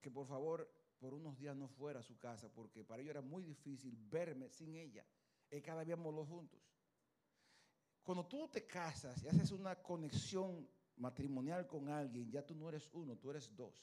que 0.00 0.10
por 0.10 0.26
favor 0.26 0.70
por 0.98 1.14
unos 1.14 1.38
días 1.38 1.56
no 1.56 1.66
fuera 1.66 2.00
a 2.00 2.02
su 2.02 2.18
casa, 2.18 2.52
porque 2.52 2.84
para 2.84 3.00
ellos 3.00 3.10
era 3.10 3.22
muy 3.22 3.42
difícil 3.42 3.96
verme 4.10 4.50
sin 4.50 4.76
ella. 4.76 5.04
Y 5.50 5.60
cada 5.62 5.84
día 5.84 5.96
los 5.96 6.28
juntos. 6.28 6.60
Cuando 8.02 8.26
tú 8.26 8.48
te 8.48 8.66
casas 8.66 9.22
y 9.22 9.28
haces 9.28 9.50
una 9.50 9.74
conexión 9.82 10.68
matrimonial 10.96 11.66
con 11.66 11.88
alguien, 11.88 12.30
ya 12.30 12.44
tú 12.44 12.54
no 12.54 12.68
eres 12.68 12.88
uno, 12.92 13.16
tú 13.16 13.30
eres 13.30 13.54
dos. 13.56 13.82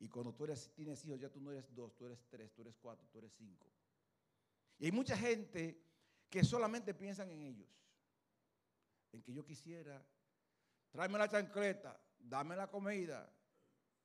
Y 0.00 0.08
cuando 0.08 0.34
tú 0.34 0.46
tienes 0.74 1.04
hijos, 1.04 1.20
ya 1.20 1.30
tú 1.30 1.40
no 1.40 1.52
eres 1.52 1.72
dos, 1.74 1.94
tú 1.96 2.06
eres 2.06 2.26
tres, 2.28 2.52
tú 2.52 2.62
eres 2.62 2.76
cuatro, 2.76 3.06
tú 3.08 3.18
eres 3.18 3.32
cinco. 3.34 3.68
Y 4.78 4.86
hay 4.86 4.92
mucha 4.92 5.16
gente 5.16 5.84
que 6.28 6.42
solamente 6.42 6.94
piensan 6.94 7.30
en 7.30 7.42
ellos, 7.42 7.68
en 9.12 9.22
que 9.22 9.32
yo 9.32 9.44
quisiera 9.44 10.04
tráeme 10.90 11.18
la 11.18 11.28
chancleta, 11.28 12.00
dame 12.18 12.56
la 12.56 12.68
comida. 12.68 13.32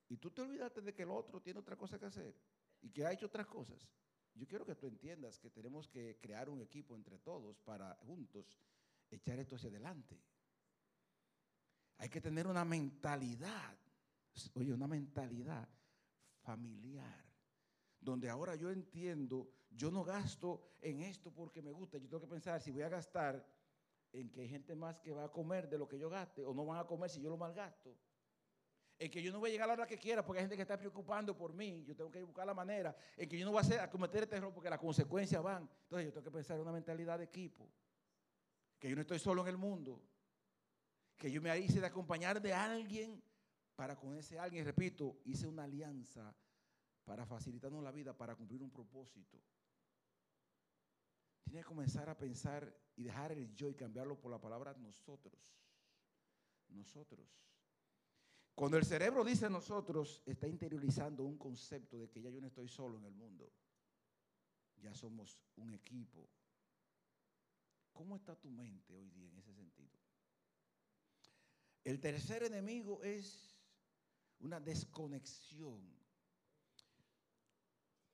Y 0.07 0.17
tú 0.17 0.31
te 0.31 0.41
olvidaste 0.41 0.81
de 0.81 0.93
que 0.93 1.03
el 1.03 1.11
otro 1.11 1.41
tiene 1.41 1.59
otra 1.59 1.75
cosa 1.75 1.97
que 1.97 2.05
hacer 2.05 2.35
y 2.81 2.89
que 2.89 3.05
ha 3.05 3.11
hecho 3.11 3.25
otras 3.25 3.47
cosas. 3.47 3.89
Yo 4.35 4.45
quiero 4.47 4.65
que 4.65 4.75
tú 4.75 4.87
entiendas 4.87 5.39
que 5.39 5.49
tenemos 5.49 5.87
que 5.87 6.19
crear 6.21 6.49
un 6.49 6.61
equipo 6.61 6.95
entre 6.95 7.17
todos 7.19 7.59
para 7.61 7.95
juntos 7.95 8.59
echar 9.09 9.39
esto 9.39 9.55
hacia 9.55 9.69
adelante. 9.69 10.21
Hay 11.97 12.09
que 12.09 12.19
tener 12.19 12.45
una 12.45 12.65
mentalidad, 12.65 13.77
oye, 14.53 14.73
una 14.73 14.87
mentalidad 14.87 15.67
familiar, 16.41 17.25
donde 17.99 18.29
ahora 18.29 18.55
yo 18.55 18.69
entiendo, 18.69 19.49
yo 19.69 19.89
no 19.89 20.03
gasto 20.03 20.75
en 20.81 21.01
esto 21.01 21.31
porque 21.31 21.61
me 21.61 21.71
gusta, 21.71 21.97
yo 21.97 22.09
tengo 22.09 22.21
que 22.21 22.27
pensar 22.27 22.61
si 22.61 22.71
voy 22.71 22.81
a 22.83 22.89
gastar 22.89 23.43
en 24.19 24.29
que 24.29 24.41
hay 24.41 24.47
gente 24.47 24.75
más 24.75 24.99
que 24.99 25.11
va 25.11 25.25
a 25.25 25.31
comer 25.31 25.67
de 25.67 25.77
lo 25.77 25.87
que 25.87 25.99
yo 25.99 26.09
gaste 26.09 26.45
o 26.45 26.53
no 26.53 26.65
van 26.65 26.79
a 26.79 26.85
comer 26.85 27.09
si 27.09 27.21
yo 27.21 27.29
lo 27.29 27.37
malgasto. 27.37 27.95
En 28.97 29.11
que 29.11 29.21
yo 29.21 29.31
no 29.33 29.39
voy 29.39 29.49
a 29.49 29.51
llegar 29.51 29.65
a 29.65 29.67
la 29.67 29.73
hora 29.73 29.87
que 29.87 29.97
quiera 29.97 30.25
porque 30.25 30.39
hay 30.39 30.43
gente 30.43 30.55
que 30.55 30.61
está 30.61 30.77
preocupando 30.77 31.35
por 31.35 31.53
mí. 31.53 31.83
Yo 31.85 31.95
tengo 31.97 32.09
que 32.09 32.23
buscar 32.23 32.47
la 32.47 32.53
manera. 32.53 32.95
En 33.17 33.27
que 33.27 33.37
yo 33.37 33.45
no 33.45 33.51
voy 33.51 33.57
a, 33.57 33.61
hacer, 33.61 33.79
a 33.81 33.89
cometer 33.89 34.23
este 34.23 34.37
error 34.37 34.53
porque 34.53 34.69
las 34.69 34.79
consecuencias 34.79 35.43
van. 35.43 35.69
Entonces 35.83 36.05
yo 36.05 36.13
tengo 36.13 36.23
que 36.23 36.31
pensar 36.31 36.55
en 36.55 36.61
una 36.61 36.71
mentalidad 36.71 37.17
de 37.17 37.25
equipo. 37.25 37.69
Que 38.79 38.89
yo 38.89 38.95
no 38.95 39.01
estoy 39.01 39.19
solo 39.19 39.41
en 39.41 39.49
el 39.49 39.57
mundo. 39.57 40.01
Que 41.17 41.29
yo 41.29 41.41
me 41.41 41.57
hice 41.59 41.81
de 41.81 41.87
acompañar 41.87 42.41
de 42.41 42.53
alguien 42.53 43.21
para 43.75 43.97
con 43.97 44.15
ese 44.15 44.39
alguien. 44.39 44.63
Repito, 44.63 45.19
hice 45.25 45.45
una 45.45 45.65
alianza 45.65 46.33
para 47.03 47.25
facilitarnos 47.25 47.83
la 47.83 47.91
vida, 47.91 48.15
para 48.15 48.33
cumplir 48.33 48.63
un 48.63 48.71
propósito. 48.71 49.41
Tiene 51.43 51.59
que 51.59 51.65
comenzar 51.65 52.09
a 52.09 52.17
pensar 52.17 52.73
y 52.95 53.03
dejar 53.03 53.31
el 53.31 53.53
yo 53.53 53.69
y 53.69 53.75
cambiarlo 53.75 54.19
por 54.19 54.31
la 54.31 54.39
palabra 54.39 54.73
nosotros. 54.73 55.57
Nosotros. 56.69 57.27
Cuando 58.53 58.77
el 58.77 58.85
cerebro 58.85 59.23
dice 59.23 59.49
nosotros, 59.49 60.23
está 60.25 60.47
interiorizando 60.47 61.23
un 61.23 61.37
concepto 61.37 61.99
de 61.99 62.09
que 62.09 62.21
ya 62.21 62.29
yo 62.29 62.39
no 62.39 62.47
estoy 62.47 62.69
solo 62.69 62.97
en 62.97 63.05
el 63.05 63.13
mundo. 63.13 63.51
Ya 64.77 64.93
somos 64.93 65.37
un 65.57 65.71
equipo. 65.71 66.29
¿Cómo 67.91 68.15
está 68.15 68.35
tu 68.35 68.49
mente 68.49 68.95
hoy 68.95 69.09
día 69.09 69.29
en 69.29 69.37
ese 69.37 69.53
sentido? 69.53 69.99
El 71.83 71.99
tercer 71.99 72.43
enemigo 72.43 73.03
es 73.03 73.57
una 74.39 74.59
desconexión. 74.59 75.93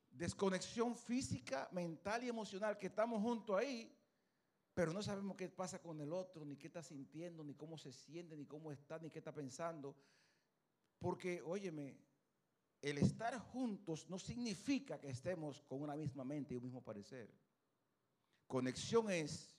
Desconexión 0.09 0.95
física, 0.95 1.69
mental 1.71 2.23
y 2.23 2.29
emocional, 2.29 2.77
que 2.77 2.87
estamos 2.87 3.21
juntos 3.21 3.57
ahí, 3.57 3.91
pero 4.73 4.93
no 4.93 5.01
sabemos 5.01 5.35
qué 5.35 5.49
pasa 5.49 5.81
con 5.81 5.99
el 5.99 6.13
otro, 6.13 6.45
ni 6.45 6.55
qué 6.55 6.67
está 6.67 6.81
sintiendo, 6.81 7.43
ni 7.43 7.53
cómo 7.53 7.77
se 7.77 7.91
siente, 7.91 8.37
ni 8.37 8.45
cómo 8.45 8.71
está, 8.71 8.99
ni 8.99 9.09
qué 9.09 9.19
está 9.19 9.33
pensando. 9.33 9.95
Porque, 10.97 11.41
óyeme, 11.41 11.97
el 12.81 12.97
estar 12.97 13.37
juntos 13.37 14.09
no 14.09 14.17
significa 14.17 14.99
que 14.99 15.09
estemos 15.09 15.61
con 15.63 15.81
una 15.81 15.95
misma 15.95 16.23
mente 16.23 16.53
y 16.53 16.57
un 16.57 16.63
mismo 16.63 16.81
parecer. 16.81 17.29
Conexión 18.47 19.11
es 19.11 19.55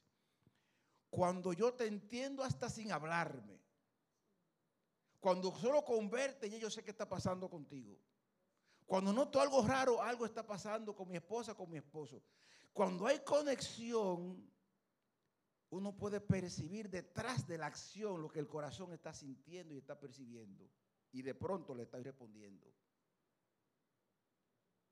cuando 1.10 1.52
yo 1.52 1.74
te 1.74 1.86
entiendo 1.86 2.42
hasta 2.42 2.70
sin 2.70 2.90
hablarme. 2.90 3.60
Cuando 5.20 5.54
solo 5.54 5.84
converte 5.84 6.48
y 6.48 6.58
yo 6.58 6.70
sé 6.70 6.82
qué 6.82 6.90
está 6.90 7.08
pasando 7.08 7.48
contigo. 7.48 7.96
Cuando 8.86 9.12
noto 9.12 9.40
algo 9.40 9.64
raro, 9.66 10.02
algo 10.02 10.26
está 10.26 10.44
pasando 10.44 10.96
con 10.96 11.08
mi 11.08 11.16
esposa, 11.16 11.54
con 11.54 11.70
mi 11.70 11.78
esposo. 11.78 12.22
Cuando 12.72 13.06
hay 13.06 13.20
conexión, 13.20 14.50
uno 15.72 15.96
puede 15.96 16.20
percibir 16.20 16.90
detrás 16.90 17.46
de 17.46 17.56
la 17.56 17.66
acción 17.66 18.20
lo 18.20 18.28
que 18.28 18.38
el 18.38 18.46
corazón 18.46 18.92
está 18.92 19.14
sintiendo 19.14 19.72
y 19.72 19.78
está 19.78 19.98
percibiendo. 19.98 20.68
Y 21.12 21.22
de 21.22 21.34
pronto 21.34 21.74
le 21.74 21.84
está 21.84 21.98
respondiendo. 21.98 22.70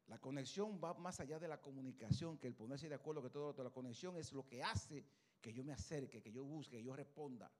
La 0.07 0.19
conexión 0.19 0.81
va 0.83 0.95
más 0.95 1.21
allá 1.21 1.39
de 1.39 1.49
la 1.49 1.61
comunicación, 1.61 2.39
que 2.39 2.47
el 2.47 2.55
ponerse 2.55 2.89
de 2.89 2.95
acuerdo 2.95 3.23
que 3.23 3.29
todo 3.29 3.63
La 3.63 3.71
conexión 3.71 4.17
es 4.17 4.33
lo 4.33 4.47
que 4.47 4.63
hace 4.63 5.05
que 5.43 5.53
yo 5.53 5.63
me 5.63 5.75
acerque, 5.75 6.23
que 6.23 6.33
yo 6.33 6.45
busque, 6.45 6.79
que 6.79 6.83
yo 6.83 6.97
responda. 6.97 7.53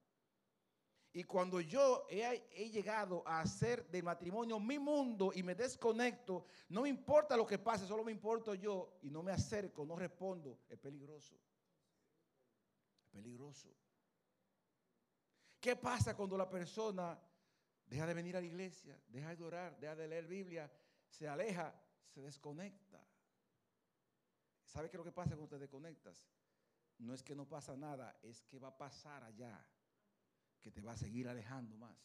Y 1.13 1.23
cuando 1.23 1.61
yo 1.61 2.07
he, 2.09 2.69
llegado 2.71 3.21
a 3.27 3.41
hacer 3.41 3.87
del 3.91 4.03
matrimonio 4.03 4.59
mi 4.59 4.79
mundo 4.79 5.31
y 5.35 5.43
me 5.43 5.53
desconecto, 5.53 6.45
no 6.69 6.81
me 6.81 6.89
importa 6.89 7.37
lo 7.37 7.45
que 7.45 7.59
pase, 7.59 7.85
solo 7.85 8.03
me 8.03 8.11
importo 8.11 8.55
yo 8.55 8.97
y 9.03 9.11
no 9.11 9.21
me 9.21 9.31
acerco, 9.31 9.85
no 9.85 9.95
respondo, 9.95 10.57
es 10.69 10.79
peligroso. 10.79 11.35
Peligroso. 13.11 13.75
¿Qué 15.59 15.75
pasa 15.75 16.15
cuando 16.15 16.37
la 16.37 16.49
persona 16.49 17.19
deja 17.85 18.07
de 18.07 18.13
venir 18.13 18.35
a 18.35 18.39
la 18.39 18.47
iglesia, 18.47 18.99
deja 19.07 19.35
de 19.35 19.43
orar, 19.43 19.79
deja 19.79 19.95
de 19.95 20.07
leer 20.07 20.25
Biblia, 20.25 20.71
se 21.07 21.27
aleja, 21.27 21.73
se 22.07 22.21
desconecta? 22.21 23.05
¿Sabe 24.65 24.89
qué 24.89 24.95
es 24.95 24.99
lo 24.99 25.03
que 25.03 25.11
pasa 25.11 25.35
cuando 25.35 25.49
te 25.49 25.59
desconectas? 25.59 26.27
No 26.97 27.13
es 27.13 27.21
que 27.21 27.35
no 27.35 27.47
pasa 27.47 27.75
nada, 27.75 28.17
es 28.23 28.41
que 28.43 28.57
va 28.57 28.69
a 28.69 28.77
pasar 28.77 29.23
allá 29.23 29.63
que 30.61 30.71
te 30.71 30.81
va 30.81 30.93
a 30.93 30.97
seguir 30.97 31.27
alejando 31.27 31.75
más. 31.77 31.97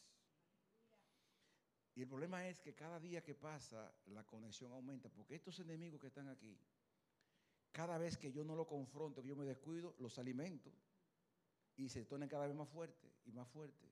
Y 1.95 2.01
el 2.01 2.07
problema 2.07 2.47
es 2.47 2.59
que 2.59 2.75
cada 2.75 2.99
día 2.99 3.23
que 3.23 3.33
pasa 3.33 3.91
la 4.07 4.23
conexión 4.23 4.71
aumenta, 4.71 5.09
porque 5.09 5.33
estos 5.33 5.59
enemigos 5.59 5.99
que 5.99 6.07
están 6.07 6.27
aquí, 6.27 6.59
cada 7.71 7.97
vez 7.97 8.17
que 8.17 8.31
yo 8.31 8.43
no 8.43 8.55
lo 8.55 8.67
confronto, 8.67 9.23
que 9.23 9.29
yo 9.29 9.35
me 9.35 9.45
descuido, 9.45 9.95
los 9.97 10.19
alimento 10.19 10.71
y 11.77 11.89
se 11.89 12.03
tornan 12.05 12.27
cada 12.27 12.47
vez 12.47 12.55
más 12.55 12.67
fuertes 12.67 13.21
y 13.25 13.31
más 13.31 13.47
fuertes. 13.47 13.89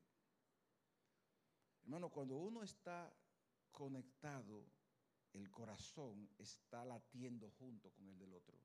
Hermano, 1.84 2.10
cuando 2.10 2.36
uno 2.36 2.64
está 2.64 3.16
conectado, 3.72 4.66
el 5.34 5.52
corazón 5.52 6.28
está 6.40 6.84
latiendo 6.84 7.52
junto 7.52 7.92
con 7.92 8.08
el 8.08 8.18
del 8.18 8.34
otro. 8.34 8.58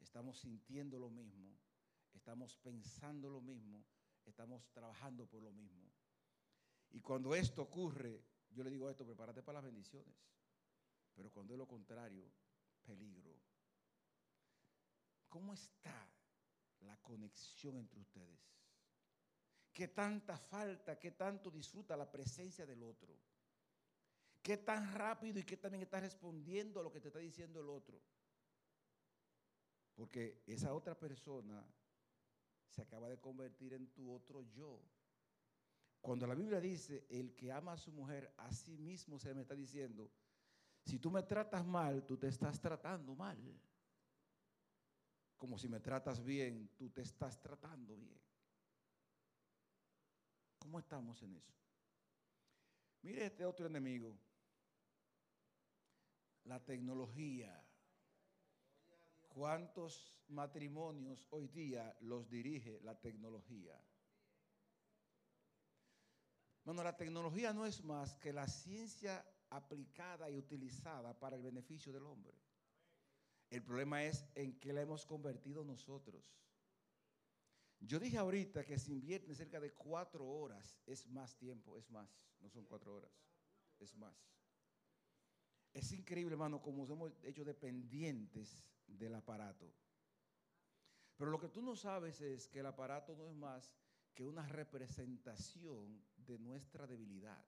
Estamos 0.00 0.40
sintiendo 0.40 0.98
lo 0.98 1.08
mismo, 1.08 1.56
estamos 2.12 2.56
pensando 2.56 3.30
lo 3.30 3.40
mismo, 3.40 3.84
estamos 4.24 4.68
trabajando 4.72 5.26
por 5.26 5.42
lo 5.42 5.52
mismo. 5.52 5.88
Y 6.90 7.00
cuando 7.00 7.34
esto 7.34 7.62
ocurre, 7.62 8.24
yo 8.50 8.64
le 8.64 8.70
digo 8.70 8.90
esto, 8.90 9.06
prepárate 9.06 9.42
para 9.42 9.58
las 9.58 9.64
bendiciones. 9.64 10.16
Pero 11.14 11.30
cuando 11.30 11.54
es 11.54 11.58
lo 11.58 11.68
contrario, 11.68 12.28
peligro. 12.82 13.38
¿Cómo 15.28 15.52
está 15.52 16.10
la 16.80 16.96
conexión 16.98 17.76
entre 17.76 18.00
ustedes? 18.00 18.40
¿Qué 19.72 19.88
tanta 19.88 20.36
falta, 20.36 20.98
qué 20.98 21.12
tanto 21.12 21.50
disfruta 21.50 21.96
la 21.96 22.10
presencia 22.10 22.66
del 22.66 22.82
otro? 22.82 23.16
¿Qué 24.42 24.56
tan 24.56 24.94
rápido 24.94 25.38
y 25.38 25.44
qué 25.44 25.56
también 25.56 25.82
está 25.82 26.00
respondiendo 26.00 26.80
a 26.80 26.82
lo 26.82 26.90
que 26.90 27.00
te 27.00 27.08
está 27.08 27.18
diciendo 27.18 27.60
el 27.60 27.68
otro? 27.68 28.00
Porque 29.94 30.42
esa 30.46 30.72
otra 30.72 30.98
persona 30.98 31.64
se 32.68 32.82
acaba 32.82 33.08
de 33.08 33.20
convertir 33.20 33.74
en 33.74 33.88
tu 33.92 34.12
otro 34.12 34.42
yo. 34.42 34.80
Cuando 36.00 36.26
la 36.26 36.34
Biblia 36.34 36.60
dice, 36.60 37.06
el 37.10 37.34
que 37.34 37.52
ama 37.52 37.74
a 37.74 37.78
su 37.78 37.92
mujer, 37.92 38.32
a 38.38 38.50
sí 38.52 38.78
mismo 38.78 39.18
se 39.18 39.34
me 39.34 39.42
está 39.42 39.54
diciendo, 39.54 40.10
si 40.84 40.98
tú 40.98 41.10
me 41.10 41.22
tratas 41.22 41.66
mal, 41.66 42.06
tú 42.06 42.16
te 42.16 42.28
estás 42.28 42.58
tratando 42.58 43.14
mal. 43.14 43.38
Como 45.40 45.56
si 45.56 45.70
me 45.70 45.80
tratas 45.80 46.22
bien, 46.22 46.68
tú 46.76 46.90
te 46.90 47.00
estás 47.00 47.40
tratando 47.40 47.96
bien. 47.96 48.20
¿Cómo 50.58 50.78
estamos 50.78 51.22
en 51.22 51.34
eso? 51.34 51.54
Mire 53.00 53.24
este 53.24 53.46
otro 53.46 53.66
enemigo, 53.66 54.14
la 56.44 56.62
tecnología. 56.62 57.58
¿Cuántos 59.30 60.22
matrimonios 60.28 61.26
hoy 61.30 61.48
día 61.48 61.96
los 62.00 62.28
dirige 62.28 62.78
la 62.82 63.00
tecnología? 63.00 63.82
Bueno, 66.64 66.82
la 66.82 66.98
tecnología 66.98 67.54
no 67.54 67.64
es 67.64 67.82
más 67.82 68.14
que 68.16 68.34
la 68.34 68.46
ciencia 68.46 69.24
aplicada 69.48 70.28
y 70.28 70.36
utilizada 70.36 71.18
para 71.18 71.36
el 71.36 71.42
beneficio 71.42 71.94
del 71.94 72.04
hombre. 72.04 72.49
El 73.50 73.62
problema 73.62 74.04
es 74.04 74.24
en 74.36 74.58
qué 74.60 74.72
la 74.72 74.80
hemos 74.80 75.04
convertido 75.04 75.64
nosotros. 75.64 76.32
Yo 77.80 77.98
dije 77.98 78.18
ahorita 78.18 78.64
que 78.64 78.78
se 78.78 78.92
invierte 78.92 79.34
cerca 79.34 79.58
de 79.58 79.72
cuatro 79.72 80.26
horas, 80.26 80.78
es 80.86 81.06
más 81.08 81.36
tiempo, 81.36 81.76
es 81.76 81.90
más, 81.90 82.08
no 82.40 82.48
son 82.48 82.64
cuatro 82.64 82.94
horas, 82.94 83.12
es 83.80 83.96
más. 83.96 84.14
Es 85.72 85.90
increíble, 85.92 86.34
hermano, 86.34 86.60
como 86.60 86.78
nos 86.78 86.90
hemos 86.90 87.12
hecho 87.22 87.44
dependientes 87.44 88.64
del 88.86 89.14
aparato. 89.14 89.72
Pero 91.16 91.30
lo 91.30 91.40
que 91.40 91.48
tú 91.48 91.62
no 91.62 91.74
sabes 91.74 92.20
es 92.20 92.48
que 92.48 92.60
el 92.60 92.66
aparato 92.66 93.16
no 93.16 93.26
es 93.26 93.34
más 93.34 93.74
que 94.14 94.26
una 94.26 94.46
representación 94.46 96.04
de 96.16 96.38
nuestra 96.38 96.86
debilidad. 96.86 97.44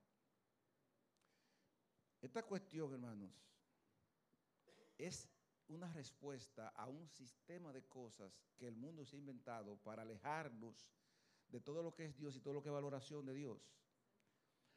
Esta 2.21 2.43
cuestión, 2.45 2.93
hermanos, 2.93 3.33
es 4.97 5.32
una 5.73 5.93
respuesta 5.93 6.69
a 6.69 6.87
un 6.89 7.09
sistema 7.09 7.73
de 7.73 7.83
cosas 7.85 8.41
que 8.57 8.67
el 8.67 8.77
mundo 8.77 9.05
se 9.05 9.17
ha 9.17 9.19
inventado 9.19 9.77
para 9.79 10.03
alejarnos 10.03 10.93
de 11.49 11.61
todo 11.61 11.83
lo 11.83 11.95
que 11.95 12.07
es 12.07 12.17
Dios 12.17 12.37
y 12.37 12.41
todo 12.41 12.55
lo 12.55 12.63
que 12.63 12.69
es 12.69 12.75
valoración 12.75 13.27
de 13.27 13.35
Dios. 13.35 13.73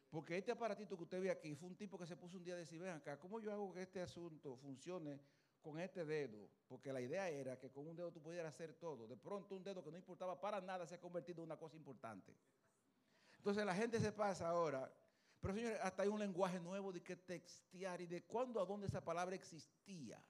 Porque 0.10 0.38
este 0.38 0.52
aparatito 0.52 0.96
que 0.98 1.04
usted 1.04 1.22
ve 1.22 1.32
aquí 1.32 1.56
fue 1.56 1.70
un 1.70 1.76
tipo 1.76 1.98
que 1.98 2.06
se 2.06 2.16
puso 2.16 2.38
un 2.38 2.44
día 2.44 2.56
de 2.56 2.62
decir, 2.62 2.80
ven 2.80 2.92
acá, 2.92 3.20
¿cómo 3.20 3.40
yo 3.40 3.52
hago 3.52 3.74
que 3.74 3.82
este 3.82 4.02
asunto 4.02 4.56
funcione 4.56 5.20
con 5.66 5.80
este 5.80 6.06
dedo, 6.06 6.48
porque 6.68 6.94
la 6.94 7.02
idea 7.02 7.28
era 7.28 7.58
que 7.58 7.72
con 7.72 7.88
un 7.88 7.96
dedo 7.96 8.12
tú 8.12 8.22
pudieras 8.22 8.54
hacer 8.54 8.76
todo. 8.76 9.08
De 9.08 9.18
pronto 9.18 9.56
un 9.56 9.64
dedo 9.64 9.84
que 9.84 9.90
no 9.90 9.98
importaba 9.98 10.40
para 10.40 10.62
nada 10.62 10.86
se 10.86 10.94
ha 10.94 11.00
convertido 11.00 11.42
en 11.42 11.46
una 11.46 11.58
cosa 11.58 11.76
importante. 11.76 12.38
Entonces 13.38 13.66
la 13.66 13.74
gente 13.74 14.00
se 14.00 14.12
pasa 14.12 14.48
ahora, 14.48 14.94
pero 15.42 15.56
señores, 15.56 15.80
hasta 15.82 16.04
hay 16.04 16.10
un 16.10 16.20
lenguaje 16.20 16.60
nuevo 16.60 16.94
de 16.94 17.02
que 17.02 17.16
textear 17.16 18.00
y 18.00 18.06
de 18.06 18.24
cuándo 18.26 18.62
a 18.62 18.66
dónde 18.66 18.86
esa 18.86 19.04
palabra 19.04 19.34
existía. 19.34 20.24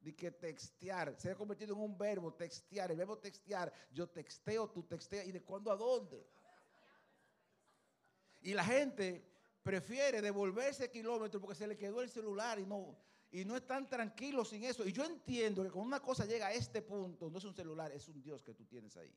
De 0.00 0.14
que 0.14 0.30
textear 0.30 1.14
se 1.18 1.30
ha 1.30 1.34
convertido 1.34 1.74
en 1.74 1.80
un 1.80 1.98
verbo, 1.98 2.32
textear, 2.32 2.90
el 2.90 2.96
verbo 2.96 3.18
textear, 3.18 3.72
yo 3.92 4.08
texteo, 4.08 4.70
tú 4.70 4.84
texteas, 4.84 5.26
y 5.26 5.32
de 5.32 5.42
cuándo 5.42 5.72
a 5.72 5.76
dónde. 5.76 6.24
Y 8.40 8.54
la 8.54 8.64
gente 8.64 9.24
prefiere 9.62 10.22
devolverse 10.22 10.90
kilómetros 10.90 11.40
porque 11.40 11.56
se 11.56 11.66
le 11.66 11.76
quedó 11.76 12.00
el 12.00 12.08
celular 12.08 12.58
y 12.58 12.64
no, 12.64 12.96
y 13.30 13.44
no 13.44 13.56
están 13.56 13.88
tranquilos 13.88 14.48
sin 14.48 14.64
eso. 14.64 14.86
Y 14.86 14.92
yo 14.92 15.04
entiendo 15.04 15.62
que 15.62 15.70
cuando 15.70 15.88
una 15.88 16.00
cosa 16.00 16.24
llega 16.24 16.46
a 16.46 16.52
este 16.52 16.80
punto, 16.80 17.28
no 17.28 17.38
es 17.38 17.44
un 17.44 17.54
celular, 17.54 17.92
es 17.92 18.08
un 18.08 18.22
Dios 18.22 18.42
que 18.42 18.54
tú 18.54 18.64
tienes 18.64 18.96
ahí. 18.96 19.14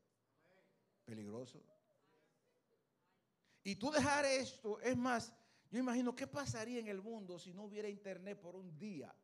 Peligroso. 1.06 1.64
Y 3.64 3.76
tú 3.76 3.92
dejar 3.92 4.26
esto, 4.26 4.80
es 4.82 4.98
más, 4.98 5.34
Yo 5.70 5.80
imagino 5.80 6.14
qué 6.14 6.28
pasaría 6.28 6.80
en 6.80 6.88
el 6.88 7.02
mundo 7.02 7.40
si 7.40 7.54
no 7.54 7.64
hubiera 7.64 7.88
internet 7.88 8.38
por 8.38 8.58
un 8.58 8.78
día. 8.78 9.16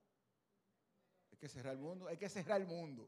Hay 1.37 1.41
que 1.41 1.49
cerrar 1.49 1.73
el 1.73 1.79
mundo, 1.79 2.07
hay 2.07 2.17
que 2.17 2.29
cerrar 2.29 2.59
el 2.59 2.65
mundo. 2.65 3.07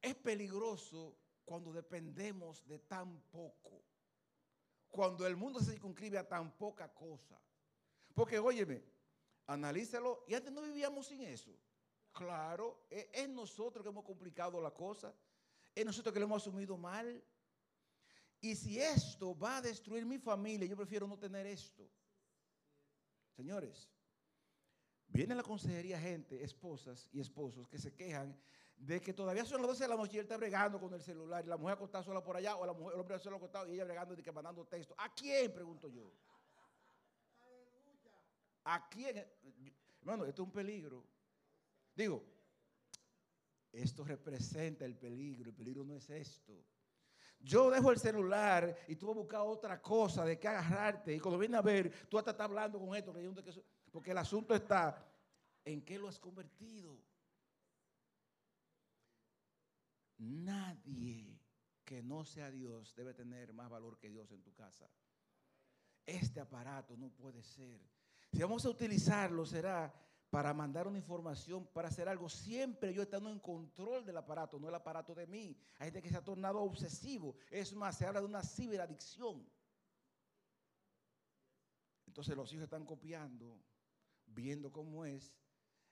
Es 0.00 0.14
peligroso 0.14 1.18
cuando 1.44 1.72
dependemos 1.72 2.64
de 2.68 2.78
tan 2.78 3.20
poco. 3.32 3.82
Cuando 4.88 5.26
el 5.26 5.34
mundo 5.34 5.58
se 5.58 5.72
circunscribe 5.72 6.16
a 6.16 6.28
tan 6.28 6.56
poca 6.56 6.94
cosa. 6.94 7.36
Porque, 8.14 8.38
óyeme, 8.38 8.80
analízalo. 9.48 10.24
Y 10.28 10.34
antes 10.34 10.52
no 10.52 10.62
vivíamos 10.62 11.08
sin 11.08 11.22
eso. 11.22 11.50
Claro, 12.12 12.86
e, 12.88 13.10
es, 13.12 13.28
nosotros 13.28 13.82
que 13.82 13.88
hemos 13.88 14.04
complicado 14.04 14.60
la 14.60 14.70
cosa. 14.70 15.12
Es 15.74 15.84
nosotros 15.84 16.12
que 16.12 16.20
lo 16.20 16.26
hemos 16.26 16.42
asumido 16.42 16.76
mal. 16.76 17.24
Y 18.40 18.54
si 18.54 18.80
esto 18.80 19.36
va 19.36 19.56
a 19.56 19.62
destruir 19.62 20.06
mi 20.06 20.18
familia, 20.18 20.68
yo 20.68 20.76
prefiero 20.76 21.08
no 21.08 21.18
tener 21.18 21.44
esto. 21.44 21.90
Señores, 23.34 23.90
viene 25.18 25.34
la 25.34 25.42
consejería 25.42 25.98
gente, 25.98 26.44
esposas 26.44 27.08
y 27.12 27.18
esposos 27.18 27.66
que 27.66 27.76
se 27.76 27.92
quejan 27.92 28.38
de 28.76 29.00
que 29.00 29.12
todavía 29.12 29.44
son 29.44 29.60
las 29.60 29.70
12 29.70 29.82
de 29.82 29.88
la 29.88 29.96
noche 29.96 30.12
y 30.14 30.18
él 30.18 30.22
está 30.22 30.36
bregando 30.36 30.78
con 30.78 30.94
el 30.94 31.02
celular 31.02 31.44
y 31.44 31.48
la 31.48 31.56
mujer 31.56 31.74
acostada 31.74 32.04
sola 32.04 32.22
por 32.22 32.36
allá 32.36 32.54
o 32.54 32.64
la 32.64 32.72
mujer, 32.72 32.94
el 32.94 33.00
hombre 33.00 33.18
sola 33.18 33.36
acostado 33.36 33.66
y 33.66 33.72
ella 33.72 33.84
bregando 33.84 34.14
y 34.14 34.22
que 34.22 34.30
mandando 34.30 34.64
texto. 34.64 34.94
¿A 34.96 35.12
quién? 35.12 35.52
Pregunto 35.52 35.88
yo. 35.88 36.12
¿A 38.62 38.88
quién? 38.88 39.26
Hermano, 40.00 40.24
esto 40.24 40.42
es 40.42 40.46
un 40.46 40.52
peligro. 40.52 41.04
Digo, 41.96 42.24
esto 43.72 44.04
representa 44.04 44.84
el 44.84 44.96
peligro. 44.96 45.50
El 45.50 45.56
peligro 45.56 45.82
no 45.82 45.96
es 45.96 46.08
esto. 46.10 46.64
Yo 47.40 47.70
dejo 47.70 47.90
el 47.90 47.98
celular 47.98 48.76
y 48.86 48.94
tú 48.94 49.08
vas 49.08 49.16
a 49.16 49.18
buscar 49.18 49.40
otra 49.40 49.82
cosa 49.82 50.24
de 50.24 50.38
qué 50.38 50.46
agarrarte. 50.46 51.12
Y 51.12 51.18
cuando 51.18 51.40
viene 51.40 51.56
a 51.56 51.62
ver, 51.62 52.06
tú 52.08 52.18
hasta 52.18 52.30
estás 52.30 52.44
hablando 52.44 52.78
con 52.78 52.94
esto, 52.94 53.12
porque 53.90 54.12
el 54.12 54.18
asunto 54.18 54.54
está 54.54 55.07
en 55.72 55.82
qué 55.82 55.98
lo 55.98 56.08
has 56.08 56.18
convertido. 56.18 56.98
Nadie 60.16 61.38
que 61.84 62.02
no 62.02 62.24
sea 62.24 62.50
Dios 62.50 62.94
debe 62.96 63.12
tener 63.12 63.52
más 63.52 63.68
valor 63.68 63.98
que 63.98 64.08
Dios 64.08 64.30
en 64.32 64.42
tu 64.42 64.54
casa. 64.54 64.90
Este 66.06 66.40
aparato 66.40 66.96
no 66.96 67.10
puede 67.10 67.42
ser. 67.42 67.80
Si 68.32 68.40
vamos 68.40 68.64
a 68.64 68.70
utilizarlo 68.70 69.44
será 69.44 69.94
para 70.30 70.54
mandar 70.54 70.88
una 70.88 70.98
información, 70.98 71.66
para 71.66 71.88
hacer 71.88 72.08
algo, 72.08 72.30
siempre 72.30 72.94
yo 72.94 73.02
estando 73.02 73.30
en 73.30 73.38
control 73.38 74.06
del 74.06 74.16
aparato, 74.16 74.58
no 74.58 74.68
el 74.68 74.74
aparato 74.74 75.14
de 75.14 75.26
mí. 75.26 75.54
Hay 75.78 75.88
gente 75.88 76.02
que 76.02 76.10
se 76.10 76.16
ha 76.16 76.24
tornado 76.24 76.60
obsesivo. 76.60 77.36
Es 77.50 77.74
más, 77.74 77.96
se 77.98 78.06
habla 78.06 78.20
de 78.20 78.26
una 78.26 78.42
ciberadicción. 78.42 79.46
Entonces 82.06 82.34
los 82.34 82.50
hijos 82.52 82.64
están 82.64 82.86
copiando, 82.86 83.62
viendo 84.26 84.72
cómo 84.72 85.04
es. 85.04 85.34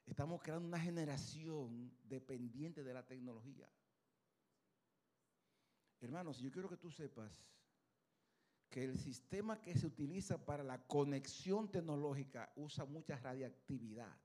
Estamos 0.06 0.40
creando 0.40 0.68
una 0.68 0.78
generación 0.78 1.92
dependiente 2.04 2.84
de 2.84 2.94
la 2.94 3.04
tecnología. 3.04 3.68
Hermanos, 6.00 6.38
yo 6.38 6.50
quiero 6.52 6.68
que 6.68 6.76
tú 6.76 6.90
sepas 6.90 7.44
que 8.68 8.84
el 8.84 8.98
sistema 8.98 9.60
que 9.60 9.76
se 9.76 9.86
utiliza 9.86 10.44
para 10.44 10.62
la 10.62 10.86
conexión 10.86 11.70
tecnológica 11.70 12.52
usa 12.56 12.84
mucha 12.84 13.16
radiactividad. 13.16 14.16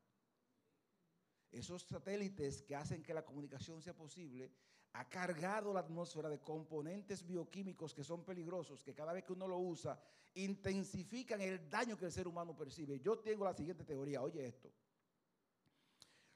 Esos 1.52 1.84
satélites 1.84 2.62
que 2.62 2.76
hacen 2.76 3.04
que 3.04 3.14
la 3.14 3.26
comunicación 3.26 3.82
sea 3.82 3.96
posible 3.96 4.52
ha 4.94 5.10
cargado 5.10 5.74
la 5.74 5.80
atmósfera 5.82 6.30
de 6.30 6.40
componentes 6.40 7.26
bioquímicos 7.26 7.94
que 7.94 8.04
son 8.04 8.24
peligrosos, 8.24 8.84
que 8.84 8.94
cada 8.94 9.14
vez 9.14 9.24
que 9.24 9.34
uno 9.34 9.48
lo 9.48 9.58
usa 9.58 10.00
intensifican 10.36 11.42
el 11.42 11.70
daño 11.70 11.98
que 11.98 12.06
el 12.06 12.12
ser 12.12 12.28
humano 12.28 12.56
percibe. 12.56 13.00
Yo 13.00 13.20
tengo 13.20 13.46
la 13.46 13.54
siguiente 13.54 13.84
teoría, 13.84 14.22
oye 14.22 14.46
esto. 14.46 14.72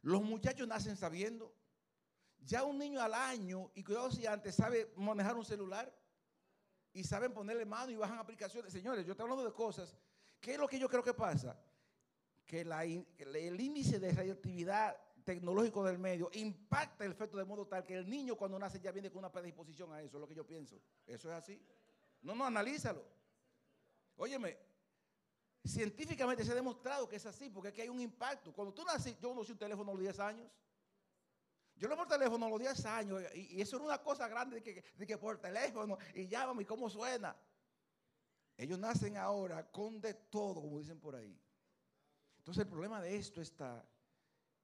Los 0.05 0.21
muchachos 0.21 0.67
nacen 0.67 0.95
sabiendo 0.95 1.51
ya 2.37 2.63
un 2.63 2.77
niño 2.77 3.01
al 3.01 3.15
año, 3.15 3.71
y 3.73 3.83
cuidado 3.83 4.11
si 4.11 4.27
antes 4.27 4.53
sabe 4.53 4.93
manejar 4.97 5.35
un 5.35 5.43
celular 5.43 5.91
y 6.93 7.03
saben 7.03 7.33
ponerle 7.33 7.65
mano 7.65 7.91
y 7.91 7.95
bajan 7.95 8.19
aplicaciones. 8.19 8.71
Señores, 8.71 9.03
yo 9.03 9.13
estoy 9.13 9.23
hablando 9.23 9.43
de 9.43 9.51
cosas. 9.51 9.97
¿Qué 10.39 10.53
es 10.53 10.59
lo 10.59 10.67
que 10.67 10.77
yo 10.77 10.87
creo 10.87 11.03
que 11.03 11.15
pasa? 11.15 11.59
Que 12.45 12.61
el 12.61 13.59
índice 13.59 13.99
de 13.99 14.11
radioactividad 14.11 14.95
tecnológico 15.23 15.83
del 15.83 15.97
medio 15.97 16.29
impacta 16.33 17.03
el 17.03 17.13
efecto 17.13 17.37
de 17.37 17.45
modo 17.45 17.65
tal 17.65 17.83
que 17.83 17.95
el 17.95 18.07
niño 18.07 18.35
cuando 18.35 18.59
nace 18.59 18.79
ya 18.79 18.91
viene 18.91 19.09
con 19.09 19.17
una 19.17 19.31
predisposición 19.31 19.91
a 19.91 20.03
eso, 20.03 20.17
es 20.17 20.21
lo 20.21 20.27
que 20.27 20.35
yo 20.35 20.45
pienso. 20.45 20.79
Eso 21.07 21.31
es 21.31 21.35
así. 21.35 21.59
No, 22.21 22.35
no, 22.35 22.45
analízalo. 22.45 23.03
Óyeme, 24.17 24.55
científicamente 25.67 26.43
se 26.45 26.51
ha 26.51 26.55
demostrado 26.55 27.07
que 27.07 27.15
es 27.15 27.25
así, 27.25 27.49
porque 27.49 27.69
aquí 27.69 27.81
hay 27.81 27.89
un 27.89 27.99
impacto. 27.99 28.53
Cuando 28.53 28.73
tú 28.73 28.83
naces, 28.83 29.17
yo 29.19 29.29
conocí 29.29 29.51
un 29.51 29.57
teléfono 29.57 29.91
a 29.91 29.93
los 29.93 30.01
10 30.01 30.19
años. 30.19 30.51
Yo 31.77 31.89
lo 31.89 31.97
por 31.97 32.07
teléfono 32.07 32.45
a 32.45 32.49
los 32.49 32.59
10 32.59 32.85
años 32.85 33.21
y, 33.35 33.59
eso 33.59 33.75
era 33.75 33.85
una 33.85 33.97
cosa 34.01 34.27
grande 34.27 34.61
de 34.61 35.05
que, 35.05 35.17
por 35.17 35.39
teléfono 35.39 35.97
y 36.13 36.27
llámame 36.27 36.63
y 36.63 36.65
cómo 36.65 36.89
suena. 36.89 37.35
Ellos 38.57 38.79
nacen 38.79 39.17
ahora 39.17 39.69
con 39.69 39.99
de 39.99 40.13
todo, 40.13 40.61
como 40.61 40.79
dicen 40.79 40.99
por 40.99 41.15
ahí. 41.15 41.37
Entonces 42.37 42.63
el 42.63 42.69
problema 42.69 43.01
de 43.01 43.17
esto 43.17 43.41
está 43.41 43.85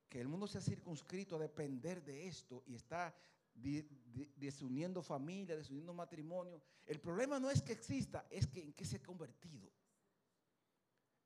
que 0.08 0.22
el 0.22 0.28
mundo 0.28 0.48
se 0.48 0.60
ha 0.60 0.62
circunscrito 0.62 1.36
a 1.36 1.40
depender 1.40 2.04
de 2.04 2.28
esto 2.28 2.64
y 2.66 2.76
está 2.76 3.14
desuniendo 3.54 5.02
familia, 5.02 5.58
desuniendo 5.58 5.94
matrimonio. 5.94 6.62
El 6.86 7.00
problema 7.00 7.40
no 7.40 7.50
es 7.50 7.62
que 7.62 7.74
exista, 7.74 8.26
es 8.30 8.48
que 8.48 8.62
en 8.62 8.74
qué 8.74 8.86
se 8.86 8.98
ha 8.98 9.04
convertido. 9.04 9.70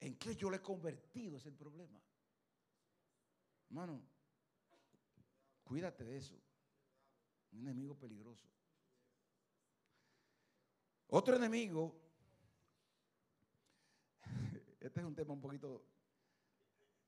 En 0.06 0.18
qué 0.18 0.36
yo 0.36 0.50
le 0.50 0.58
he 0.58 0.62
convertido 0.62 1.38
es 1.38 1.46
el 1.46 1.56
problema. 1.56 2.00
Hermano, 3.68 4.02
Cuídate 5.66 6.04
de 6.04 6.18
eso. 6.18 6.40
Un 7.52 7.62
enemigo 7.62 7.98
peligroso. 7.98 8.48
Otro 11.08 11.36
enemigo, 11.36 12.00
este 14.80 15.00
es 15.00 15.06
un 15.06 15.16
tema 15.16 15.34
un 15.34 15.42
poquito, 15.42 15.84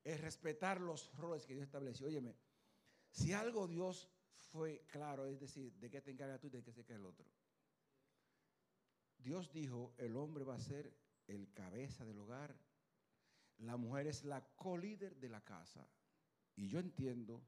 es 0.04 0.20
respetar 0.22 0.82
los 0.82 1.16
roles 1.18 1.46
que 1.46 1.54
Dios 1.54 1.66
estableció. 1.66 2.08
Óyeme, 2.08 2.36
si 3.12 3.34
algo 3.34 3.68
Dios 3.68 4.10
fue 4.52 4.86
claro, 4.88 5.28
es 5.28 5.40
decir, 5.40 5.74
de 5.74 5.90
qué 5.90 6.02
te 6.02 6.12
encargas 6.12 6.40
tú 6.40 6.48
y 6.48 6.52
de 6.52 6.64
qué 6.64 6.72
se 6.72 6.82
encarga 6.82 7.02
el 7.02 7.06
otro. 7.06 7.28
Dios 9.20 9.52
dijo, 9.52 9.94
el 9.98 10.16
hombre 10.16 10.44
va 10.44 10.56
a 10.56 10.60
ser 10.60 10.96
el 11.28 11.52
cabeza 11.54 12.06
del 12.06 12.20
hogar, 12.20 12.58
la 13.60 13.78
mujer 13.78 14.08
es 14.08 14.24
la 14.24 14.46
co-líder 14.56 15.16
de 15.18 15.30
la 15.30 15.42
casa. 15.42 15.88
Y 16.56 16.68
yo 16.68 16.80
entiendo 16.80 17.44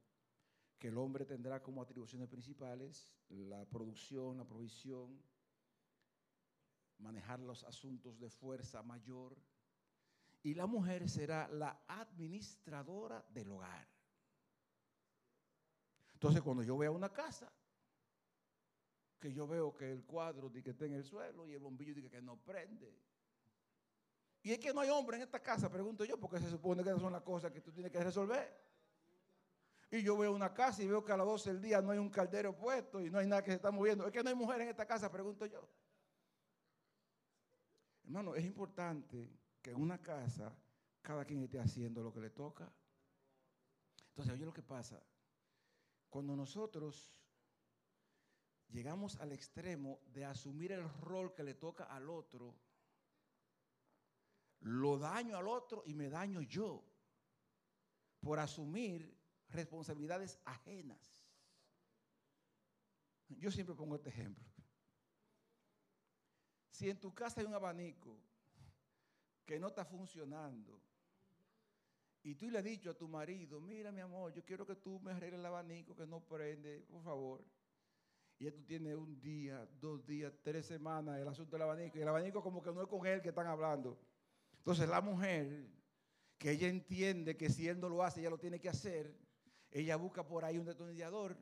que 0.78 0.88
el 0.88 0.98
hombre 0.98 1.26
tendrá 1.26 1.62
como 1.62 1.82
atribuciones 1.82 2.28
principales 2.28 3.14
la 3.30 3.66
producción, 3.66 4.38
la 4.38 4.46
provisión, 4.46 5.22
manejar 7.00 7.40
los 7.40 7.64
asuntos 7.64 8.20
de 8.20 8.30
fuerza 8.30 8.82
mayor, 8.82 9.38
y 10.42 10.54
la 10.54 10.66
mujer 10.66 11.10
será 11.10 11.48
la 11.50 11.84
administradora 11.88 13.26
del 13.30 13.52
hogar. 13.52 13.88
Entonces, 16.14 16.42
cuando 16.42 16.64
yo 16.64 16.78
veo 16.78 16.94
una 16.94 17.12
casa, 17.12 17.52
que 19.20 19.34
yo 19.34 19.48
veo 19.48 19.76
que 19.76 19.92
el 19.92 20.04
cuadro 20.06 20.52
que 20.52 20.70
está 20.70 20.86
en 20.86 20.94
el 20.94 21.04
suelo 21.04 21.46
y 21.46 21.54
el 21.54 21.60
bombillo 21.60 21.94
dice 21.94 22.10
que 22.10 22.22
no 22.22 22.38
prende. 22.38 22.98
Y 24.42 24.52
es 24.52 24.60
que 24.60 24.74
no 24.74 24.82
hay 24.82 24.90
hombre 24.90 25.18
en 25.18 25.24
esta 25.24 25.40
casa, 25.40 25.70
pregunto 25.70 26.06
yo, 26.06 26.18
porque 26.18 26.40
se 26.40 26.50
supone 26.50 26.84
que 26.84 26.90
esas 26.90 27.02
son 27.02 27.12
las 27.12 27.24
cosas 27.24 27.52
que 27.52 27.62
tú 27.62 27.72
tienes 27.72 27.92
que 27.92 28.04
resolver. 28.04 28.70
Y 29.92 30.04
yo 30.04 30.18
veo 30.18 30.34
una 30.34 30.54
casa 30.54 30.84
y 30.84 30.88
veo 30.88 31.04
que 31.04 31.12
a 31.12 31.18
las 31.18 31.26
12 31.26 31.54
del 31.54 31.62
día 31.62 31.82
no 31.82 31.92
hay 31.92 31.98
un 31.98 32.10
caldero 32.10 32.56
puesto 32.56 33.02
y 33.02 33.10
no 33.10 33.18
hay 33.18 33.28
nada 33.28 33.44
que 33.44 33.52
se 33.52 33.56
está 33.56 33.72
moviendo. 33.72 34.06
Es 34.06 34.12
que 34.12 34.24
no 34.24 34.30
hay 34.30 34.36
mujer 34.36 34.62
en 34.62 34.70
esta 34.70 34.86
casa, 34.86 35.12
pregunto 35.12 35.46
yo. 35.46 35.68
Hermano, 38.04 38.36
es 38.36 38.46
importante 38.46 39.30
que 39.62 39.72
en 39.72 39.82
una 39.82 40.02
casa 40.02 40.56
cada 41.02 41.26
quien 41.26 41.44
esté 41.44 41.60
haciendo 41.60 42.04
lo 42.04 42.14
que 42.14 42.22
le 42.22 42.30
toca. 42.30 42.72
Entonces, 44.10 44.34
oye 44.34 44.46
lo 44.46 44.54
que 44.54 44.64
pasa. 44.64 45.02
Cuando 46.10 46.36
nosotros 46.36 47.14
llegamos 48.70 49.16
al 49.18 49.32
extremo 49.32 50.00
de 50.14 50.26
asumir 50.26 50.72
el 50.72 50.88
rol 51.02 51.34
que 51.34 51.44
le 51.44 51.56
toca 51.56 51.86
al 51.86 52.10
otro, 52.10 52.56
lo 54.62 54.98
daño 54.98 55.38
al 55.38 55.48
otro 55.48 55.84
y 55.86 55.94
me 55.94 56.10
daño 56.10 56.42
yo 56.42 56.84
por 58.20 58.40
asumir 58.40 59.18
responsabilidades 59.50 60.40
ajenas. 60.46 61.24
Yo 63.30 63.52
siempre 63.52 63.76
pongo 63.76 63.96
este 63.96 64.10
ejemplo. 64.10 64.46
Si 66.72 66.90
en 66.90 67.00
tu 67.00 67.14
casa 67.14 67.42
hay 67.42 67.48
un 67.48 67.54
abanico 67.54 68.18
que 69.46 69.60
no 69.60 69.68
está 69.68 69.86
funcionando 69.86 70.82
y 72.22 72.36
tú 72.36 72.50
le 72.50 72.60
has 72.60 72.64
dicho 72.64 72.92
a 72.92 72.98
tu 72.98 73.08
marido, 73.08 73.62
mira 73.62 73.92
mi 73.92 74.02
amor, 74.02 74.34
yo 74.34 74.44
quiero 74.44 74.66
que 74.66 74.76
tú 74.76 75.00
me 75.00 75.12
arregles 75.12 75.40
el 75.40 75.46
abanico 75.46 75.96
que 75.96 76.06
no 76.06 76.22
prende, 76.22 76.82
por 76.90 77.02
favor. 77.02 77.46
Y 78.38 78.48
esto 78.48 78.64
tiene 78.64 78.96
un 78.96 79.20
día, 79.20 79.68
dos 79.80 80.06
días, 80.06 80.34
tres 80.42 80.66
semanas 80.66 81.20
el 81.20 81.28
asunto 81.28 81.56
del 81.56 81.64
abanico. 81.64 81.98
Y 81.98 82.02
el 82.02 82.08
abanico 82.08 82.42
como 82.42 82.62
que 82.62 82.72
no 82.72 82.82
es 82.82 82.88
con 82.88 83.06
él 83.06 83.22
que 83.22 83.30
están 83.30 83.48
hablando. 83.48 84.00
Entonces 84.70 84.88
la 84.88 85.02
mujer, 85.02 85.68
que 86.38 86.52
ella 86.52 86.68
entiende 86.68 87.36
que 87.36 87.50
si 87.50 87.68
él 87.68 87.80
no 87.80 87.90
lo 87.90 88.04
hace, 88.04 88.20
ella 88.20 88.30
lo 88.30 88.38
tiene 88.38 88.60
que 88.60 88.70
hacer, 88.70 89.18
ella 89.72 89.96
busca 89.96 90.28
por 90.28 90.46
ahí 90.46 90.60
un 90.60 90.66
detonador 90.68 91.36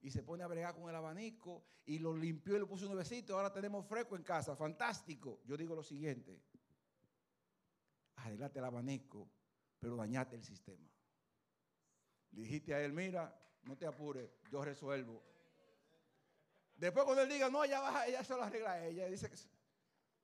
y 0.00 0.10
se 0.10 0.22
pone 0.22 0.44
a 0.44 0.46
bregar 0.46 0.74
con 0.74 0.88
el 0.88 0.96
abanico 0.96 1.62
y 1.84 1.98
lo 1.98 2.16
limpió 2.16 2.56
y 2.56 2.58
lo 2.58 2.66
puso 2.66 2.86
un 2.86 2.92
nuevecito. 2.92 3.36
Ahora 3.36 3.52
tenemos 3.52 3.84
fresco 3.84 4.16
en 4.16 4.22
casa, 4.22 4.56
fantástico. 4.56 5.42
Yo 5.44 5.58
digo 5.58 5.74
lo 5.74 5.82
siguiente, 5.82 6.40
arreglate 8.16 8.60
el 8.60 8.64
abanico, 8.64 9.28
pero 9.78 9.94
dañate 9.94 10.36
el 10.36 10.42
sistema. 10.42 10.88
Le 12.30 12.40
dijiste 12.40 12.72
a 12.72 12.82
él, 12.82 12.94
mira, 12.94 13.38
no 13.64 13.76
te 13.76 13.84
apures, 13.84 14.30
yo 14.50 14.64
resuelvo. 14.64 15.22
Después 16.76 17.04
cuando 17.04 17.24
él 17.24 17.28
diga, 17.28 17.50
no, 17.50 17.62
ya 17.66 17.78
baja, 17.80 18.06
ella 18.06 18.24
se 18.24 18.34
lo 18.34 18.42
arregla 18.42 18.72
a 18.72 18.86
ella. 18.86 19.06
Dice 19.06 19.28
que 19.28 19.36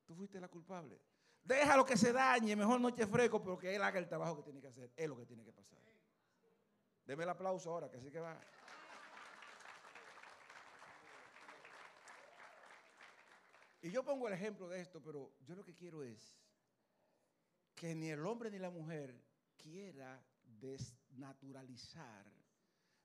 tú 0.07 0.15
fuiste 0.15 0.39
la 0.39 0.47
culpable. 0.47 0.99
Déjalo 1.47 1.85
que 1.85 1.95
se 1.95 2.11
dañe, 2.11 2.57
mejor 2.57 2.81
no 2.81 2.89
eche 2.89 3.07
fresco, 3.07 3.41
pero 3.41 3.57
que 3.57 3.73
él 3.73 3.81
haga 3.81 3.97
el 3.99 4.07
trabajo 4.09 4.35
que 4.35 4.43
tiene 4.43 4.59
que 4.59 4.67
hacer. 4.67 4.91
Es 4.97 5.07
lo 5.07 5.15
que 5.15 5.25
tiene 5.25 5.45
que 5.45 5.53
pasar. 5.53 5.79
Deme 7.05 7.23
el 7.23 7.29
aplauso 7.29 7.71
ahora, 7.71 7.89
que 7.89 8.01
sí 8.01 8.11
que 8.11 8.19
va. 8.19 8.37
Y 13.81 13.91
yo 13.91 14.03
pongo 14.03 14.27
el 14.27 14.33
ejemplo 14.33 14.67
de 14.67 14.81
esto, 14.81 15.01
pero 15.01 15.31
yo 15.45 15.55
lo 15.55 15.63
que 15.63 15.73
quiero 15.73 16.03
es 16.03 16.37
que 17.73 17.95
ni 17.95 18.09
el 18.09 18.25
hombre 18.25 18.51
ni 18.51 18.59
la 18.59 18.69
mujer 18.69 19.17
quiera 19.55 20.21
desnaturalizar 20.43 22.25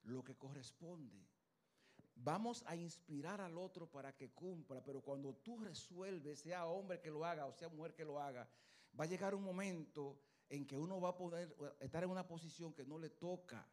lo 0.02 0.24
que 0.24 0.34
corresponde. 0.34 1.31
Vamos 2.24 2.62
a 2.68 2.76
inspirar 2.76 3.40
al 3.40 3.58
otro 3.58 3.90
para 3.90 4.14
que 4.14 4.30
cumpla, 4.30 4.80
pero 4.84 5.00
cuando 5.00 5.34
tú 5.34 5.58
resuelves, 5.58 6.38
sea 6.40 6.66
hombre 6.66 7.00
que 7.00 7.10
lo 7.10 7.24
haga 7.24 7.46
o 7.46 7.52
sea 7.52 7.68
mujer 7.68 7.94
que 7.94 8.04
lo 8.04 8.20
haga, 8.20 8.48
va 8.98 9.04
a 9.04 9.08
llegar 9.08 9.34
un 9.34 9.42
momento 9.42 10.20
en 10.48 10.64
que 10.64 10.78
uno 10.78 11.00
va 11.00 11.10
a 11.10 11.16
poder 11.16 11.56
estar 11.80 12.04
en 12.04 12.10
una 12.10 12.26
posición 12.26 12.72
que 12.72 12.84
no 12.84 12.96
le 12.96 13.10
toca. 13.10 13.66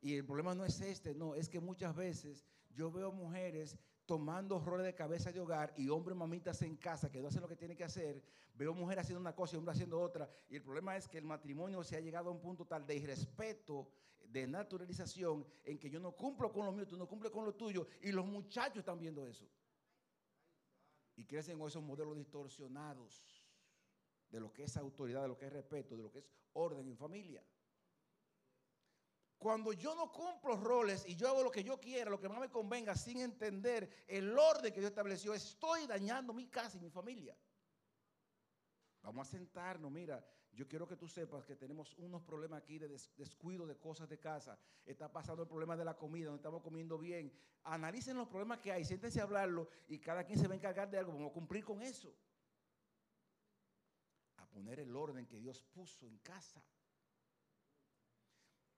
Y 0.00 0.16
el 0.16 0.24
problema 0.24 0.54
no 0.54 0.64
es 0.64 0.80
este, 0.80 1.14
no, 1.14 1.34
es 1.34 1.48
que 1.50 1.60
muchas 1.60 1.94
veces 1.94 2.46
yo 2.74 2.90
veo 2.90 3.12
mujeres 3.12 3.76
tomando 4.06 4.58
roles 4.60 4.86
de 4.86 4.94
cabeza 4.94 5.30
de 5.30 5.40
hogar 5.40 5.74
y 5.76 5.88
hombres 5.90 6.16
mamitas 6.16 6.62
en 6.62 6.76
casa 6.76 7.10
que 7.10 7.20
no 7.20 7.28
hacen 7.28 7.42
lo 7.42 7.48
que 7.48 7.56
tienen 7.56 7.76
que 7.76 7.84
hacer. 7.84 8.22
Veo 8.54 8.72
mujeres 8.72 9.02
haciendo 9.02 9.20
una 9.20 9.34
cosa 9.34 9.56
y 9.56 9.58
hombres 9.58 9.76
haciendo 9.76 10.00
otra. 10.00 10.30
Y 10.48 10.56
el 10.56 10.62
problema 10.62 10.96
es 10.96 11.06
que 11.06 11.18
el 11.18 11.24
matrimonio 11.24 11.82
se 11.84 11.96
ha 11.96 12.00
llegado 12.00 12.30
a 12.30 12.32
un 12.32 12.40
punto 12.40 12.64
tal 12.66 12.86
de 12.86 12.96
irrespeto, 12.96 13.90
de 14.34 14.48
naturalización, 14.48 15.46
en 15.62 15.78
que 15.78 15.88
yo 15.88 16.00
no 16.00 16.10
cumplo 16.10 16.52
con 16.52 16.66
lo 16.66 16.72
mío, 16.72 16.88
tú 16.88 16.96
no 16.96 17.06
cumples 17.06 17.30
con 17.30 17.44
lo 17.44 17.54
tuyo. 17.54 17.86
Y 18.02 18.10
los 18.10 18.26
muchachos 18.26 18.78
están 18.78 18.98
viendo 18.98 19.24
eso. 19.24 19.48
Y 21.14 21.24
crecen 21.24 21.56
con 21.56 21.68
esos 21.68 21.84
modelos 21.84 22.16
distorsionados 22.16 23.24
de 24.28 24.40
lo 24.40 24.52
que 24.52 24.64
es 24.64 24.76
autoridad, 24.76 25.22
de 25.22 25.28
lo 25.28 25.38
que 25.38 25.46
es 25.46 25.52
respeto, 25.52 25.96
de 25.96 26.02
lo 26.02 26.10
que 26.10 26.18
es 26.18 26.28
orden 26.54 26.88
en 26.88 26.96
familia. 26.96 27.44
Cuando 29.38 29.72
yo 29.72 29.94
no 29.94 30.10
cumplo 30.10 30.56
roles 30.56 31.04
y 31.06 31.14
yo 31.14 31.28
hago 31.28 31.44
lo 31.44 31.52
que 31.52 31.62
yo 31.62 31.78
quiera, 31.78 32.10
lo 32.10 32.18
que 32.18 32.28
más 32.28 32.40
me 32.40 32.50
convenga, 32.50 32.96
sin 32.96 33.20
entender 33.20 34.04
el 34.08 34.36
orden 34.36 34.72
que 34.72 34.80
Dios 34.80 34.90
estableció, 34.90 35.32
estoy 35.32 35.86
dañando 35.86 36.32
mi 36.32 36.48
casa 36.48 36.76
y 36.76 36.80
mi 36.80 36.90
familia. 36.90 37.38
Vamos 39.00 39.28
a 39.28 39.30
sentarnos, 39.30 39.92
mira, 39.92 40.26
yo 40.54 40.68
quiero 40.68 40.86
que 40.86 40.96
tú 40.96 41.08
sepas 41.08 41.44
que 41.44 41.56
tenemos 41.56 41.94
unos 41.98 42.22
problemas 42.22 42.62
aquí 42.62 42.78
de 42.78 42.88
descuido 42.88 43.66
de 43.66 43.76
cosas 43.76 44.08
de 44.08 44.18
casa. 44.18 44.58
Está 44.84 45.10
pasando 45.12 45.42
el 45.42 45.48
problema 45.48 45.76
de 45.76 45.84
la 45.84 45.96
comida, 45.96 46.30
no 46.30 46.36
estamos 46.36 46.62
comiendo 46.62 46.98
bien. 46.98 47.32
Analicen 47.64 48.16
los 48.16 48.28
problemas 48.28 48.60
que 48.60 48.70
hay, 48.70 48.84
siéntense 48.84 49.20
a 49.20 49.24
hablarlo 49.24 49.68
y 49.88 49.98
cada 49.98 50.24
quien 50.24 50.38
se 50.38 50.46
va 50.46 50.54
a 50.54 50.56
encargar 50.56 50.90
de 50.90 50.98
algo. 50.98 51.12
Vamos 51.12 51.30
a 51.30 51.34
cumplir 51.34 51.64
con 51.64 51.82
eso. 51.82 52.14
A 54.36 54.46
poner 54.46 54.80
el 54.80 54.94
orden 54.94 55.26
que 55.26 55.38
Dios 55.38 55.62
puso 55.62 56.06
en 56.06 56.18
casa. 56.18 56.62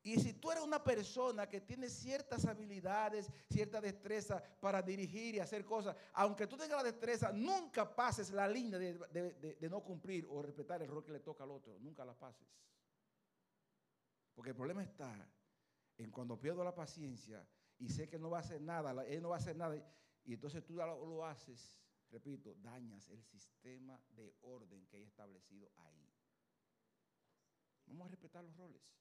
Y 0.07 0.21
si 0.21 0.35
tú 0.35 0.53
eres 0.53 0.63
una 0.63 0.85
persona 0.85 1.49
que 1.49 1.61
tiene 1.63 1.91
ciertas 1.91 2.47
habilidades, 2.47 3.29
cierta 3.51 3.81
destreza 3.81 4.41
para 4.61 4.81
dirigir 4.81 5.35
y 5.35 5.41
hacer 5.41 5.65
cosas, 5.65 5.97
aunque 6.13 6.47
tú 6.47 6.57
tengas 6.57 6.77
la 6.77 6.85
destreza, 6.85 7.33
nunca 7.33 7.93
pases 7.93 8.31
la 8.31 8.47
línea 8.47 8.79
de, 8.79 9.69
no 9.69 9.83
cumplir 9.83 10.25
o 10.31 10.41
respetar 10.43 10.81
el 10.81 10.89
rol 10.89 11.03
que 11.03 11.11
le 11.11 11.19
toca 11.19 11.43
al 11.43 11.51
otro. 11.51 11.77
Nunca 11.81 12.05
la 12.05 12.17
pases. 12.17 12.47
Porque 14.33 14.51
el 14.51 14.57
problema 14.57 14.85
está 14.85 15.29
en 15.99 16.13
cuando 16.13 16.39
pierdo 16.39 16.63
la 16.63 16.73
paciencia 16.73 17.45
y 17.81 17.89
sé 17.89 18.09
que 18.09 18.17
no 18.17 18.31
va 18.31 18.37
a 18.37 18.43
hacer 18.43 18.63
nada, 18.63 19.05
él 19.07 19.21
no 19.21 19.31
va 19.31 19.37
a 19.37 19.41
hacer 19.41 19.57
nada, 19.57 19.77
y 20.25 20.35
entonces 20.35 20.65
tú 20.65 20.75
lo, 20.75 21.05
lo 21.05 21.27
haces, 21.27 21.81
repito, 22.13 22.55
dañas 22.55 23.09
el 23.09 23.25
sistema 23.25 24.01
de 24.11 24.37
orden 24.43 24.87
que 24.87 24.99
hay 24.99 25.03
establecido 25.03 25.69
ahí. 25.75 26.09
Vamos 27.87 28.07
a 28.07 28.11
respetar 28.11 28.45
los 28.45 28.57
roles. 28.57 28.97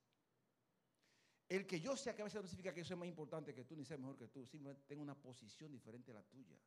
El 1.47 1.67
que 1.67 1.79
yo 1.79 1.95
sea 1.95 2.15
cabeza 2.15 2.41
no 2.41 2.47
significa 2.47 2.73
que 2.73 2.81
yo 2.81 2.85
sea 2.85 2.97
más 2.97 3.07
importante 3.07 3.53
que 3.53 3.63
tú, 3.63 3.75
ni 3.75 3.85
sea 3.85 3.97
mejor 3.97 4.17
que 4.17 4.27
tú. 4.27 4.45
Simplemente 4.47 4.83
tengo 4.87 5.03
una 5.03 5.15
posición 5.15 5.71
diferente 5.71 6.11
a 6.11 6.15
la 6.15 6.23
tuya. 6.23 6.57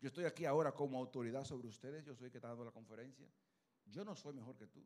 Yo 0.00 0.08
estoy 0.08 0.24
aquí 0.24 0.44
ahora 0.44 0.72
como 0.72 0.98
autoridad 0.98 1.44
sobre 1.44 1.68
ustedes. 1.68 2.04
Yo 2.04 2.14
soy 2.14 2.26
el 2.26 2.32
que 2.32 2.38
está 2.38 2.48
dando 2.48 2.64
la 2.64 2.72
conferencia. 2.72 3.26
Yo 3.86 4.04
no 4.04 4.14
soy 4.16 4.34
mejor 4.34 4.56
que 4.56 4.66
tú. 4.66 4.82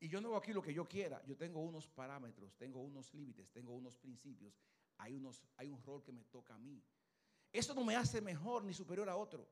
Y 0.00 0.08
yo 0.08 0.20
no 0.20 0.28
hago 0.28 0.36
aquí 0.38 0.52
lo 0.52 0.62
que 0.62 0.72
yo 0.72 0.88
quiera. 0.88 1.22
Yo 1.26 1.36
tengo 1.36 1.60
unos 1.60 1.88
parámetros, 1.88 2.56
tengo 2.56 2.80
unos 2.80 3.12
límites, 3.14 3.50
tengo 3.50 3.74
unos 3.74 3.96
principios. 3.96 4.58
Hay, 4.98 5.14
unos, 5.14 5.44
hay 5.56 5.68
un 5.68 5.82
rol 5.82 6.02
que 6.02 6.12
me 6.12 6.24
toca 6.24 6.54
a 6.54 6.58
mí. 6.58 6.82
Eso 7.52 7.74
no 7.74 7.84
me 7.84 7.94
hace 7.94 8.20
mejor 8.20 8.64
ni 8.64 8.74
superior 8.74 9.08
a 9.08 9.16
otro. 9.16 9.48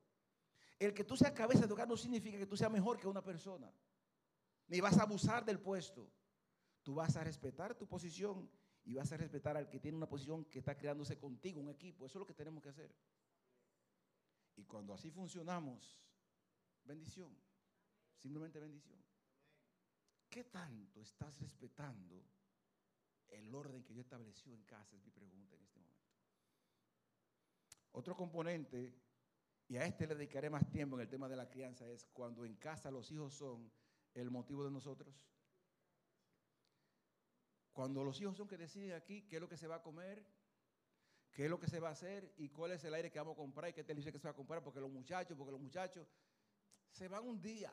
El 0.79 0.93
que 0.93 1.05
tú 1.05 1.17
seas 1.17 1.33
cabeza 1.33 1.67
de 1.67 1.73
hogar 1.73 1.87
no 1.87 1.97
significa 1.97 2.37
que 2.39 2.47
tú 2.47 2.57
seas 2.57 2.71
mejor 2.71 2.99
que 2.99 3.07
una 3.07 3.23
persona. 3.23 3.73
Ni 4.67 4.81
vas 4.81 4.99
a 4.99 5.03
abusar 5.03 5.45
del 5.45 5.61
puesto. 5.61 6.11
Tú 6.83 6.95
vas 6.95 7.17
a 7.17 7.25
respetar 7.25 7.77
tu 7.77 7.87
posición 7.87 8.51
y 8.85 8.95
vas 8.95 9.13
a 9.13 9.17
respetar 9.17 9.57
al 9.57 9.69
que 9.69 9.79
tiene 9.79 9.97
una 9.97 10.09
posición 10.09 10.45
que 10.45 10.59
está 10.59 10.77
creándose 10.77 11.17
contigo, 11.17 11.61
un 11.61 11.69
equipo. 11.69 12.07
Eso 12.07 12.19
es 12.19 12.21
lo 12.21 12.27
que 12.27 12.35
tenemos 12.35 12.63
que 12.63 12.71
hacer. 12.71 12.95
Y 14.57 14.65
cuando 14.65 14.93
así 14.93 15.11
funcionamos, 15.11 16.01
bendición. 16.85 17.37
Simplemente 18.17 18.59
bendición. 18.61 19.03
¿Qué 20.29 20.45
tanto 20.45 21.01
estás 21.01 21.39
respetando 21.41 22.25
el 23.29 23.55
orden 23.55 23.83
que 23.85 23.95
yo 23.95 24.01
estableció 24.01 24.53
en 24.53 24.63
casa? 24.63 24.97
Es 24.97 25.05
mi 25.05 25.11
pregunta 25.11 25.57
en 25.57 25.63
este 25.63 25.79
momento. 25.79 25.93
Otro 27.93 28.17
componente, 28.17 28.95
y 29.69 29.77
a 29.77 29.85
este 29.85 30.07
le 30.07 30.15
dedicaré 30.15 30.49
más 30.51 30.69
tiempo 30.71 30.97
en 30.97 31.03
el 31.03 31.09
tema 31.09 31.29
de 31.29 31.37
la 31.37 31.49
crianza, 31.49 31.89
es 31.89 32.07
cuando 32.13 32.45
en 32.45 32.57
casa 32.57 32.91
los 32.91 33.11
hijos 33.11 33.35
son 33.35 33.71
el 34.15 34.31
motivo 34.31 34.65
de 34.65 34.71
nosotros. 34.71 35.23
Cuando 37.73 38.05
los 38.05 38.21
hijos 38.21 38.37
son 38.37 38.49
que 38.49 38.57
deciden 38.57 38.93
aquí 38.93 39.23
qué 39.23 39.37
es 39.37 39.43
lo 39.43 39.49
que 39.49 39.57
se 39.57 39.67
va 39.67 39.77
a 39.77 39.83
comer, 39.83 40.25
qué 41.33 41.45
es 41.45 41.51
lo 41.51 41.59
que 41.59 41.67
se 41.67 41.81
va 41.81 41.89
a 41.89 41.93
hacer 41.93 42.35
y 42.37 42.51
cuál 42.51 42.73
es 42.73 42.85
el 42.85 42.93
aire 42.95 43.11
que 43.11 43.19
vamos 43.19 43.33
a 43.33 43.37
comprar 43.37 43.71
y 43.71 43.73
qué 43.73 43.83
televisión 43.83 44.13
que 44.13 44.19
se 44.19 44.29
va 44.29 44.33
a 44.33 44.37
comprar, 44.37 44.63
porque 44.63 44.81
los 44.81 44.91
muchachos, 44.91 45.37
porque 45.37 45.53
los 45.53 45.61
muchachos 45.61 46.07
se 46.91 47.09
van 47.09 47.27
un 47.27 47.41
día. 47.41 47.73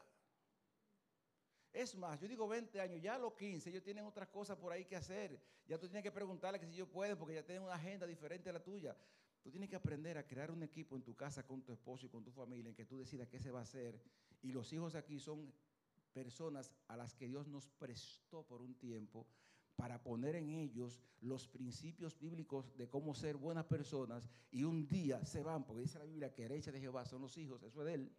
Es 1.71 1.95
más, 1.95 2.19
yo 2.19 2.27
digo 2.27 2.47
20 2.47 2.79
años, 2.79 3.01
ya 3.01 3.15
a 3.15 3.19
los 3.19 3.33
15 3.33 3.69
ellos 3.69 3.83
tienen 3.83 4.05
otras 4.05 4.29
cosas 4.29 4.57
por 4.57 4.71
ahí 4.71 4.85
que 4.85 4.95
hacer. 4.95 5.39
Ya 5.67 5.77
tú 5.77 5.87
tienes 5.87 6.03
que 6.03 6.11
preguntarle 6.11 6.59
que 6.59 6.65
si 6.65 6.73
ellos 6.73 6.87
pueden, 6.87 7.17
porque 7.17 7.35
ya 7.35 7.43
tienen 7.43 7.63
una 7.63 7.75
agenda 7.75 8.07
diferente 8.07 8.49
a 8.49 8.53
la 8.53 8.63
tuya. 8.63 8.97
Tú 9.41 9.51
tienes 9.51 9.69
que 9.69 9.75
aprender 9.75 10.17
a 10.17 10.25
crear 10.25 10.51
un 10.51 10.63
equipo 10.63 10.95
en 10.95 11.03
tu 11.03 11.15
casa 11.15 11.45
con 11.45 11.61
tu 11.61 11.71
esposo 11.71 12.07
y 12.07 12.09
con 12.09 12.23
tu 12.23 12.31
familia 12.31 12.69
en 12.69 12.75
que 12.75 12.85
tú 12.85 12.97
decidas 12.97 13.27
qué 13.27 13.39
se 13.39 13.51
va 13.51 13.59
a 13.59 13.63
hacer. 13.63 14.01
Y 14.41 14.51
los 14.51 14.71
hijos 14.73 14.95
aquí 14.95 15.19
son 15.19 15.53
personas 16.11 16.71
a 16.87 16.97
las 16.97 17.13
que 17.13 17.27
Dios 17.27 17.47
nos 17.47 17.67
prestó 17.69 18.43
por 18.43 18.61
un 18.61 18.75
tiempo 18.75 19.27
para 19.79 20.03
poner 20.03 20.35
en 20.35 20.49
ellos 20.49 20.99
los 21.21 21.47
principios 21.47 22.19
bíblicos 22.19 22.75
de 22.75 22.89
cómo 22.89 23.15
ser 23.15 23.37
buenas 23.37 23.63
personas 23.63 24.29
y 24.51 24.65
un 24.65 24.85
día 24.89 25.25
se 25.25 25.41
van, 25.41 25.63
porque 25.63 25.83
dice 25.83 25.99
la 25.99 26.03
Biblia 26.03 26.33
que 26.33 26.43
herencia 26.43 26.73
de 26.73 26.81
Jehová 26.81 27.05
son 27.05 27.21
los 27.21 27.37
hijos, 27.37 27.63
eso 27.63 27.79
es 27.79 27.85
de 27.85 27.93
él. 27.93 28.13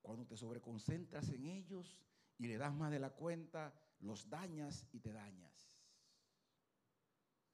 Cuando 0.00 0.26
te 0.26 0.36
sobreconcentras 0.36 1.28
en 1.28 1.46
ellos 1.46 2.00
y 2.36 2.48
le 2.48 2.56
das 2.56 2.74
más 2.74 2.90
de 2.90 2.98
la 2.98 3.10
cuenta, 3.10 3.72
los 4.00 4.28
dañas 4.28 4.88
y 4.90 4.98
te 4.98 5.12
dañas. 5.12 5.78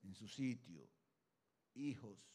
En 0.05 0.15
su 0.15 0.27
sitio, 0.27 0.89
hijos. 1.75 2.33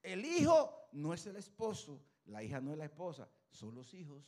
El 0.00 0.24
hijo 0.24 0.88
no 0.92 1.12
es 1.12 1.26
el 1.26 1.36
esposo, 1.36 2.02
la 2.24 2.42
hija 2.42 2.62
no 2.62 2.72
es 2.72 2.78
la 2.78 2.86
esposa, 2.86 3.28
son 3.50 3.74
los 3.74 3.92
hijos. 3.92 4.24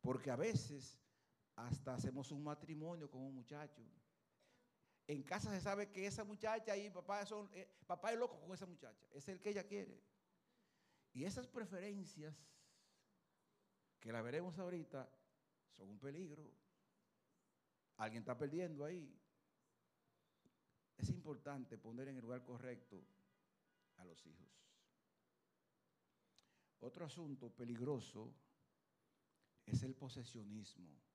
Porque 0.00 0.30
a 0.30 0.36
veces 0.36 1.00
hasta 1.56 1.94
hacemos 1.94 2.30
un 2.30 2.42
matrimonio 2.42 3.10
con 3.10 3.22
un 3.22 3.34
muchacho. 3.34 3.82
En 5.06 5.22
casa 5.22 5.50
se 5.50 5.60
sabe 5.60 5.90
que 5.90 6.06
esa 6.06 6.24
muchacha 6.24 6.76
y 6.76 6.90
papá, 6.90 7.26
son, 7.26 7.50
eh, 7.52 7.68
papá 7.86 8.12
es 8.12 8.18
loco 8.18 8.40
con 8.40 8.52
esa 8.54 8.66
muchacha. 8.66 9.06
Es 9.12 9.28
el 9.28 9.40
que 9.40 9.50
ella 9.50 9.66
quiere. 9.66 10.00
Y 11.12 11.24
esas 11.24 11.48
preferencias, 11.48 12.34
que 13.98 14.12
la 14.12 14.22
veremos 14.22 14.58
ahorita, 14.58 15.10
son 15.72 15.88
un 15.88 15.98
peligro. 15.98 16.50
Alguien 17.96 18.22
está 18.22 18.38
perdiendo 18.38 18.84
ahí. 18.84 19.16
es 20.96 21.08
importante 21.08 21.78
poner 21.78 22.08
en 22.08 22.16
el 22.16 22.22
lugar 22.22 22.44
correcto 22.44 23.02
a 23.96 24.04
los 24.04 24.24
hijos. 24.26 24.50
Otro 26.80 27.04
asunto 27.04 27.50
peligroso 27.50 28.34
es 29.66 29.82
el 29.82 29.94
posesionismo. 29.94 31.09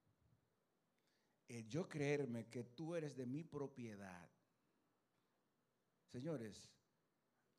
El 1.47 1.67
yo 1.67 1.87
creerme 1.87 2.47
que 2.47 2.63
tú 2.63 2.95
eres 2.95 3.15
de 3.15 3.25
mi 3.25 3.43
propiedad. 3.43 4.29
Señores, 6.07 6.71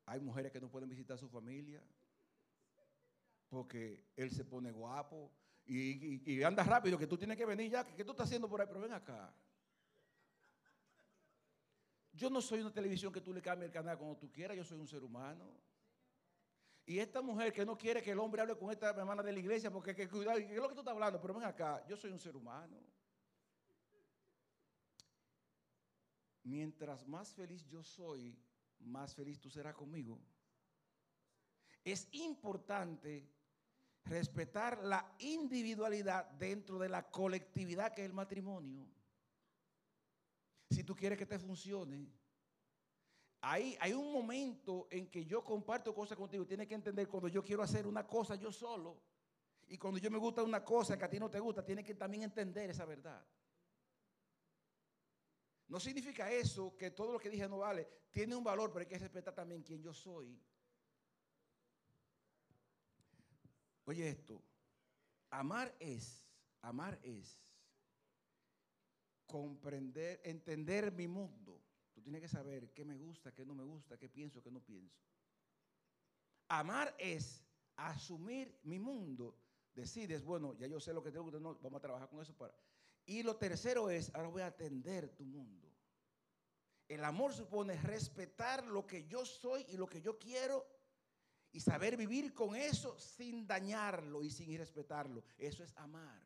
hay 0.07 0.21
mujeres 0.21 0.53
que 0.53 0.61
no 0.61 0.71
pueden 0.71 0.89
visitar 0.89 1.15
a 1.15 1.19
su 1.19 1.29
familia 1.29 1.83
porque 3.49 4.05
él 4.17 4.31
se 4.31 4.45
pone 4.45 4.71
guapo 4.71 5.33
y, 5.67 6.43
anda 6.43 6.63
rápido, 6.63 6.97
que 6.97 7.07
tú 7.07 7.19
tienes 7.19 7.37
que 7.37 7.45
venir 7.45 7.71
ya, 7.71 7.85
que, 7.85 8.05
tú 8.05 8.13
estás 8.13 8.27
haciendo 8.27 8.49
por 8.49 8.61
ahí, 8.61 8.67
pero 8.69 8.81
ven 8.81 8.93
acá. 8.93 9.35
Yo 12.13 12.31
no 12.31 12.41
soy 12.41 12.61
una 12.61 12.73
televisión 12.73 13.13
que 13.13 13.21
tú 13.21 13.33
le 13.35 13.43
cambies 13.43 13.67
el 13.67 13.73
canal 13.73 13.99
cuando 13.99 14.17
tú 14.17 14.31
quieras, 14.31 14.57
yo 14.57 14.65
soy 14.65 14.79
un 14.79 14.87
ser 14.87 15.03
humano. 15.03 15.45
Y 16.87 17.01
esta 17.01 17.21
mujer 17.21 17.53
que 17.53 17.67
no 17.67 17.77
quiere 17.77 18.01
que 18.01 18.13
el 18.13 18.19
hombre 18.21 18.43
hable 18.43 18.57
con 18.57 18.71
esta 18.71 18.91
hermana 18.91 19.23
de 19.25 19.33
la 19.33 19.41
iglesia, 19.41 19.73
porque 19.73 19.95
que 19.95 20.09
cuidado, 20.09 20.39
¿qué 20.39 20.55
es 20.55 20.57
lo 20.57 20.69
que 20.69 20.75
tú 20.75 20.81
estás 20.81 20.95
hablando? 20.95 21.21
Pero 21.21 21.35
ven 21.35 21.45
acá, 21.45 21.85
yo 21.89 21.97
soy 21.97 22.13
un 22.13 22.19
ser 22.19 22.37
humano. 22.37 22.81
Mientras 26.47 27.09
más 27.09 27.35
feliz 27.35 27.67
yo 27.67 27.83
soy, 27.83 28.39
más 28.79 29.13
feliz 29.17 29.41
tú 29.41 29.51
serás 29.51 29.75
conmigo. 29.75 30.17
Es 31.83 32.07
importante 32.13 33.29
respetar 34.05 34.85
la 34.85 35.13
individualidad 35.19 36.25
dentro 36.39 36.79
de 36.79 36.89
la 36.89 37.11
colectividad 37.11 37.93
que 37.93 38.03
es 38.03 38.07
el 38.07 38.13
matrimonio. 38.13 38.87
Si 40.71 40.85
tú 40.85 40.95
quieres 40.95 41.19
que 41.19 41.27
te 41.27 41.37
funcione, 41.37 42.09
hay, 43.41 43.77
hay 43.81 43.93
un 43.93 44.13
momento 44.13 44.87
en 44.93 45.11
que 45.11 45.27
yo 45.27 45.43
comparto 45.43 45.93
cosas 45.93 46.17
contigo. 46.17 46.47
Tienes 46.47 46.69
que 46.69 46.75
entender 46.75 47.09
cuando 47.09 47.27
yo 47.27 47.43
quiero 47.43 47.65
hacer 47.65 47.89
una 47.89 48.07
cosa 48.07 48.37
yo 48.37 48.53
solo 48.53 49.03
y 49.67 49.77
cuando 49.79 49.99
yo 49.99 50.13
me 50.13 50.19
gusta 50.19 50.45
una 50.45 50.65
cosa 50.65 50.97
que 50.97 51.05
a 51.05 51.11
ti 51.11 51.19
no 51.19 51.29
te 51.29 51.41
gusta, 51.41 51.65
tienes 51.65 51.85
que 51.85 51.97
también 51.97 52.23
entender 52.23 52.71
esa 52.71 52.85
verdad. 52.85 53.21
No 55.69 55.81
significa 55.81 56.31
eso 56.31 56.77
que 56.77 56.91
todo 56.91 57.13
lo 57.13 57.19
que 57.19 57.31
dije 57.31 57.49
no 57.49 57.59
vale. 57.59 57.89
Tiene 58.11 58.37
un 58.37 58.45
valor, 58.45 58.71
pero 58.71 58.81
hay 58.83 58.87
que 58.87 58.99
respetar 58.99 59.35
también 59.35 59.63
quién 59.63 59.83
yo 59.83 59.93
soy. 59.93 60.41
Oye 63.85 64.09
esto, 64.09 64.43
amar 65.31 65.75
es, 65.79 66.27
amar 66.63 66.99
es 67.03 67.41
comprender, 69.27 70.21
entender 70.25 70.93
mi 70.93 71.07
mundo. 71.07 71.63
Tú 71.93 72.03
tienes 72.03 72.21
que 72.21 72.29
saber 72.29 72.73
qué 72.73 72.85
me 72.85 72.97
gusta, 72.97 73.33
qué 73.33 73.45
no 73.45 73.55
me 73.55 73.65
gusta, 73.65 73.97
qué 73.97 74.09
pienso, 74.09 74.43
qué 74.43 74.51
no 74.51 74.61
pienso. 74.61 75.01
Amar 76.49 76.95
es 76.99 77.45
asumir 77.77 78.59
mi 78.65 78.79
mundo. 78.79 79.37
Decides, 79.75 80.25
bueno, 80.25 80.55
ya 80.55 80.67
yo 80.67 80.81
sé 80.81 80.93
lo 80.93 81.03
que 81.03 81.13
tengo, 81.13 81.31
no, 81.31 81.55
vamos 81.57 81.79
a 81.79 81.83
trabajar 81.83 82.09
con 82.09 82.21
eso 82.21 82.35
para. 82.37 82.55
Y 83.07 83.23
lo 83.23 83.37
tercero 83.37 83.89
es, 83.89 84.13
ahora 84.15 84.29
voy 84.29 84.43
a 84.43 84.47
atender 84.47 85.09
tu 85.09 85.25
mundo. 85.25 85.73
El 86.89 87.05
amor 87.05 87.33
supone 87.33 87.81
respetar 87.81 88.65
lo 88.67 88.87
que 88.87 89.07
yo 89.07 89.25
soy 89.25 89.65
y 89.69 89.77
lo 89.77 89.89
que 89.89 90.01
yo 90.01 90.19
quiero 90.19 90.67
y 91.53 91.61
saber 91.61 91.97
vivir 91.97 92.35
con 92.35 92.55
eso 92.55 92.99
sin 92.99 93.47
dañarlo 93.47 94.23
y 94.23 94.31
sin 94.31 94.51
irrespetarlo. 94.51 95.25
Eso 95.39 95.65
es 95.65 95.73
amar. 95.77 96.21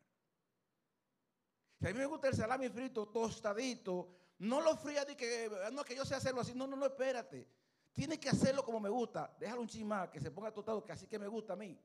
Si 1.78 1.86
a 1.86 1.92
mí 1.92 1.98
me 1.98 2.06
gusta 2.06 2.28
el 2.28 2.34
salami 2.34 2.68
frito 2.68 3.08
tostadito, 3.08 4.16
no 4.38 4.60
lo 4.60 4.76
fría 4.76 5.04
de 5.04 5.16
que, 5.16 5.50
no, 5.72 5.84
que 5.84 5.94
yo 5.94 6.04
sé 6.04 6.14
hacerlo 6.14 6.40
así. 6.40 6.54
No, 6.54 6.66
no, 6.66 6.76
no, 6.76 6.86
espérate. 6.86 7.46
Tiene 7.92 8.18
que 8.18 8.28
hacerlo 8.28 8.64
como 8.64 8.80
me 8.80 8.88
gusta. 8.88 9.34
Déjalo 9.38 9.60
un 9.60 9.68
chimá, 9.68 10.10
que 10.10 10.20
se 10.20 10.30
ponga 10.30 10.52
tostado, 10.52 10.84
que 10.84 10.92
así 10.92 11.06
que 11.06 11.18
me 11.18 11.28
gusta 11.28 11.52
a 11.52 11.56
mí. 11.56 11.78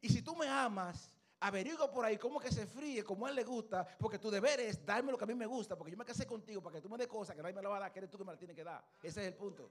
Y 0.00 0.08
si 0.08 0.22
tú 0.22 0.34
me 0.36 0.48
amas, 0.48 1.10
averigua 1.40 1.90
por 1.90 2.04
ahí 2.04 2.18
cómo 2.18 2.40
que 2.40 2.50
se 2.50 2.66
fríe, 2.66 3.04
como 3.04 3.26
a 3.26 3.30
él 3.30 3.36
le 3.36 3.44
gusta, 3.44 3.86
porque 3.98 4.18
tu 4.18 4.30
deber 4.30 4.60
es 4.60 4.84
darme 4.84 5.12
lo 5.12 5.18
que 5.18 5.24
a 5.24 5.26
mí 5.26 5.34
me 5.34 5.46
gusta, 5.46 5.76
porque 5.76 5.92
yo 5.92 5.96
me 5.96 6.04
casé 6.04 6.26
contigo 6.26 6.62
para 6.62 6.76
que 6.76 6.82
tú 6.82 6.88
me 6.88 6.98
des 6.98 7.06
cosas 7.06 7.36
que 7.36 7.42
nadie 7.42 7.54
me 7.54 7.62
la 7.62 7.68
va 7.68 7.76
a 7.76 7.80
dar, 7.80 7.92
que 7.92 8.00
eres 8.00 8.10
tú 8.10 8.18
que 8.18 8.24
me 8.24 8.32
la 8.32 8.38
tienes 8.38 8.56
que 8.56 8.64
dar. 8.64 8.84
Ese 9.02 9.20
es 9.22 9.28
el 9.28 9.34
punto. 9.34 9.70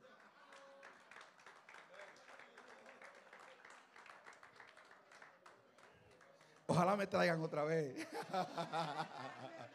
Ojalá 6.68 6.96
me 6.96 7.08
traigan 7.08 7.42
otra 7.42 7.64
vez. 7.64 8.08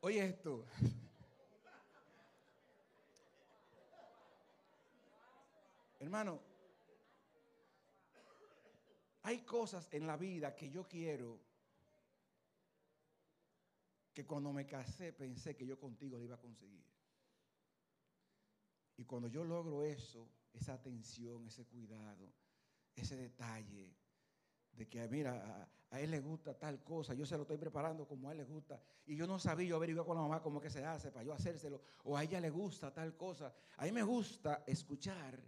Oye 0.00 0.24
esto. 0.24 0.66
Hermano, 5.98 6.53
hay 9.24 9.38
cosas 9.40 9.88
en 9.90 10.06
la 10.06 10.16
vida 10.16 10.54
que 10.54 10.70
yo 10.70 10.86
quiero 10.86 11.40
que 14.12 14.26
cuando 14.26 14.52
me 14.52 14.66
casé 14.66 15.12
pensé 15.12 15.56
que 15.56 15.66
yo 15.66 15.78
contigo 15.78 16.18
lo 16.18 16.24
iba 16.24 16.36
a 16.36 16.40
conseguir. 16.40 16.84
Y 18.96 19.04
cuando 19.04 19.28
yo 19.28 19.42
logro 19.42 19.82
eso, 19.82 20.28
esa 20.52 20.74
atención, 20.74 21.46
ese 21.46 21.64
cuidado, 21.64 22.32
ese 22.94 23.16
detalle 23.16 23.96
de 24.72 24.88
que, 24.88 25.08
mira, 25.08 25.70
a, 25.90 26.00
él 26.00 26.10
le 26.10 26.20
gusta 26.20 26.58
tal 26.58 26.82
cosa, 26.84 27.14
yo 27.14 27.24
se 27.24 27.36
lo 27.36 27.42
estoy 27.42 27.56
preparando 27.56 28.06
como 28.06 28.28
a 28.28 28.32
él 28.32 28.38
le 28.38 28.44
gusta, 28.44 28.80
y 29.06 29.16
yo 29.16 29.26
no 29.26 29.38
sabía, 29.38 29.68
yo 29.68 29.76
averigué 29.76 30.04
con 30.04 30.16
la 30.16 30.22
mamá 30.22 30.42
cómo 30.42 30.60
que 30.60 30.70
se 30.70 30.84
hace 30.84 31.10
para 31.10 31.24
yo 31.24 31.32
hacérselo, 31.32 31.80
o 32.04 32.16
a 32.16 32.22
ella 32.22 32.40
le 32.40 32.50
gusta 32.50 32.92
tal 32.92 33.16
cosa. 33.16 33.54
A 33.78 33.84
mí 33.84 33.92
me 33.92 34.02
gusta 34.02 34.64
escuchar 34.66 35.40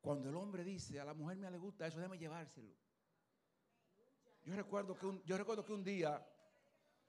cuando 0.00 0.28
el 0.28 0.36
hombre 0.36 0.62
dice, 0.62 1.00
a 1.00 1.04
la 1.04 1.14
mujer 1.14 1.36
me 1.36 1.50
le 1.50 1.58
gusta 1.58 1.86
eso, 1.86 1.98
déjame 1.98 2.16
llevárselo. 2.16 2.87
Yo 4.48 4.56
recuerdo 4.56 4.96
que 4.96 5.04
un, 5.04 5.22
yo 5.24 5.36
recuerdo 5.36 5.62
que 5.62 5.74
un 5.74 5.84
día, 5.84 6.26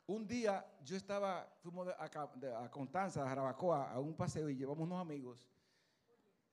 un 0.08 0.28
día 0.28 0.70
yo 0.84 0.98
estaba, 0.98 1.50
fuimos 1.62 1.88
a, 1.88 2.04
a 2.04 2.70
Constanza, 2.70 3.24
a 3.24 3.30
Jarabacoa, 3.30 3.94
a 3.94 4.00
un 4.02 4.14
paseo 4.14 4.50
y 4.50 4.58
llevamos 4.58 4.84
unos 4.84 5.00
amigos. 5.00 5.48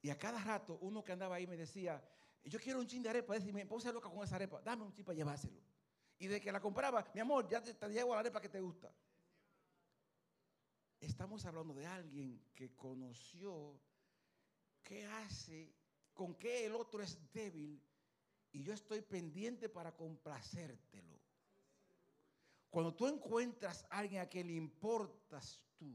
Y 0.00 0.10
a 0.10 0.16
cada 0.16 0.40
rato 0.40 0.78
uno 0.82 1.02
que 1.02 1.10
andaba 1.10 1.34
ahí 1.34 1.46
me 1.48 1.56
decía, 1.56 2.00
yo 2.44 2.60
quiero 2.60 2.78
un 2.78 2.86
chin 2.86 3.02
de 3.02 3.08
arepa. 3.08 3.34
Decía, 3.34 3.52
mi 3.52 3.62
esposa 3.62 3.90
loca 3.90 4.08
con 4.08 4.22
esa 4.22 4.36
arepa, 4.36 4.60
dame 4.60 4.84
un 4.84 4.92
chin 4.92 5.04
para 5.04 5.16
llevárselo. 5.16 5.60
Y 6.20 6.28
de 6.28 6.40
que 6.40 6.52
la 6.52 6.60
compraba, 6.60 7.04
mi 7.12 7.20
amor, 7.20 7.48
ya 7.48 7.60
te, 7.60 7.74
te 7.74 7.88
llevo 7.88 8.14
la 8.14 8.20
arepa 8.20 8.40
que 8.40 8.48
te 8.48 8.60
gusta. 8.60 8.88
Estamos 11.00 11.44
hablando 11.46 11.74
de 11.74 11.84
alguien 11.84 12.40
que 12.54 12.76
conoció 12.76 13.80
qué 14.84 15.04
hace, 15.04 15.74
con 16.14 16.36
qué 16.36 16.66
el 16.66 16.76
otro 16.76 17.02
es 17.02 17.18
débil 17.32 17.82
y 18.56 18.62
yo 18.62 18.72
estoy 18.72 19.02
pendiente 19.02 19.68
para 19.68 19.94
complacértelo. 19.94 21.20
Cuando 22.70 22.94
tú 22.94 23.06
encuentras 23.06 23.84
a 23.90 23.98
alguien 23.98 24.22
a 24.22 24.26
quien 24.30 24.46
le 24.46 24.54
importas 24.54 25.60
tú, 25.76 25.94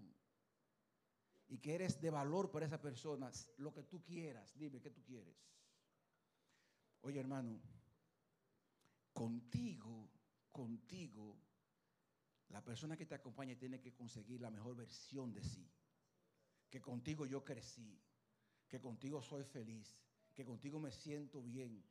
y 1.47 1.57
que 1.57 1.73
eres 1.73 1.99
de 1.99 2.11
valor 2.11 2.51
para 2.51 2.67
esa 2.67 2.79
persona, 2.79 3.31
lo 3.57 3.73
que 3.73 3.81
tú 3.81 4.03
quieras, 4.03 4.55
dime 4.59 4.79
qué 4.79 4.91
tú 4.91 5.01
quieres. 5.01 5.35
Oye 7.01 7.19
hermano, 7.19 7.59
contigo, 9.11 10.11
contigo, 10.51 11.35
la 12.49 12.63
persona 12.63 12.95
que 12.95 13.07
te 13.07 13.15
acompaña 13.15 13.57
tiene 13.57 13.81
que 13.81 13.95
conseguir 13.95 14.39
la 14.39 14.51
mejor 14.51 14.75
versión 14.75 15.33
de 15.33 15.41
sí. 15.43 15.67
Que 16.69 16.79
contigo 16.79 17.25
yo 17.25 17.43
crecí, 17.43 17.99
que 18.69 18.79
contigo 18.79 19.23
soy 19.23 19.45
feliz, 19.45 19.97
que 20.35 20.45
contigo 20.45 20.79
me 20.79 20.91
siento 20.91 21.41
bien. 21.41 21.83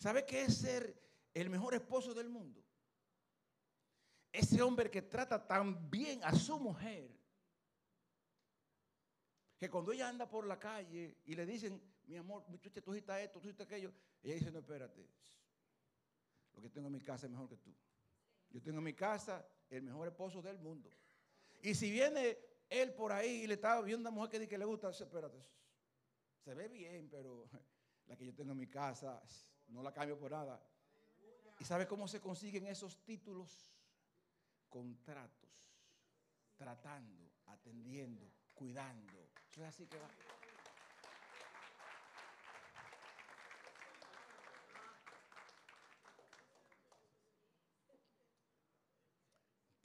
¿Sabe 0.00 0.24
qué 0.24 0.44
es 0.44 0.56
ser 0.56 0.98
el 1.34 1.50
mejor 1.50 1.74
esposo 1.74 2.14
del 2.14 2.30
mundo? 2.30 2.64
Ese 4.32 4.62
hombre 4.62 4.90
que 4.90 5.02
trata 5.02 5.46
tan 5.46 5.90
bien 5.90 6.24
a 6.24 6.34
su 6.34 6.58
mujer 6.58 7.14
que 9.58 9.68
cuando 9.68 9.92
ella 9.92 10.08
anda 10.08 10.26
por 10.26 10.46
la 10.46 10.58
calle 10.58 11.18
y 11.26 11.34
le 11.34 11.44
dicen, 11.44 11.82
mi 12.06 12.16
amor, 12.16 12.46
tú 12.46 12.54
hiciste 12.54 12.80
esto, 12.80 13.40
tú 13.40 13.48
hiciste 13.48 13.64
aquello, 13.64 13.92
ella 14.22 14.36
dice, 14.36 14.50
no, 14.50 14.60
espérate, 14.60 15.06
lo 16.54 16.62
que 16.62 16.70
tengo 16.70 16.86
en 16.86 16.94
mi 16.94 17.02
casa 17.02 17.26
es 17.26 17.32
mejor 17.32 17.50
que 17.50 17.58
tú. 17.58 17.76
Yo 18.48 18.62
tengo 18.62 18.78
en 18.78 18.84
mi 18.84 18.94
casa 18.94 19.46
el 19.68 19.82
mejor 19.82 20.08
esposo 20.08 20.40
del 20.40 20.58
mundo. 20.58 20.88
Y 21.60 21.74
si 21.74 21.90
viene 21.90 22.38
él 22.70 22.94
por 22.94 23.12
ahí 23.12 23.42
y 23.42 23.46
le 23.46 23.54
está 23.54 23.78
viendo 23.82 24.08
a 24.08 24.10
una 24.10 24.16
mujer 24.16 24.30
que 24.30 24.38
dice 24.38 24.48
que 24.48 24.56
le 24.56 24.64
gusta, 24.64 24.88
espérate, 24.88 25.44
se 26.42 26.54
ve 26.54 26.68
bien, 26.68 27.10
pero 27.10 27.50
la 28.06 28.16
que 28.16 28.24
yo 28.24 28.34
tengo 28.34 28.52
en 28.52 28.58
mi 28.58 28.66
casa 28.66 29.22
no 29.70 29.82
la 29.82 29.92
cambio 29.92 30.18
por 30.18 30.30
nada. 30.30 30.60
¿Y 31.58 31.64
sabe 31.64 31.86
cómo 31.86 32.08
se 32.08 32.20
consiguen 32.20 32.66
esos 32.66 33.02
títulos? 33.04 33.72
Contratos, 34.68 35.50
tratando, 36.56 37.30
atendiendo, 37.46 38.30
cuidando. 38.54 39.30
Eso 39.48 39.62
es 39.62 39.68
así 39.68 39.86
que 39.86 39.98
va. 39.98 40.08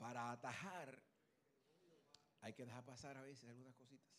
para 0.06 0.30
atajar, 0.30 1.02
hay 2.40 2.52
que 2.52 2.64
dejar 2.64 2.84
pasar 2.84 3.16
a 3.16 3.22
veces 3.22 3.48
algunas 3.48 3.74
cositas. 3.74 4.14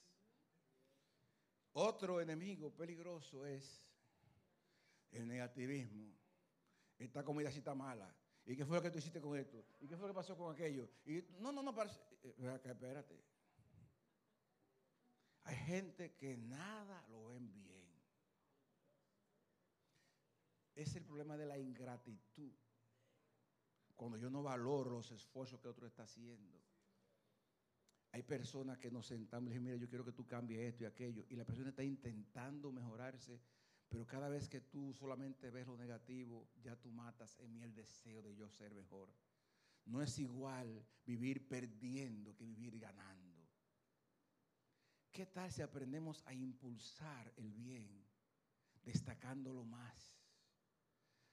Otro 1.71 2.19
enemigo 2.19 2.75
peligroso 2.75 3.45
es 3.45 3.86
el 5.11 5.27
negativismo. 5.27 6.13
Esta 6.97 7.23
comida 7.23 7.51
sí 7.51 7.59
está 7.59 7.75
mala. 7.75 8.13
¿Y 8.45 8.55
qué 8.55 8.65
fue 8.65 8.77
lo 8.77 8.81
que 8.81 8.89
tú 8.89 8.97
hiciste 8.97 9.19
con 9.19 9.37
esto? 9.37 9.65
¿Y 9.81 9.87
qué 9.87 9.97
fue 9.97 10.07
lo 10.07 10.13
que 10.13 10.17
pasó 10.17 10.37
con 10.37 10.53
aquello? 10.53 10.89
Y 11.05 11.21
no, 11.39 11.51
no, 11.51 11.61
no, 11.61 11.75
eh, 12.23 12.61
espérate. 12.63 13.21
Hay 15.43 15.55
gente 15.55 16.15
que 16.15 16.37
nada 16.37 17.05
lo 17.09 17.27
ven 17.27 17.53
bien. 17.53 17.85
Es 20.75 20.95
el 20.95 21.03
problema 21.03 21.35
de 21.37 21.45
la 21.45 21.57
ingratitud. 21.57 22.53
Cuando 23.95 24.17
yo 24.17 24.29
no 24.29 24.43
valoro 24.43 24.91
los 24.91 25.11
esfuerzos 25.11 25.59
que 25.59 25.67
otro 25.67 25.87
está 25.87 26.03
haciendo. 26.03 26.61
Hay 28.11 28.23
personas 28.23 28.77
que 28.77 28.89
nos 28.89 29.07
sentamos 29.07 29.47
y 29.47 29.49
dicen, 29.49 29.63
mira, 29.63 29.75
yo 29.75 29.89
quiero 29.89 30.05
que 30.05 30.11
tú 30.11 30.25
cambies 30.25 30.61
esto 30.61 30.83
y 30.83 30.85
aquello. 30.87 31.25
Y 31.29 31.35
la 31.35 31.45
persona 31.45 31.69
está 31.69 31.83
intentando 31.83 32.71
mejorarse, 32.71 33.41
pero 33.89 34.05
cada 34.05 34.29
vez 34.29 34.49
que 34.49 34.61
tú 34.61 34.93
solamente 34.93 35.49
ves 35.49 35.67
lo 35.67 35.77
negativo, 35.77 36.47
ya 36.61 36.75
tú 36.75 36.91
matas 36.91 37.37
en 37.39 37.53
mí 37.53 37.63
el 37.63 37.73
deseo 37.73 38.21
de 38.21 38.35
yo 38.35 38.49
ser 38.49 38.73
mejor. 38.73 39.09
No 39.85 40.01
es 40.01 40.19
igual 40.19 40.85
vivir 41.05 41.47
perdiendo 41.47 42.35
que 42.35 42.45
vivir 42.45 42.77
ganando. 42.77 43.47
¿Qué 45.11 45.25
tal 45.25 45.51
si 45.51 45.61
aprendemos 45.61 46.21
a 46.25 46.33
impulsar 46.33 47.33
el 47.37 47.53
bien, 47.53 48.05
destacándolo 48.83 49.63
más? 49.63 50.21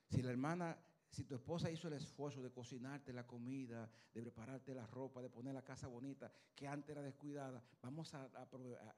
Si 0.09 0.23
la 0.23 0.31
hermana 0.31 0.79
si 1.15 1.25
tu 1.25 1.37
esposa 1.37 1.71
hizo 1.71 1.87
el 1.87 1.95
esfuerzo 1.95 2.43
de 2.43 2.51
cocinarte 2.51 3.13
la 3.13 3.25
comida, 3.25 3.89
de 4.13 4.21
prepararte 4.21 4.75
la 4.75 4.85
ropa, 4.85 5.23
de 5.23 5.31
poner 5.31 5.55
la 5.55 5.63
casa 5.63 5.87
bonita, 5.87 6.31
que 6.57 6.67
antes 6.67 6.91
era 6.91 7.03
descuidada, 7.03 7.63
vamos 7.81 8.13
a, 8.15 8.29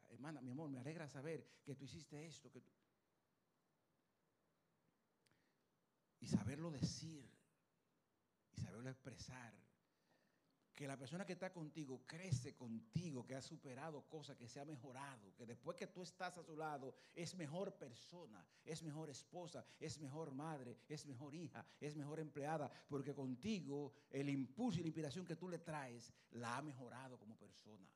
hermana, 0.09 0.41
mi 0.41 0.51
amor, 0.51 0.71
me 0.71 0.79
alegra 0.79 1.07
saber 1.09 1.47
que 1.63 1.75
tú 1.75 1.85
hiciste 1.85 2.25
esto. 2.25 2.51
Que 2.51 2.63
Y 6.21 6.27
saberlo 6.29 6.71
decir, 6.71 7.31
y 8.53 8.61
saberlo 8.61 8.89
expresar 8.89 9.55
que 10.77 10.87
la 10.87 10.99
persona 10.99 11.25
que 11.25 11.33
está 11.33 11.51
contigo 11.51 12.03
crece 12.07 12.55
contigo, 12.55 13.27
que 13.27 13.35
ha 13.35 13.41
superado 13.41 14.03
cosas, 14.03 14.37
que 14.37 14.47
se 14.47 14.61
ha 14.61 14.65
mejorado, 14.67 15.35
que 15.35 15.47
después 15.47 15.75
que 15.75 15.87
tú 15.87 16.03
estás 16.03 16.37
a 16.37 16.43
su 16.43 16.55
lado 16.55 16.95
es 17.15 17.35
mejor 17.35 17.79
persona, 17.79 18.47
es 18.63 18.83
mejor 18.83 19.09
esposa, 19.09 19.65
es 19.81 19.99
mejor 19.99 20.33
madre, 20.33 20.77
es 20.87 21.07
mejor 21.07 21.35
hija, 21.35 21.67
es 21.81 21.97
mejor 21.97 22.21
empleada, 22.21 22.71
porque 22.89 23.15
contigo 23.15 23.95
el 24.11 24.29
impulso 24.29 24.79
y 24.79 24.83
la 24.83 24.89
inspiración 24.89 25.25
que 25.25 25.37
tú 25.37 25.49
le 25.49 25.61
traes 25.61 26.13
la 26.33 26.59
ha 26.59 26.63
mejorado 26.63 27.19
como 27.19 27.39
persona. 27.39 27.91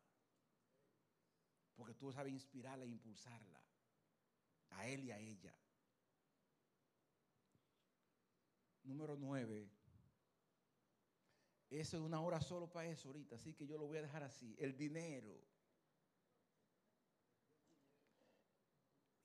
Porque 1.75 1.95
tú 1.95 2.11
sabes 2.11 2.33
inspirarla 2.33 2.87
e 2.87 2.89
impulsarla, 2.89 3.62
a 4.71 4.89
él 4.89 5.05
y 5.05 5.11
a 5.11 5.18
ella. 5.18 5.55
Número 8.91 9.16
nueve 9.16 9.70
eso 11.70 11.97
es 11.97 12.03
una 12.03 12.20
hora 12.20 12.41
solo 12.41 12.68
para 12.68 12.88
eso 12.88 13.09
ahorita, 13.09 13.36
así 13.36 13.55
que 13.55 13.64
yo 13.64 13.78
lo 13.78 13.86
voy 13.86 13.99
a 13.99 14.03
dejar 14.03 14.24
así. 14.24 14.57
El 14.59 14.76
dinero. 14.76 15.41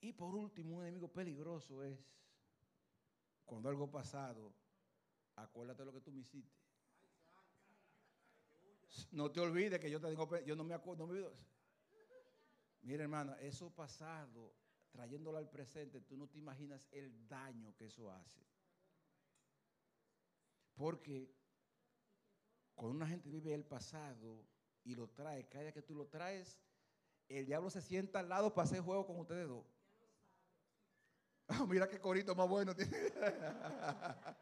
Y 0.00 0.12
por 0.12 0.32
último, 0.32 0.76
un 0.76 0.82
enemigo 0.82 1.08
peligroso 1.08 1.82
es 1.82 1.98
cuando 3.44 3.68
algo 3.68 3.90
pasado, 3.90 4.54
acuérdate 5.34 5.84
lo 5.84 5.92
que 5.92 6.00
tú 6.00 6.12
me 6.12 6.20
hiciste. 6.20 6.56
No 9.10 9.32
te 9.32 9.40
olvides 9.40 9.80
que 9.80 9.90
yo 9.90 10.00
te 10.00 10.06
tengo, 10.06 10.38
yo 10.44 10.54
no 10.54 10.62
me 10.62 10.74
acuerdo, 10.74 11.04
no 11.04 11.12
me 11.12 11.18
olvido. 11.18 11.36
Mira, 12.82 13.02
hermano, 13.02 13.34
eso 13.40 13.70
pasado, 13.70 14.54
trayéndolo 14.92 15.38
al 15.38 15.50
presente, 15.50 16.00
tú 16.00 16.16
no 16.16 16.28
te 16.28 16.38
imaginas 16.38 16.86
el 16.92 17.26
daño 17.26 17.74
que 17.74 17.86
eso 17.86 18.08
hace. 18.12 18.55
Porque 20.76 21.34
cuando 22.74 22.94
una 22.94 23.08
gente 23.08 23.30
vive 23.30 23.54
el 23.54 23.64
pasado 23.64 24.46
y 24.84 24.94
lo 24.94 25.08
trae, 25.08 25.48
cada 25.48 25.64
vez 25.64 25.74
que 25.74 25.82
tú 25.82 25.94
lo 25.94 26.06
traes, 26.06 26.58
el 27.28 27.46
diablo 27.46 27.70
se 27.70 27.80
sienta 27.80 28.20
al 28.20 28.28
lado 28.28 28.54
para 28.54 28.68
hacer 28.68 28.80
juego 28.80 29.06
con 29.06 29.18
ustedes 29.18 29.48
dos. 29.48 29.66
Ah, 31.48 31.64
mira 31.64 31.88
qué 31.88 32.00
corito 32.00 32.34
más 32.34 32.48
bueno 32.48 32.74
tiene. 32.74 32.90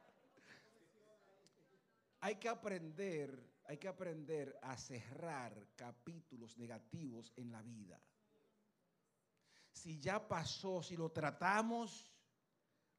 hay 2.20 2.36
que 2.36 2.48
aprender, 2.48 3.46
hay 3.66 3.76
que 3.76 3.88
aprender 3.88 4.58
a 4.62 4.74
cerrar 4.78 5.68
capítulos 5.76 6.56
negativos 6.56 7.30
en 7.36 7.52
la 7.52 7.60
vida. 7.60 8.00
Si 9.70 10.00
ya 10.00 10.26
pasó, 10.26 10.82
si 10.82 10.96
lo 10.96 11.12
tratamos, 11.12 12.10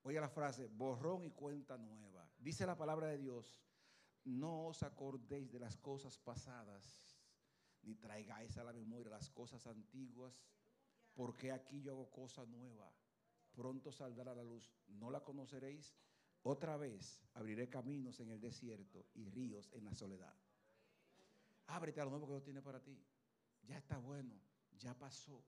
oye 0.04 0.22
la 0.22 0.30
frase, 0.30 0.68
borrón 0.68 1.24
y 1.24 1.32
cuenta 1.32 1.76
nueva. 1.76 2.15
Dice 2.46 2.68
la 2.68 2.78
palabra 2.78 3.08
de 3.08 3.18
Dios 3.18 3.60
no 4.26 4.68
os 4.68 4.84
acordéis 4.84 5.52
de 5.52 5.58
las 5.58 5.78
cosas 5.78 6.20
pasadas, 6.20 7.18
ni 7.82 7.96
traigáis 7.96 8.56
a 8.60 8.64
la 8.64 8.72
memoria 8.72 9.10
las 9.10 9.32
cosas 9.32 9.66
antiguas, 9.66 10.46
porque 11.16 11.52
aquí 11.52 11.82
yo 11.82 11.94
hago 11.94 12.12
cosa 12.12 12.46
nueva. 12.46 12.94
Pronto 13.52 13.92
saldrá 13.92 14.36
la 14.36 14.44
luz. 14.44 14.72
No 14.86 15.10
la 15.10 15.24
conoceréis. 15.24 15.98
Otra 16.44 16.78
vez 16.78 17.26
abriré 17.34 17.68
caminos 17.68 18.20
en 18.20 18.30
el 18.30 18.40
desierto 18.40 19.08
y 19.16 19.26
ríos 19.26 19.72
en 19.74 19.84
la 19.86 19.96
soledad. 19.96 20.38
Ábrete 21.66 22.00
a 22.00 22.04
lo 22.06 22.12
nuevo 22.12 22.28
que 22.28 22.34
Dios 22.34 22.44
tiene 22.44 22.62
para 22.62 22.80
ti. 22.80 23.04
Ya 23.64 23.76
está 23.76 23.98
bueno, 23.98 24.40
ya 24.78 24.94
pasó. 24.94 25.44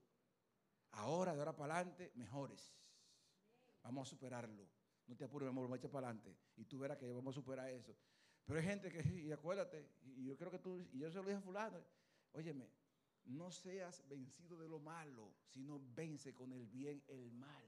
Ahora, 0.90 1.32
de 1.32 1.38
ahora 1.38 1.54
para 1.54 1.76
adelante, 1.76 2.10
mejores. 2.16 2.74
Vamos 3.84 4.08
a 4.08 4.10
superarlo. 4.10 4.77
No 5.08 5.16
te 5.16 5.24
apures, 5.24 5.48
amor, 5.48 5.64
vamos 5.64 5.76
a 5.76 5.78
echar 5.78 5.90
para 5.90 6.08
adelante. 6.08 6.36
Y 6.56 6.64
tú 6.64 6.78
verás 6.78 6.98
que 6.98 7.10
vamos 7.10 7.34
a 7.34 7.40
superar 7.40 7.68
eso. 7.70 7.96
Pero 8.44 8.60
hay 8.60 8.66
gente 8.66 8.90
que, 8.90 9.02
y 9.08 9.32
acuérdate, 9.32 9.88
y 10.16 10.26
yo 10.26 10.36
creo 10.36 10.50
que 10.50 10.58
tú, 10.58 10.78
y 10.92 10.98
yo 10.98 11.10
se 11.10 11.16
lo 11.16 11.24
dije 11.24 11.38
a 11.38 11.40
fulano, 11.40 11.82
óyeme, 12.32 12.70
no 13.24 13.50
seas 13.50 14.06
vencido 14.08 14.58
de 14.58 14.68
lo 14.68 14.78
malo, 14.78 15.34
sino 15.46 15.80
vence 15.94 16.34
con 16.34 16.52
el 16.52 16.66
bien 16.66 17.02
el 17.08 17.30
mal. 17.32 17.66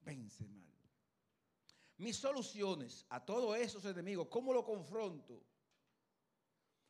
Vence 0.00 0.46
mal. 0.48 0.72
Mis 1.98 2.16
soluciones 2.16 3.06
a 3.10 3.24
todos 3.24 3.56
esos 3.56 3.84
enemigos, 3.84 4.28
¿cómo 4.28 4.52
lo 4.52 4.64
confronto? 4.64 5.42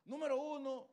Número 0.04 0.36
uno, 0.40 0.88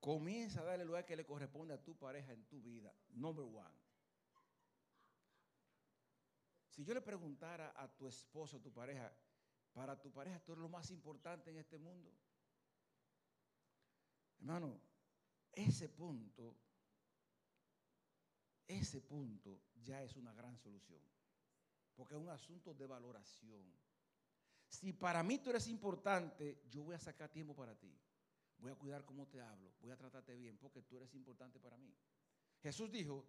comienza 0.00 0.60
a 0.60 0.64
darle 0.64 0.84
lugar 0.84 1.04
que 1.04 1.16
le 1.16 1.26
corresponde 1.26 1.74
a 1.74 1.82
tu 1.82 1.96
pareja 1.96 2.32
en 2.32 2.44
tu 2.46 2.60
vida. 2.60 2.94
Number 3.10 3.44
one. 3.44 3.85
Si 6.76 6.84
yo 6.84 6.92
le 6.92 7.00
preguntara 7.00 7.72
a 7.74 7.88
tu 7.88 8.06
esposo, 8.06 8.58
a 8.58 8.60
tu 8.60 8.70
pareja, 8.70 9.10
para 9.72 9.98
tu 9.98 10.12
pareja 10.12 10.38
tú 10.40 10.52
eres 10.52 10.60
lo 10.60 10.68
más 10.68 10.90
importante 10.90 11.48
en 11.50 11.56
este 11.56 11.78
mundo. 11.78 12.12
Hermano, 14.38 14.78
ese 15.52 15.88
punto, 15.88 16.54
ese 18.68 19.00
punto 19.00 19.58
ya 19.82 20.02
es 20.02 20.16
una 20.16 20.34
gran 20.34 20.58
solución. 20.58 21.00
Porque 21.94 22.14
es 22.14 22.20
un 22.20 22.28
asunto 22.28 22.74
de 22.74 22.86
valoración. 22.86 23.72
Si 24.68 24.92
para 24.92 25.22
mí 25.22 25.38
tú 25.38 25.48
eres 25.48 25.68
importante, 25.68 26.60
yo 26.68 26.82
voy 26.82 26.94
a 26.94 26.98
sacar 26.98 27.30
tiempo 27.30 27.56
para 27.56 27.74
ti. 27.74 27.98
Voy 28.58 28.70
a 28.70 28.74
cuidar 28.74 29.06
cómo 29.06 29.26
te 29.28 29.40
hablo. 29.40 29.72
Voy 29.80 29.92
a 29.92 29.96
tratarte 29.96 30.36
bien 30.36 30.58
porque 30.58 30.82
tú 30.82 30.98
eres 30.98 31.14
importante 31.14 31.58
para 31.58 31.78
mí. 31.78 31.96
Jesús 32.60 32.92
dijo, 32.92 33.24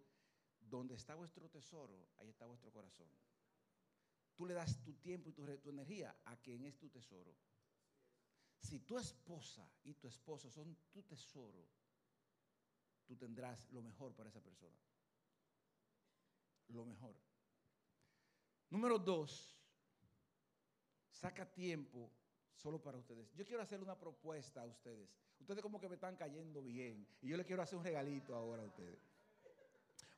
donde 0.60 0.96
está 0.96 1.14
vuestro 1.14 1.48
tesoro, 1.48 2.10
ahí 2.18 2.28
está 2.28 2.44
vuestro 2.44 2.70
corazón. 2.70 3.08
Tú 4.38 4.46
le 4.46 4.54
das 4.54 4.80
tu 4.84 4.94
tiempo 4.94 5.30
y 5.30 5.32
tu, 5.32 5.44
energía 5.68 6.16
a 6.26 6.36
quien 6.36 6.64
es 6.64 6.78
tu 6.78 6.88
tesoro. 6.88 7.34
Si 8.60 8.78
tu 8.78 8.96
esposa 8.96 9.68
y 9.82 9.94
tu 9.94 10.06
esposo 10.06 10.48
son 10.48 10.76
tu 10.92 11.02
tesoro, 11.02 11.66
tú 13.04 13.16
tendrás 13.16 13.68
lo 13.72 13.82
mejor 13.82 14.14
para 14.14 14.28
esa 14.28 14.40
persona. 14.40 14.78
Lo 16.68 16.84
mejor. 16.84 17.16
Número 18.70 18.96
dos, 18.96 19.58
saca 21.10 21.44
tiempo 21.44 22.08
solo 22.54 22.80
para 22.80 22.96
ustedes. 22.96 23.34
Yo 23.34 23.44
quiero 23.44 23.64
hacer 23.64 23.82
una 23.82 23.98
propuesta 23.98 24.62
a 24.62 24.66
ustedes. 24.66 25.10
Ustedes 25.40 25.62
como 25.62 25.80
que 25.80 25.88
me 25.88 25.96
están 25.96 26.14
cayendo 26.14 26.62
bien. 26.62 27.08
Y 27.22 27.26
yo 27.26 27.36
les 27.36 27.44
quiero 27.44 27.62
hacer 27.62 27.76
un 27.76 27.84
regalito 27.84 28.36
ahora 28.36 28.62
a 28.62 28.66
ustedes. 28.66 29.00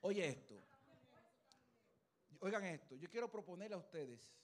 Oye 0.03 0.29
esto. 0.29 0.61
Oigan 2.41 2.65
esto, 2.65 2.97
yo 2.97 3.09
quiero 3.11 3.31
proponerle 3.31 3.75
a 3.75 3.79
ustedes 3.79 4.35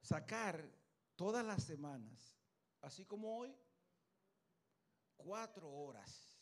sacar 0.00 0.68
todas 1.14 1.46
las 1.46 1.62
semanas, 1.62 2.36
así 2.82 3.04
como 3.04 3.38
hoy, 3.38 3.56
cuatro 5.16 5.70
horas 5.70 6.36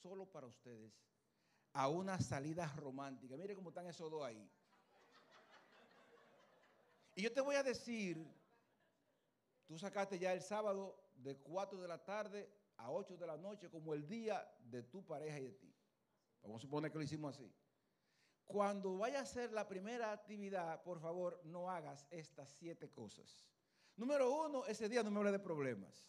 solo 0.00 0.26
para 0.26 0.46
ustedes 0.46 0.92
a 1.74 1.88
una 1.88 2.18
salida 2.20 2.66
romántica. 2.76 3.36
Mire 3.36 3.54
cómo 3.54 3.68
están 3.68 3.86
esos 3.86 4.10
dos 4.10 4.24
ahí. 4.24 4.50
Y 7.14 7.22
yo 7.22 7.32
te 7.32 7.40
voy 7.40 7.56
a 7.56 7.62
decir 7.62 8.26
tú 9.66 9.78
sacaste 9.78 10.18
ya 10.18 10.32
el 10.32 10.42
sábado 10.42 10.98
de 11.16 11.36
4 11.36 11.80
de 11.80 11.86
la 11.86 12.02
tarde 12.02 12.50
a 12.76 12.90
8 12.90 13.18
de 13.18 13.26
la 13.26 13.36
noche 13.36 13.68
como 13.68 13.92
el 13.92 14.08
día 14.08 14.50
de 14.64 14.82
tu 14.82 15.04
pareja 15.06 15.38
y 15.38 15.44
de 15.44 15.52
ti. 15.52 15.74
Vamos 16.42 16.60
a 16.60 16.62
suponer 16.62 16.90
que 16.90 16.98
lo 16.98 17.04
hicimos 17.04 17.36
así. 17.36 17.52
Cuando 18.50 18.98
vaya 18.98 19.20
a 19.20 19.22
hacer 19.22 19.52
la 19.52 19.68
primera 19.68 20.10
actividad, 20.10 20.82
por 20.82 21.00
favor, 21.00 21.40
no 21.44 21.70
hagas 21.70 22.04
estas 22.10 22.50
siete 22.50 22.90
cosas. 22.90 23.46
Número 23.96 24.28
uno, 24.28 24.66
ese 24.66 24.88
día 24.88 25.04
no 25.04 25.10
me 25.12 25.20
hable 25.20 25.30
de 25.30 25.38
problemas. 25.38 26.04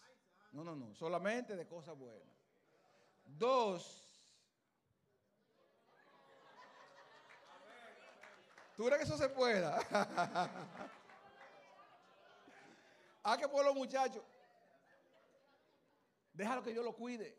No, 0.51 0.63
no, 0.63 0.75
no, 0.75 0.93
solamente 0.95 1.55
de 1.55 1.67
cosas 1.67 1.95
buenas. 1.95 2.27
Dos, 3.23 4.19
¿tú 8.75 8.85
crees 8.85 8.97
que 8.97 9.03
eso 9.03 9.17
se 9.17 9.29
pueda? 9.29 9.77
¿A 13.23 13.37
qué 13.39 13.47
por 13.47 13.63
los 13.63 13.75
muchachos? 13.75 14.23
Déjalo 16.33 16.63
que 16.63 16.73
yo 16.73 16.81
lo 16.81 16.95
cuide. 16.95 17.37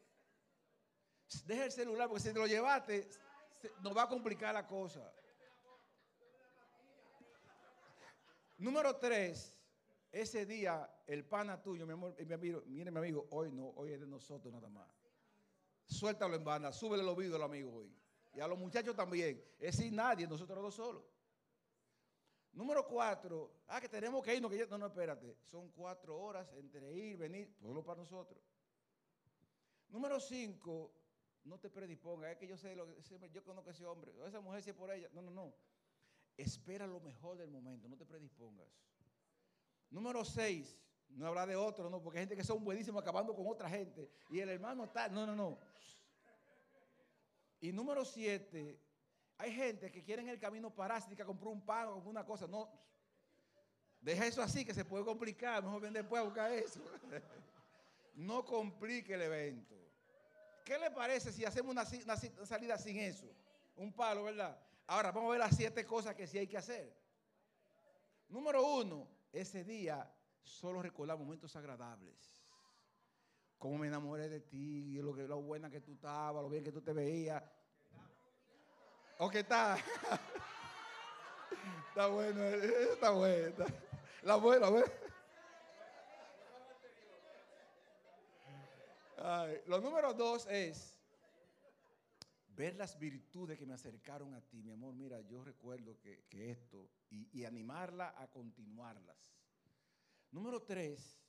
Deja 1.44 1.64
el 1.64 1.72
celular, 1.72 2.08
porque 2.08 2.22
si 2.22 2.32
te 2.32 2.38
lo 2.38 2.46
llevaste, 2.46 3.10
nos 3.80 3.96
va 3.96 4.02
a 4.02 4.08
complicar 4.08 4.54
la 4.54 4.66
cosa. 4.66 5.12
Número 8.58 8.96
tres, 8.96 9.58
ese 10.12 10.46
día, 10.46 10.88
el 11.06 11.24
pana 11.24 11.60
tuyo, 11.60 11.86
mi 11.86 11.94
amor, 11.94 12.14
mi 12.24 12.32
amigo, 12.32 12.62
mire 12.66 12.90
mi 12.90 12.98
amigo, 12.98 13.26
hoy 13.30 13.50
no, 13.50 13.68
hoy 13.70 13.92
es 13.92 14.00
de 14.00 14.06
nosotros 14.06 14.52
nada 14.52 14.68
más. 14.68 14.88
Suéltalo 15.86 16.36
en 16.36 16.44
banda, 16.44 16.72
súbele 16.72 17.02
los 17.02 17.16
vídeos 17.16 17.34
al 17.34 17.42
amigo 17.42 17.74
hoy. 17.74 17.92
Y 18.34 18.40
a 18.40 18.46
los 18.46 18.58
muchachos 18.58 18.96
también. 18.96 19.44
Es 19.58 19.76
sin 19.76 19.94
nadie, 19.96 20.26
nosotros 20.26 20.62
dos 20.62 20.74
solos. 20.74 21.02
Número 22.52 22.86
cuatro, 22.86 23.62
ah, 23.68 23.80
que 23.80 23.88
tenemos 23.88 24.22
que 24.22 24.34
irnos, 24.34 24.50
que 24.50 24.66
no, 24.66 24.78
no, 24.78 24.86
espérate. 24.86 25.38
Son 25.44 25.70
cuatro 25.70 26.18
horas 26.18 26.52
entre 26.54 26.92
ir, 26.92 27.16
venir, 27.16 27.56
todo 27.58 27.82
para 27.82 28.00
nosotros. 28.00 28.38
Número 29.88 30.20
cinco, 30.20 30.92
no 31.44 31.58
te 31.58 31.70
predispongas. 31.70 32.32
Es 32.32 32.38
que 32.38 32.46
yo 32.46 32.56
sé 32.56 32.74
lo 32.74 32.86
que 32.86 33.30
yo 33.32 33.44
conozco 33.44 33.70
a 33.70 33.72
ese 33.72 33.86
hombre, 33.86 34.12
esa 34.26 34.40
mujer 34.40 34.62
si 34.62 34.70
es 34.70 34.76
por 34.76 34.90
ella. 34.90 35.08
No, 35.12 35.22
no, 35.22 35.30
no. 35.30 35.54
Espera 36.36 36.86
lo 36.86 37.00
mejor 37.00 37.36
del 37.36 37.50
momento, 37.50 37.88
no 37.88 37.96
te 37.96 38.06
predispongas. 38.06 38.68
Número 39.90 40.24
seis, 40.24 40.78
no 41.10 41.26
habla 41.26 41.46
de 41.46 41.56
otro, 41.56 41.90
no, 41.90 42.02
porque 42.02 42.18
hay 42.18 42.22
gente 42.22 42.36
que 42.36 42.44
son 42.44 42.64
buenísimos 42.64 43.02
acabando 43.02 43.34
con 43.34 43.46
otra 43.46 43.68
gente. 43.68 44.10
Y 44.30 44.40
el 44.40 44.48
hermano 44.48 44.84
está, 44.84 45.08
no, 45.08 45.26
no, 45.26 45.36
no. 45.36 45.58
Y 47.60 47.72
número 47.72 48.04
siete, 48.04 48.80
hay 49.36 49.52
gente 49.52 49.90
que 49.90 50.02
quiere 50.02 50.22
en 50.22 50.28
el 50.28 50.38
camino 50.38 50.74
parástica 50.74 51.24
comprar 51.24 51.52
un 51.52 51.64
pan 51.64 51.88
o 51.88 51.96
una 51.96 52.24
cosa. 52.24 52.46
No, 52.46 52.70
deja 54.00 54.26
eso 54.26 54.42
así 54.42 54.64
que 54.64 54.72
se 54.72 54.84
puede 54.84 55.04
complicar. 55.04 55.62
Mejor 55.62 55.82
ven 55.82 55.92
después 55.92 56.20
a 56.20 56.24
buscar 56.24 56.50
eso. 56.52 56.80
no 58.14 58.44
complique 58.44 59.14
el 59.14 59.22
evento. 59.22 59.81
¿Qué 60.64 60.78
le 60.78 60.90
parece 60.90 61.32
si 61.32 61.44
hacemos 61.44 61.72
una, 61.72 61.84
salida 62.46 62.78
sin 62.78 62.98
eso? 62.98 63.26
Un 63.76 63.92
palo, 63.92 64.24
¿verdad? 64.24 64.58
Ahora 64.86 65.10
vamos 65.10 65.28
a 65.28 65.32
ver 65.32 65.40
las 65.40 65.56
siete 65.56 65.84
cosas 65.84 66.14
que 66.14 66.26
sí 66.26 66.38
hay 66.38 66.46
que 66.46 66.56
hacer. 66.56 66.94
Número 68.28 68.66
uno, 68.66 69.08
ese 69.32 69.64
día 69.64 70.10
solo 70.42 70.82
recordar 70.82 71.18
momentos 71.18 71.54
agradables. 71.56 72.32
Cómo 73.58 73.78
me 73.78 73.86
enamoré 73.86 74.28
de 74.28 74.40
ti, 74.40 75.00
lo, 75.00 75.14
que, 75.14 75.24
buena 75.24 75.70
que 75.70 75.80
tú 75.80 75.92
estabas, 75.92 76.42
lo 76.42 76.48
bien 76.48 76.64
que 76.64 76.72
tú 76.72 76.80
te 76.80 76.92
veías. 76.92 77.42
¿O 79.18 79.30
qué 79.30 79.40
está? 79.40 79.76
está 81.88 82.06
bueno, 82.06 82.42
está 82.42 83.10
bueno. 83.10 83.64
La 84.22 84.36
buena, 84.36 84.66
la 84.66 84.70
buena. 84.70 84.92
Lo 89.66 89.80
número 89.80 90.14
dos 90.14 90.46
es 90.48 90.98
ver 92.48 92.76
las 92.76 92.98
virtudes 92.98 93.58
que 93.58 93.66
me 93.66 93.74
acercaron 93.74 94.34
a 94.34 94.40
ti. 94.40 94.62
Mi 94.62 94.72
amor, 94.72 94.94
mira, 94.94 95.20
yo 95.22 95.44
recuerdo 95.44 95.98
que, 96.00 96.50
esto 96.50 96.90
y, 97.10 97.44
animarla 97.44 98.14
a 98.16 98.30
continuarlas. 98.30 99.32
Número 100.30 100.62
tres, 100.62 101.20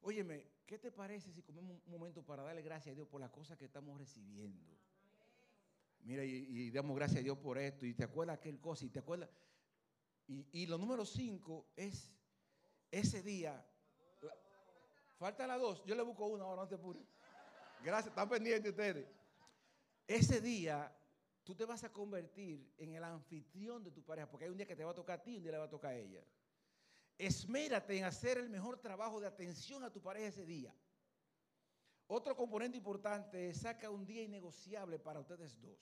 óyeme, 0.00 0.46
¿qué 0.66 0.78
te 0.78 0.90
parece 0.90 1.32
si 1.32 1.42
comemos 1.42 1.80
un 1.86 1.92
momento 1.92 2.24
para 2.24 2.42
darle 2.42 2.62
gracias 2.62 2.92
a 2.92 2.96
Dios 2.96 3.08
por 3.08 3.20
las 3.20 3.30
cosas 3.30 3.56
que 3.56 3.64
estamos 3.64 3.98
recibiendo? 3.98 4.76
Mira, 6.00 6.24
y, 6.24 6.70
damos 6.70 6.96
gracias 6.96 7.20
a 7.20 7.22
Dios 7.22 7.38
por 7.38 7.58
esto, 7.58 7.86
y 7.86 7.94
te 7.94 8.04
acuerdas 8.04 8.38
aquel 8.38 8.60
cosa, 8.60 8.84
y 8.84 8.90
te 8.90 8.98
acuerdas. 8.98 9.30
Y, 10.26 10.46
y 10.52 10.66
lo 10.66 10.78
número 10.78 11.04
cinco 11.04 11.68
es 11.76 12.12
ese 12.90 13.22
día. 13.22 13.64
falta 15.18 15.46
la 15.46 15.56
dos, 15.56 15.84
yo 15.84 15.94
le 15.94 16.02
busco 16.02 16.26
una 16.26 16.44
ahora, 16.44 16.62
no 16.62 16.68
te 16.68 16.74
apures. 16.74 17.06
Gracias, 17.82 18.08
están 18.08 18.28
pendientes 18.28 18.70
ustedes. 18.70 19.06
Ese 20.06 20.40
día 20.40 20.94
tú 21.42 21.54
te 21.54 21.64
vas 21.64 21.82
a 21.82 21.92
convertir 21.92 22.72
en 22.78 22.94
el 22.94 23.02
anfitrión 23.02 23.82
de 23.82 23.90
tu 23.90 24.04
pareja, 24.04 24.30
porque 24.30 24.44
hay 24.44 24.50
un 24.50 24.56
día 24.56 24.66
que 24.66 24.76
te 24.76 24.84
va 24.84 24.92
a 24.92 24.94
tocar 24.94 25.18
a 25.18 25.22
ti 25.22 25.32
y 25.32 25.36
un 25.38 25.42
día 25.42 25.52
le 25.52 25.58
va 25.58 25.64
a 25.64 25.70
tocar 25.70 25.90
a 25.90 25.96
ella. 25.96 26.24
Esmérate 27.18 27.98
en 27.98 28.04
hacer 28.04 28.38
el 28.38 28.48
mejor 28.48 28.78
trabajo 28.78 29.20
de 29.20 29.26
atención 29.26 29.82
a 29.82 29.92
tu 29.92 30.00
pareja 30.00 30.28
ese 30.28 30.46
día. 30.46 30.72
Otro 32.06 32.36
componente 32.36 32.76
importante 32.76 33.50
es 33.50 33.58
saca 33.58 33.90
un 33.90 34.06
día 34.06 34.22
innegociable 34.22 34.98
para 34.98 35.18
ustedes 35.18 35.60
dos. 35.60 35.78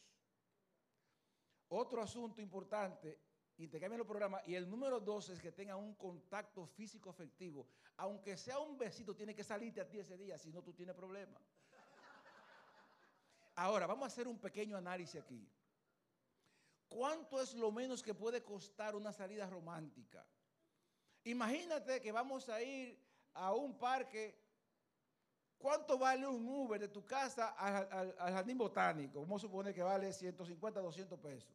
Otro 1.68 2.02
asunto 2.02 2.40
importante, 2.40 3.18
y 3.58 3.68
te 3.68 3.78
cambian 3.78 3.98
los 3.98 4.06
programas, 4.06 4.46
y 4.48 4.54
el 4.54 4.68
número 4.68 5.00
dos 5.00 5.28
es 5.28 5.40
que 5.40 5.52
tengan 5.52 5.76
un 5.76 5.94
contacto 5.94 6.66
físico 6.66 7.10
afectivo. 7.10 7.68
Aunque 7.96 8.36
sea 8.36 8.58
un 8.58 8.78
besito, 8.78 9.14
tiene 9.14 9.34
que 9.34 9.44
salirte 9.44 9.80
a 9.80 9.88
ti 9.88 9.98
ese 9.98 10.16
día, 10.16 10.38
si 10.38 10.50
no 10.50 10.62
tú 10.62 10.72
tienes 10.72 10.96
problemas. 10.96 11.42
Ahora, 13.54 13.86
vamos 13.86 14.04
a 14.04 14.06
hacer 14.06 14.28
un 14.28 14.38
pequeño 14.38 14.76
análisis 14.76 15.20
aquí. 15.20 15.48
¿Cuánto 16.88 17.40
es 17.40 17.54
lo 17.54 17.70
menos 17.70 18.02
que 18.02 18.14
puede 18.14 18.42
costar 18.42 18.96
una 18.96 19.12
salida 19.12 19.48
romántica? 19.48 20.26
Imagínate 21.24 22.00
que 22.00 22.10
vamos 22.10 22.48
a 22.48 22.60
ir 22.62 22.98
a 23.34 23.54
un 23.54 23.78
parque. 23.78 24.36
¿Cuánto 25.58 25.98
vale 25.98 26.26
un 26.26 26.48
Uber 26.48 26.80
de 26.80 26.88
tu 26.88 27.04
casa 27.04 27.50
al, 27.50 28.14
jardín 28.16 28.58
botánico? 28.58 29.20
Vamos 29.20 29.42
a 29.42 29.46
suponer 29.46 29.74
que 29.74 29.82
vale 29.82 30.12
150, 30.12 30.80
200 30.80 31.18
pesos. 31.20 31.54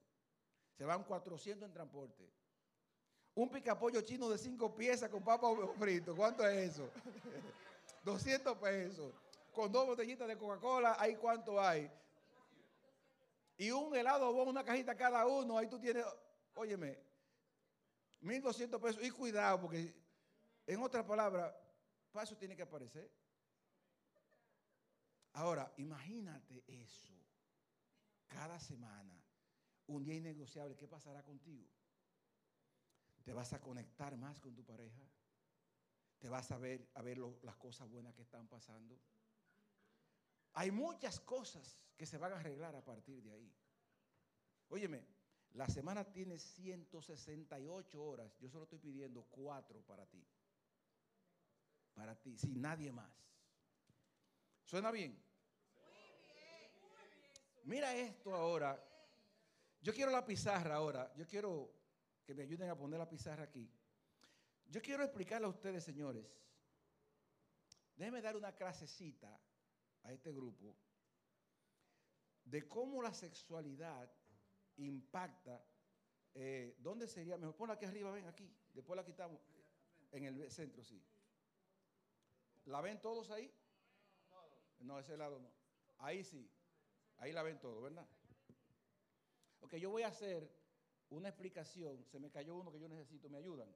Se 0.77 0.85
van 0.85 1.03
400 1.03 1.67
en 1.67 1.73
transporte. 1.73 2.31
Un 3.33 3.49
picapollo 3.49 4.01
chino 4.01 4.29
de 4.29 4.37
5 4.37 4.75
piezas 4.75 5.09
con 5.09 5.23
papa 5.23 5.47
frito. 5.77 6.15
¿Cuánto 6.15 6.47
es 6.47 6.71
eso? 6.71 6.89
200 8.05 8.57
pesos 8.57 9.11
con 9.55 9.71
dos 9.71 9.87
botellitas 9.87 10.27
de 10.27 10.37
Coca-Cola, 10.37 10.97
ahí 10.99 11.15
cuánto 11.15 11.59
hay. 11.59 11.89
Y 13.57 13.71
un 13.71 13.95
helado 13.95 14.29
o 14.29 14.43
una 14.43 14.63
cajita 14.63 14.95
cada 14.95 15.25
uno, 15.25 15.57
ahí 15.57 15.67
tú 15.67 15.79
tienes, 15.79 16.05
óyeme, 16.53 16.99
1.200 18.21 18.81
pesos. 18.81 19.01
Y 19.01 19.09
cuidado, 19.11 19.61
porque 19.61 19.95
en 20.67 20.83
otras 20.83 21.05
palabras, 21.05 21.55
paso 22.11 22.35
tiene 22.37 22.55
que 22.55 22.63
aparecer. 22.63 23.09
Ahora, 25.33 25.71
imagínate 25.77 26.63
eso. 26.67 27.13
Cada 28.27 28.59
semana, 28.59 29.21
un 29.87 30.03
día 30.03 30.15
innegociable, 30.15 30.75
¿qué 30.75 30.87
pasará 30.87 31.23
contigo? 31.23 31.69
¿Te 33.23 33.33
vas 33.33 33.53
a 33.53 33.61
conectar 33.61 34.17
más 34.17 34.39
con 34.39 34.53
tu 34.53 34.65
pareja? 34.65 35.01
¿Te 36.19 36.29
vas 36.29 36.51
a 36.51 36.57
ver, 36.57 36.89
a 36.95 37.01
ver 37.01 37.17
las 37.43 37.55
cosas 37.55 37.89
buenas 37.89 38.13
que 38.15 38.21
están 38.21 38.47
pasando? 38.47 38.99
Hay 40.55 40.71
muchas 40.71 41.19
cosas 41.19 41.77
que 41.97 42.05
se 42.05 42.17
van 42.17 42.31
a 42.31 42.39
arreglar 42.39 42.75
a 42.75 42.83
partir 42.83 43.21
de 43.21 43.31
ahí. 43.31 43.53
Óyeme, 44.69 45.05
la 45.51 45.67
semana 45.67 46.05
tiene 46.05 46.39
168 46.39 48.03
horas. 48.03 48.37
Yo 48.39 48.49
solo 48.49 48.63
estoy 48.63 48.79
pidiendo 48.79 49.25
cuatro 49.25 49.81
para 49.81 50.05
ti. 50.05 50.25
Para 51.93 52.15
ti, 52.15 52.37
sin 52.37 52.61
nadie 52.61 52.91
más. 52.91 53.11
¿Suena 54.63 54.91
bien? 54.91 55.21
Mira 57.65 57.93
esto 57.95 58.33
ahora. 58.33 58.81
Yo 59.81 59.93
quiero 59.93 60.11
la 60.11 60.25
pizarra 60.25 60.75
ahora. 60.75 61.13
Yo 61.15 61.27
quiero 61.27 61.69
que 62.25 62.33
me 62.33 62.43
ayuden 62.43 62.69
a 62.69 62.77
poner 62.77 62.97
la 62.97 63.09
pizarra 63.09 63.43
aquí. 63.43 63.69
Yo 64.67 64.81
quiero 64.81 65.03
explicarle 65.03 65.47
a 65.47 65.49
ustedes, 65.49 65.83
señores. 65.83 66.25
Déjenme 67.97 68.21
dar 68.21 68.37
una 68.37 68.53
clasecita 68.55 69.37
a 70.05 70.13
este 70.13 70.31
grupo 70.31 70.75
de 72.45 72.67
cómo 72.67 73.01
la 73.01 73.13
sexualidad 73.13 74.09
impacta. 74.77 75.63
Eh, 76.33 76.75
¿Dónde 76.79 77.07
sería 77.07 77.37
mejor? 77.37 77.55
Ponla 77.55 77.73
aquí 77.73 77.85
arriba, 77.85 78.11
ven 78.11 78.27
aquí. 78.27 78.49
Después 78.73 78.95
la 78.95 79.05
quitamos. 79.05 79.41
En 80.11 80.23
el 80.23 80.49
centro, 80.51 80.83
sí. 80.83 81.03
¿La 82.65 82.81
ven 82.81 83.01
todos 83.01 83.31
ahí? 83.31 83.51
No, 84.79 84.99
ese 84.99 85.17
lado 85.17 85.39
no. 85.39 85.51
Ahí 85.97 86.23
sí. 86.23 86.49
Ahí 87.17 87.31
la 87.31 87.43
ven 87.43 87.59
todos, 87.59 87.81
¿verdad? 87.81 88.07
Ok, 89.61 89.75
yo 89.75 89.89
voy 89.89 90.03
a 90.03 90.07
hacer 90.07 90.49
una 91.09 91.29
explicación. 91.29 92.05
Se 92.05 92.19
me 92.19 92.29
cayó 92.29 92.55
uno 92.55 92.71
que 92.71 92.79
yo 92.79 92.87
necesito. 92.87 93.29
¿Me 93.29 93.39
ayudan? 93.39 93.73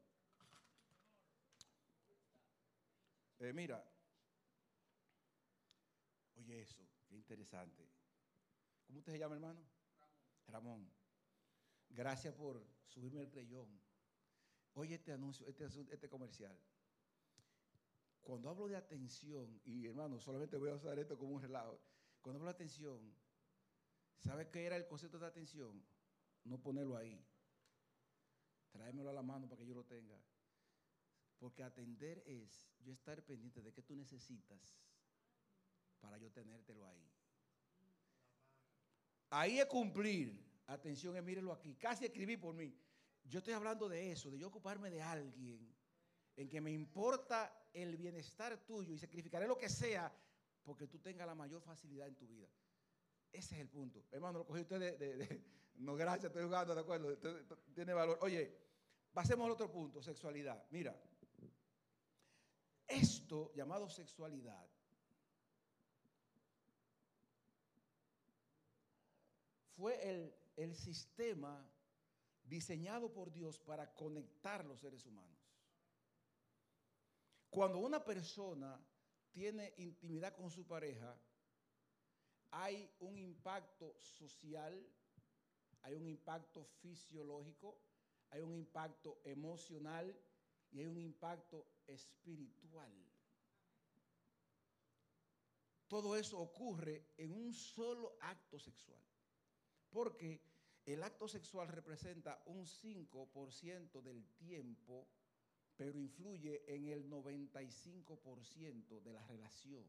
Eh, 3.40 3.54
mira, 3.54 3.84
eso, 6.52 6.88
qué 7.08 7.16
interesante. 7.16 7.90
¿Cómo 8.86 9.00
usted 9.00 9.14
se 9.14 9.20
llama, 9.20 9.36
hermano? 9.36 9.64
Ramón. 10.48 10.90
Gracias 11.90 12.34
por 12.34 12.66
subirme 12.88 13.22
el 13.22 13.30
creyón. 13.30 13.68
Oye 14.74 14.96
este 14.96 15.12
anuncio, 15.12 15.48
este, 15.48 15.66
este 15.66 16.10
comercial. 16.10 16.58
Cuando 18.22 18.50
hablo 18.50 18.68
de 18.68 18.76
atención, 18.76 19.60
y 19.64 19.86
hermano, 19.86 20.20
solamente 20.20 20.58
voy 20.58 20.70
a 20.70 20.76
usar 20.76 21.00
esto 21.00 21.18
como 21.18 21.34
un 21.34 21.42
relajo. 21.42 21.80
Cuando 22.22 22.40
hablo 22.40 22.52
de 22.52 22.56
atención, 22.56 23.16
¿sabe 24.18 24.50
qué 24.50 24.66
era 24.66 24.76
el 24.76 24.88
concepto 24.88 25.18
de 25.20 25.28
atención? 25.28 25.84
No 26.44 26.62
ponerlo 26.62 26.96
ahí. 26.96 27.26
Tráemelo 28.72 29.10
a 29.10 29.14
la 29.14 29.24
mano 29.24 29.48
para 29.48 29.60
que 29.60 29.68
yo 29.68 29.74
lo 29.74 29.86
tenga. 29.86 30.20
Porque 31.40 31.64
atender 31.64 32.22
es 32.26 32.70
yo 32.80 32.94
estar 32.94 33.24
pendiente 33.24 33.62
de 33.62 33.74
qué 33.74 33.82
tú 33.82 33.96
necesitas 33.96 34.78
para 36.00 36.18
yo 36.18 36.32
tenértelo 36.32 36.88
ahí. 36.88 37.10
Ahí 39.30 39.60
es 39.60 39.66
cumplir. 39.66 40.48
Atención, 40.68 41.16
es 41.16 41.24
mírelo 41.24 41.52
aquí. 41.52 41.76
Casi 41.76 42.06
escribí 42.06 42.38
por 42.38 42.54
mí. 42.54 42.76
Yo 43.24 43.40
estoy 43.40 43.54
hablando 43.54 43.90
de 43.90 44.12
eso, 44.12 44.30
de 44.30 44.40
yo 44.40 44.48
ocuparme 44.48 44.90
de 44.90 45.02
alguien 45.02 45.76
en 46.36 46.50
que 46.50 46.62
me 46.62 46.72
importa 46.72 47.68
el 47.74 47.98
bienestar 47.98 48.58
tuyo 48.66 48.94
y 48.94 48.98
sacrificaré 48.98 49.48
lo 49.48 49.58
que 49.58 49.70
sea 49.70 50.12
porque 50.64 50.88
tú 50.88 51.00
tengas 51.00 51.28
la 51.28 51.36
mayor 51.36 51.62
facilidad 51.62 52.08
en 52.08 52.16
tu 52.16 52.28
vida. 52.28 52.48
Ese 53.32 53.56
es 53.56 53.62
el 53.62 53.70
punto. 53.70 54.06
Hermano, 54.12 54.40
lo 54.40 54.46
cogí 54.46 54.62
usted 54.62 54.98
de, 54.98 55.44
no, 55.76 55.96
gracias, 55.96 56.26
estoy 56.26 56.44
jugando, 56.44 56.74
de 56.74 56.82
acuerdo, 56.82 57.18
tiene 57.74 57.94
valor. 57.94 58.18
Oye, 58.22 58.56
pasemos 59.14 59.46
al 59.46 59.52
otro 59.52 59.72
punto, 59.72 60.02
sexualidad. 60.02 60.66
Mira, 60.72 61.00
esto 62.88 63.52
llamado 63.54 63.90
sexualidad 63.90 64.68
fue 69.80 70.10
el, 70.10 70.36
el 70.58 70.76
sistema 70.76 71.66
diseñado 72.44 73.14
por 73.14 73.32
Dios 73.32 73.58
para 73.60 73.94
conectar 73.96 74.66
los 74.66 74.82
seres 74.82 75.06
humanos. 75.06 75.40
Cuando 77.50 77.78
una 77.78 78.04
persona 78.04 78.78
tiene 79.32 79.74
intimidad 79.78 80.36
con 80.36 80.52
su 80.52 80.68
pareja, 80.68 81.18
hay 82.52 82.92
un 83.00 83.18
impacto 83.18 83.96
social, 84.02 84.86
hay 85.84 85.96
un 85.96 86.08
impacto 86.08 86.66
fisiológico, 86.82 87.80
hay 88.32 88.42
un 88.42 88.54
impacto 88.54 89.22
emocional 89.24 90.14
y 90.72 90.80
hay 90.80 90.88
un 90.88 90.98
impacto 90.98 91.66
espiritual. 91.88 92.92
Todo 95.88 96.18
eso 96.18 96.38
ocurre 96.38 97.14
en 97.18 97.32
un 97.32 97.54
solo 97.54 98.18
acto 98.20 98.60
sexual. 98.60 99.02
Porque 99.90 100.42
el 100.86 101.04
acto 101.04 101.28
sexual 101.28 101.68
representa 101.68 102.42
un 102.46 102.66
5% 102.66 104.02
del 104.02 104.26
tiempo, 104.38 105.08
pero 105.76 105.98
influye 105.98 106.64
en 106.68 106.88
el 106.88 107.10
95% 107.10 109.02
de 109.02 109.14
la 109.14 109.26
relación. 109.28 109.86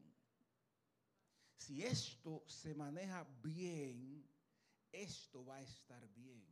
Si 1.55 1.83
esto 1.83 2.43
se 2.47 2.73
maneja 2.73 3.23
bien, 3.43 4.27
esto 4.91 5.45
va 5.45 5.57
a 5.57 5.61
estar 5.61 6.07
bien. 6.13 6.45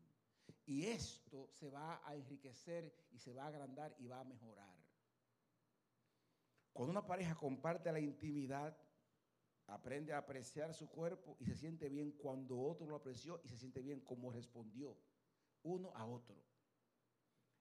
Y 0.66 0.86
esto 0.86 1.50
se 1.52 1.70
va 1.70 2.02
a 2.06 2.16
enriquecer 2.16 2.94
y 3.12 3.18
se 3.18 3.34
va 3.34 3.46
a 3.46 3.48
agrandar 3.48 3.96
y 3.98 4.08
va 4.08 4.20
a 4.20 4.24
mejorar. 4.24 4.78
Cuando 6.74 6.92
una 6.92 7.06
pareja 7.06 7.36
comparte 7.36 7.92
la 7.92 8.00
intimidad, 8.00 8.78
aprende 9.70 10.14
a 10.14 10.18
apreciar 10.18 10.74
su 10.74 10.90
cuerpo 10.90 11.38
y 11.40 11.46
se 11.46 11.56
siente 11.56 11.90
bien 11.90 12.12
cuando 12.12 12.60
otro 12.60 12.88
lo 12.88 12.96
apreció 12.96 13.40
y 13.44 13.50
se 13.50 13.58
siente 13.58 13.82
bien 13.82 14.02
como 14.02 14.32
respondió 14.32 14.98
uno 15.64 15.92
a 15.96 16.06
otro. 16.06 16.36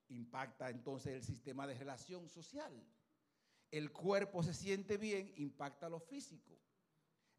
Impacta 0.08 0.70
entonces 0.70 1.12
el 1.12 1.22
sistema 1.22 1.66
de 1.66 1.74
relación 1.74 2.28
social. 2.28 2.72
El 3.70 3.92
cuerpo 3.92 4.42
se 4.42 4.54
siente 4.54 4.96
bien, 4.96 5.32
impacta 5.36 5.88
lo 5.88 6.00
físico. 6.00 6.58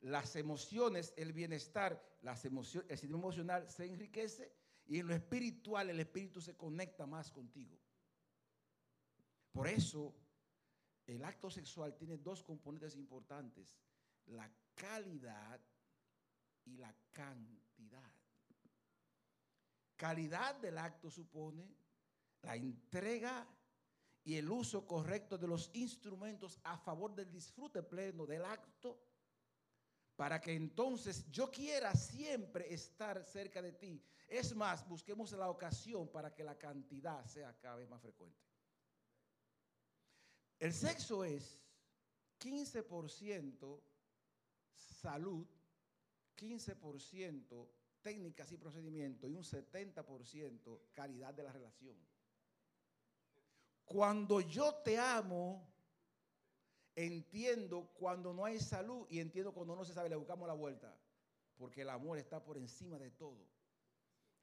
Las 0.02 0.36
emociones, 0.36 1.14
el 1.18 1.34
bienestar, 1.34 2.02
las 2.22 2.46
emociones, 2.46 2.90
el 2.90 2.98
sistema 2.98 3.20
emocional 3.20 3.70
se 3.70 3.86
enriquece 3.86 4.54
y 4.86 5.00
en 5.00 5.08
lo 5.08 5.16
espiritual 5.16 5.90
el 5.90 6.00
espíritu 6.00 6.42
se 6.42 6.56
conecta 6.56 7.06
más 7.08 7.32
contigo. 7.32 7.78
Por 9.52 9.68
eso 9.68 10.16
el 11.08 11.24
acto 11.26 11.50
sexual 11.50 11.96
tiene 11.96 12.18
dos 12.18 12.44
componentes 12.44 12.96
importantes 12.96 13.76
la 14.30 14.50
calidad 14.76 15.60
y 16.66 16.78
la 16.78 16.96
cantidad. 17.12 18.12
Calidad 19.96 20.56
del 20.56 20.78
acto 20.78 21.10
supone 21.12 21.76
la 22.42 22.56
entrega 22.56 23.48
y 24.24 24.36
el 24.36 24.50
uso 24.50 24.86
correcto 24.86 25.38
de 25.38 25.48
los 25.48 25.70
instrumentos 25.74 26.60
a 26.64 26.78
favor 26.78 27.14
del 27.16 27.32
disfrute 27.32 27.84
pleno 27.84 28.26
del 28.26 28.46
acto, 28.46 29.02
para 30.16 30.40
que 30.40 30.54
entonces 30.54 31.30
yo 31.32 31.50
quiera 31.50 31.96
siempre 31.96 32.74
estar 32.74 33.24
cerca 33.24 33.62
de 33.62 33.72
ti. 33.74 34.04
Es 34.28 34.56
más, 34.56 34.88
busquemos 34.88 35.32
la 35.32 35.50
ocasión 35.50 36.10
para 36.10 36.34
que 36.34 36.44
la 36.44 36.58
cantidad 36.58 37.26
sea 37.26 37.58
cada 37.58 37.78
vez 37.78 37.90
más 37.90 38.02
frecuente. 38.02 38.38
El 40.60 40.74
sexo 40.74 41.24
es 41.24 41.60
15% 42.40 43.82
salud, 44.80 45.46
15% 46.36 47.68
técnicas 48.02 48.52
y 48.52 48.58
procedimientos 48.58 49.30
y 49.30 49.34
un 49.34 49.44
70% 49.44 50.80
calidad 50.94 51.34
de 51.34 51.44
la 51.44 51.52
relación. 51.52 51.98
Cuando 53.86 54.42
yo 54.42 54.76
te 54.76 54.98
amo, 54.98 55.68
entiendo 56.96 57.92
cuando 57.94 58.34
no 58.34 58.46
hay 58.46 58.60
salud 58.60 59.08
y 59.10 59.20
entiendo 59.20 59.54
cuando 59.54 59.76
no 59.76 59.84
se 59.84 59.94
sabe, 59.94 60.10
le 60.10 60.16
buscamos 60.16 60.48
la 60.48 60.54
vuelta, 60.54 60.96
porque 61.58 61.82
el 61.82 61.90
amor 61.90 62.18
está 62.18 62.44
por 62.44 62.58
encima 62.58 62.98
de 63.00 63.12
todo. 63.12 63.48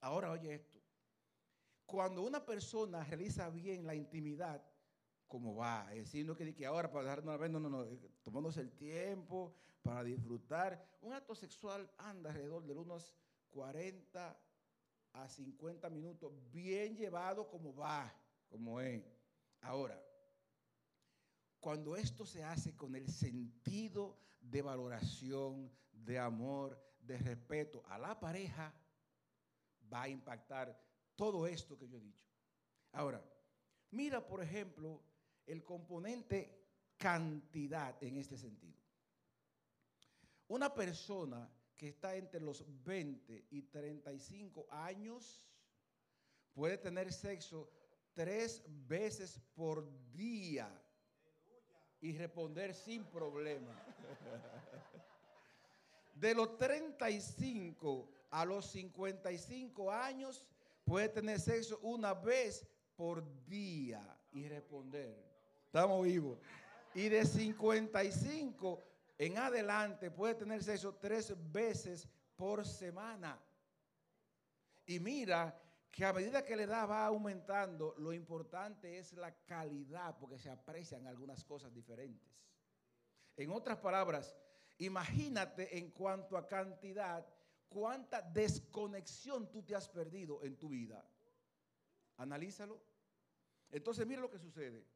Ahora 0.00 0.30
oye 0.30 0.54
esto, 0.54 0.80
cuando 1.86 2.22
una 2.22 2.44
persona 2.44 3.04
realiza 3.04 3.48
bien 3.50 3.86
la 3.86 3.94
intimidad, 3.94 4.62
¿cómo 5.28 5.56
va? 5.56 5.88
Es 5.92 6.04
decir, 6.04 6.26
no 6.26 6.34
que, 6.34 6.54
que 6.54 6.66
ahora 6.66 6.90
para 6.90 7.04
dejarnos 7.04 7.34
una 7.34 7.36
vez, 7.36 7.50
no, 7.50 7.60
no, 7.60 7.68
no, 7.68 7.84
tomándose 8.22 8.60
el 8.60 8.72
tiempo, 8.72 9.54
para 9.82 10.02
disfrutar. 10.02 10.98
Un 11.00 11.12
acto 11.12 11.34
sexual 11.34 11.90
anda 11.98 12.30
alrededor 12.30 12.66
de 12.66 12.74
unos 12.74 13.14
40 13.50 14.38
a 15.12 15.28
50 15.28 15.88
minutos, 15.90 16.32
bien 16.50 16.96
llevado 16.96 17.48
como 17.48 17.74
va, 17.74 18.12
como 18.48 18.80
es. 18.80 19.02
Ahora, 19.60 20.02
cuando 21.60 21.96
esto 21.96 22.26
se 22.26 22.44
hace 22.44 22.76
con 22.76 22.94
el 22.94 23.08
sentido 23.08 24.18
de 24.40 24.62
valoración, 24.62 25.72
de 25.92 26.18
amor, 26.18 26.78
de 27.00 27.18
respeto 27.18 27.82
a 27.88 27.98
la 27.98 28.18
pareja, 28.20 28.74
va 29.92 30.02
a 30.02 30.08
impactar 30.08 30.78
todo 31.14 31.46
esto 31.46 31.78
que 31.78 31.88
yo 31.88 31.96
he 31.96 32.00
dicho. 32.00 32.28
Ahora, 32.92 33.24
mira, 33.90 34.26
por 34.26 34.42
ejemplo, 34.42 35.02
el 35.46 35.64
componente 35.64 36.66
cantidad 36.96 37.96
en 38.02 38.16
este 38.16 38.36
sentido. 38.36 38.78
Una 40.48 40.72
persona 40.72 41.50
que 41.76 41.88
está 41.88 42.16
entre 42.16 42.40
los 42.40 42.64
20 42.84 43.46
y 43.50 43.62
35 43.62 44.66
años 44.70 45.44
puede 46.54 46.78
tener 46.78 47.12
sexo 47.12 47.70
tres 48.14 48.62
veces 48.86 49.40
por 49.54 49.86
día 50.12 50.70
y 52.00 52.16
responder 52.16 52.74
sin 52.74 53.04
problema. 53.04 53.74
De 56.14 56.34
los 56.34 56.56
35 56.56 58.08
a 58.30 58.44
los 58.44 58.70
55 58.70 59.92
años 59.92 60.46
puede 60.84 61.10
tener 61.10 61.38
sexo 61.40 61.78
una 61.82 62.14
vez 62.14 62.66
por 62.96 63.22
día 63.44 64.18
y 64.32 64.48
responder. 64.48 65.35
Estamos 65.66 66.04
vivos. 66.04 66.38
Y 66.94 67.08
de 67.08 67.24
55 67.24 68.82
en 69.18 69.38
adelante 69.38 70.10
puede 70.10 70.34
tener 70.34 70.62
sexo 70.62 70.94
tres 70.94 71.34
veces 71.52 72.08
por 72.36 72.64
semana. 72.66 73.38
Y 74.86 75.00
mira 75.00 75.58
que 75.90 76.04
a 76.04 76.12
medida 76.12 76.44
que 76.44 76.56
la 76.56 76.62
edad 76.64 76.88
va 76.88 77.06
aumentando, 77.06 77.94
lo 77.98 78.12
importante 78.12 78.98
es 78.98 79.14
la 79.14 79.34
calidad, 79.44 80.16
porque 80.18 80.38
se 80.38 80.50
aprecian 80.50 81.06
algunas 81.06 81.42
cosas 81.42 81.72
diferentes. 81.72 82.30
En 83.36 83.50
otras 83.50 83.78
palabras, 83.78 84.36
imagínate 84.78 85.78
en 85.78 85.90
cuanto 85.90 86.36
a 86.36 86.46
cantidad, 86.46 87.26
cuánta 87.68 88.22
desconexión 88.22 89.50
tú 89.50 89.62
te 89.62 89.74
has 89.74 89.88
perdido 89.88 90.42
en 90.44 90.56
tu 90.56 90.68
vida. 90.68 91.02
Analízalo. 92.18 92.80
Entonces, 93.70 94.06
mira 94.06 94.20
lo 94.20 94.30
que 94.30 94.38
sucede. 94.38 94.86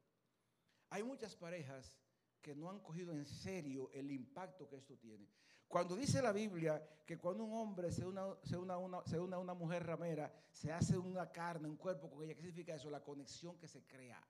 Hay 0.91 1.03
muchas 1.03 1.35
parejas 1.35 1.97
que 2.41 2.53
no 2.53 2.69
han 2.69 2.79
cogido 2.81 3.13
en 3.13 3.25
serio 3.25 3.89
el 3.93 4.11
impacto 4.11 4.67
que 4.67 4.75
esto 4.75 4.97
tiene. 4.97 5.25
Cuando 5.67 5.95
dice 5.95 6.21
la 6.21 6.33
Biblia 6.33 6.85
que 7.05 7.17
cuando 7.17 7.45
un 7.45 7.53
hombre 7.53 7.93
se 7.93 8.05
une, 8.05 8.19
se 8.43 8.57
una, 8.57 8.75
se 9.05 9.15
a 9.15 9.21
una 9.21 9.53
mujer 9.53 9.85
ramera, 9.85 10.33
se 10.51 10.69
hace 10.69 10.97
una 10.97 11.31
carne, 11.31 11.69
un 11.69 11.77
cuerpo 11.77 12.09
con 12.09 12.23
ella, 12.23 12.35
¿qué 12.35 12.41
significa 12.41 12.75
eso? 12.75 12.89
La 12.89 13.01
conexión 13.01 13.57
que 13.57 13.69
se 13.69 13.85
crea. 13.85 14.21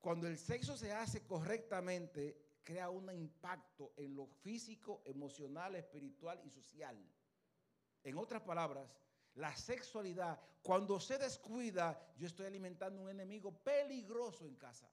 Cuando 0.00 0.26
el 0.26 0.38
sexo 0.38 0.76
se 0.76 0.92
hace 0.92 1.24
correctamente, 1.24 2.58
crea 2.64 2.90
un 2.90 3.08
impacto 3.14 3.92
en 3.96 4.16
lo 4.16 4.26
físico, 4.26 5.02
emocional, 5.04 5.76
espiritual 5.76 6.40
y 6.44 6.50
social. 6.50 6.96
En 8.02 8.18
otras 8.18 8.42
palabras, 8.42 8.98
la 9.34 9.54
sexualidad, 9.54 10.40
cuando 10.62 10.98
se 10.98 11.16
descuida, 11.16 12.12
yo 12.16 12.26
estoy 12.26 12.46
alimentando 12.46 13.02
un 13.02 13.10
enemigo 13.10 13.52
peligroso 13.62 14.46
en 14.46 14.56
casa. 14.56 14.90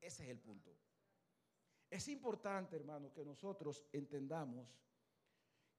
Ese 0.00 0.24
es 0.24 0.30
el 0.30 0.38
punto. 0.38 0.76
Es 1.90 2.08
importante, 2.08 2.76
hermano, 2.76 3.12
que 3.12 3.24
nosotros 3.24 3.86
entendamos 3.92 4.68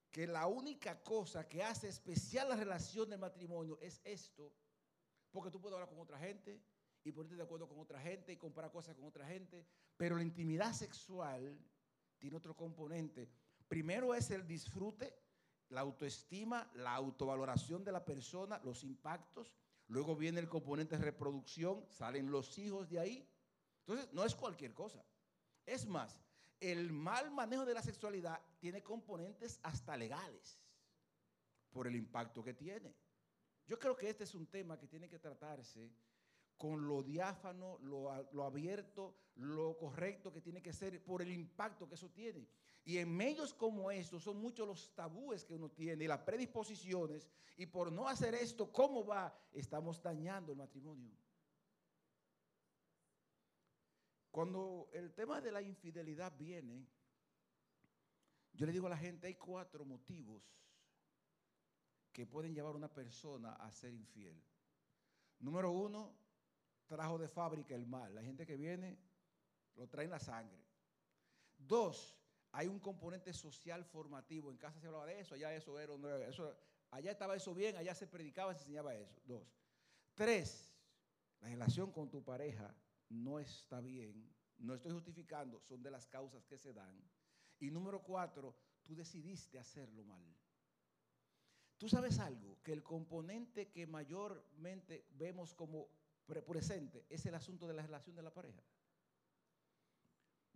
que 0.09 0.25
la 0.25 0.47
única 0.47 1.03
cosa 1.03 1.47
que 1.47 1.61
hace 1.61 1.89
especial 1.89 2.49
la 2.49 2.55
relación 2.55 3.09
de 3.09 3.17
matrimonio 3.17 3.77
es 3.81 4.01
esto, 4.03 4.53
porque 5.31 5.51
tú 5.51 5.59
puedes 5.59 5.75
hablar 5.75 5.89
con 5.89 5.99
otra 5.99 6.17
gente 6.17 6.61
y 7.03 7.11
ponerte 7.11 7.35
de 7.35 7.43
acuerdo 7.43 7.67
con 7.67 7.79
otra 7.79 7.99
gente 8.01 8.33
y 8.33 8.37
comparar 8.37 8.71
cosas 8.71 8.95
con 8.95 9.05
otra 9.05 9.27
gente, 9.27 9.65
pero 9.95 10.15
la 10.15 10.23
intimidad 10.23 10.73
sexual 10.73 11.59
tiene 12.17 12.37
otro 12.37 12.55
componente. 12.55 13.29
Primero 13.67 14.15
es 14.15 14.31
el 14.31 14.47
disfrute, 14.47 15.13
la 15.69 15.81
autoestima, 15.81 16.69
la 16.75 16.95
autovaloración 16.95 17.83
de 17.83 17.91
la 17.91 18.05
persona, 18.05 18.59
los 18.63 18.83
impactos, 18.83 19.53
luego 19.87 20.15
viene 20.15 20.39
el 20.39 20.49
componente 20.49 20.97
de 20.97 21.03
reproducción, 21.03 21.85
salen 21.89 22.31
los 22.31 22.57
hijos 22.57 22.89
de 22.89 22.99
ahí. 22.99 23.29
Entonces, 23.87 24.13
no 24.13 24.25
es 24.25 24.35
cualquier 24.35 24.73
cosa. 24.73 25.01
Es 25.65 25.85
más, 25.85 26.19
el 26.59 26.91
mal 26.91 27.31
manejo 27.31 27.65
de 27.65 27.73
la 27.73 27.81
sexualidad 27.81 28.41
tiene 28.59 28.83
componentes 28.83 29.59
hasta 29.63 29.95
legales 29.95 30.59
por 31.71 31.87
el 31.87 31.95
impacto 31.95 32.43
que 32.43 32.53
tiene. 32.53 32.93
Yo 33.65 33.79
creo 33.79 33.95
que 33.95 34.09
este 34.09 34.25
es 34.25 34.35
un 34.35 34.47
tema 34.47 34.77
que 34.77 34.87
tiene 34.87 35.07
que 35.07 35.19
tratarse 35.19 35.89
con 36.57 36.85
lo 36.87 37.01
diáfano, 37.01 37.77
lo, 37.79 38.43
abierto, 38.43 39.15
lo 39.35 39.77
correcto 39.77 40.33
que 40.33 40.41
tiene 40.41 40.61
que 40.61 40.73
ser 40.73 41.01
por 41.03 41.21
el 41.21 41.31
impacto 41.31 41.87
que 41.87 41.95
eso 41.95 42.09
tiene. 42.09 42.45
Y 42.83 42.97
en 42.97 43.15
medios 43.15 43.53
como 43.53 43.91
estos 43.91 44.23
son 44.23 44.37
muchos 44.37 44.67
los 44.67 44.95
tabúes 44.95 45.45
que 45.45 45.53
uno 45.53 45.69
tiene 45.69 46.05
y 46.05 46.07
las 46.07 46.21
predisposiciones. 46.21 47.29
Y 47.55 47.67
por 47.67 47.91
no 47.91 48.07
hacer 48.07 48.35
esto, 48.35 48.71
¿cómo 48.71 49.05
va? 49.05 49.33
Estamos 49.53 50.01
dañando 50.01 50.51
el 50.51 50.57
matrimonio. 50.57 51.11
Cuando 54.37 54.87
el 54.93 55.15
tema 55.15 55.41
de 55.41 55.51
la 55.51 55.63
infidelidad 55.63 56.31
viene, 56.37 56.87
yo 58.53 58.67
le 58.67 58.71
digo 58.71 58.85
a 58.85 58.91
la 58.91 58.97
gente, 58.97 59.25
hay 59.25 59.33
cuatro 59.33 59.83
motivos 59.83 60.43
que 62.11 62.27
pueden 62.27 62.53
llevar 62.53 62.73
a 62.75 62.77
una 62.77 62.93
persona 62.93 63.53
a 63.53 63.71
ser 63.71 63.95
infiel. 63.95 64.39
Número 65.39 65.71
uno, 65.71 66.15
trajo 66.85 67.17
de 67.17 67.27
fábrica 67.27 67.73
el 67.73 67.87
mal. 67.87 68.13
La 68.13 68.21
gente 68.21 68.45
que 68.45 68.57
viene 68.57 68.99
lo 69.73 69.87
trae 69.87 70.05
en 70.05 70.11
la 70.11 70.19
sangre. 70.19 70.63
Dos, 71.57 72.15
hay 72.51 72.67
un 72.67 72.79
componente 72.79 73.33
social 73.33 73.85
formativo. 73.85 74.51
En 74.51 74.57
casa 74.57 74.79
se 74.79 74.85
hablaba 74.85 75.07
de 75.07 75.19
eso, 75.19 75.33
allá 75.33 75.51
eso 75.55 75.79
era, 75.79 75.95
eso, 76.27 76.55
allá 76.91 77.09
estaba 77.09 77.35
eso 77.35 77.55
bien, 77.55 77.75
allá 77.75 77.95
se 77.95 78.05
predicaba, 78.05 78.53
se 78.53 78.59
enseñaba 78.59 78.93
eso. 78.93 79.19
Dos. 79.25 79.59
Tres, 80.13 80.77
la 81.39 81.47
relación 81.47 81.91
con 81.91 82.07
tu 82.11 82.23
pareja 82.23 82.71
no 83.09 83.39
está 83.39 83.79
bien, 83.81 84.29
no 84.57 84.73
estoy 84.73 84.91
justificando, 84.91 85.59
son 85.61 85.83
de 85.83 85.91
las 85.91 86.07
causas 86.07 86.45
que 86.45 86.57
se 86.57 86.73
dan. 86.73 87.01
Y 87.59 87.71
número 87.71 88.03
cuatro, 88.03 88.55
tú 88.83 88.95
decidiste 88.95 89.59
hacerlo 89.59 90.03
mal. 90.03 90.25
Tú 91.77 91.87
sabes 91.87 92.19
algo, 92.19 92.57
que 92.63 92.73
el 92.73 92.83
componente 92.83 93.69
que 93.69 93.85
mayormente 93.85 95.05
vemos 95.11 95.53
como 95.53 95.89
presente 96.25 97.05
es 97.09 97.25
el 97.25 97.35
asunto 97.35 97.67
de 97.67 97.73
la 97.73 97.83
relación 97.83 98.15
de 98.15 98.23
la 98.23 98.33
pareja. 98.33 98.63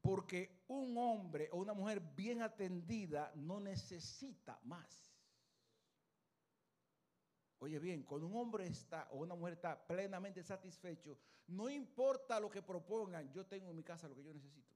Porque 0.02 0.64
un 0.68 0.98
hombre 0.98 1.50
o 1.52 1.58
una 1.58 1.74
mujer 1.74 2.02
bien 2.16 2.42
atendida 2.42 3.32
no 3.36 3.60
necesita 3.60 4.60
más. 4.64 5.11
Oye 7.62 7.78
bien, 7.78 8.02
cuando 8.02 8.26
un 8.26 8.36
hombre 8.36 8.66
está 8.66 9.08
o 9.12 9.20
una 9.20 9.36
mujer 9.36 9.54
está 9.54 9.86
plenamente 9.86 10.42
satisfecho, 10.42 11.20
no 11.46 11.70
importa 11.70 12.40
lo 12.40 12.50
que 12.50 12.64
propongan, 12.64 13.32
yo 13.32 13.46
tengo 13.46 13.70
en 13.70 13.76
mi 13.76 13.84
casa 13.84 14.08
lo 14.08 14.16
que 14.16 14.24
yo 14.24 14.34
necesito. 14.34 14.74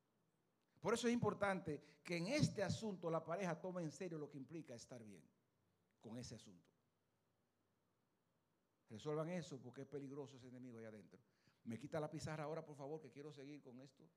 Por 0.81 0.93
eso 0.93 1.07
es 1.07 1.13
importante 1.13 1.81
que 2.03 2.17
en 2.17 2.27
este 2.27 2.61
asunto 2.61 3.09
la 3.09 3.25
pareja 3.25 3.59
tome 3.59 3.81
en 3.81 3.89
serio 3.89 4.19
lo 4.19 4.29
que 4.29 4.37
implica 4.37 4.75
estar 4.75 5.03
bien 5.03 5.23
con 5.99 6.15
ese 6.19 6.35
asunto. 6.35 6.69
Resuelvan 8.91 9.29
eso 9.29 9.59
porque 9.59 9.81
es 9.81 9.87
peligroso 9.87 10.37
ese 10.37 10.49
enemigo 10.49 10.77
ahí 10.77 10.85
adentro. 10.85 11.19
Me 11.63 11.79
quita 11.79 11.99
la 11.99 12.11
pizarra 12.11 12.43
ahora, 12.43 12.63
por 12.63 12.75
favor, 12.75 13.01
que 13.01 13.09
quiero 13.09 13.31
seguir 13.31 13.63
con 13.63 13.79
esto. 13.79 14.07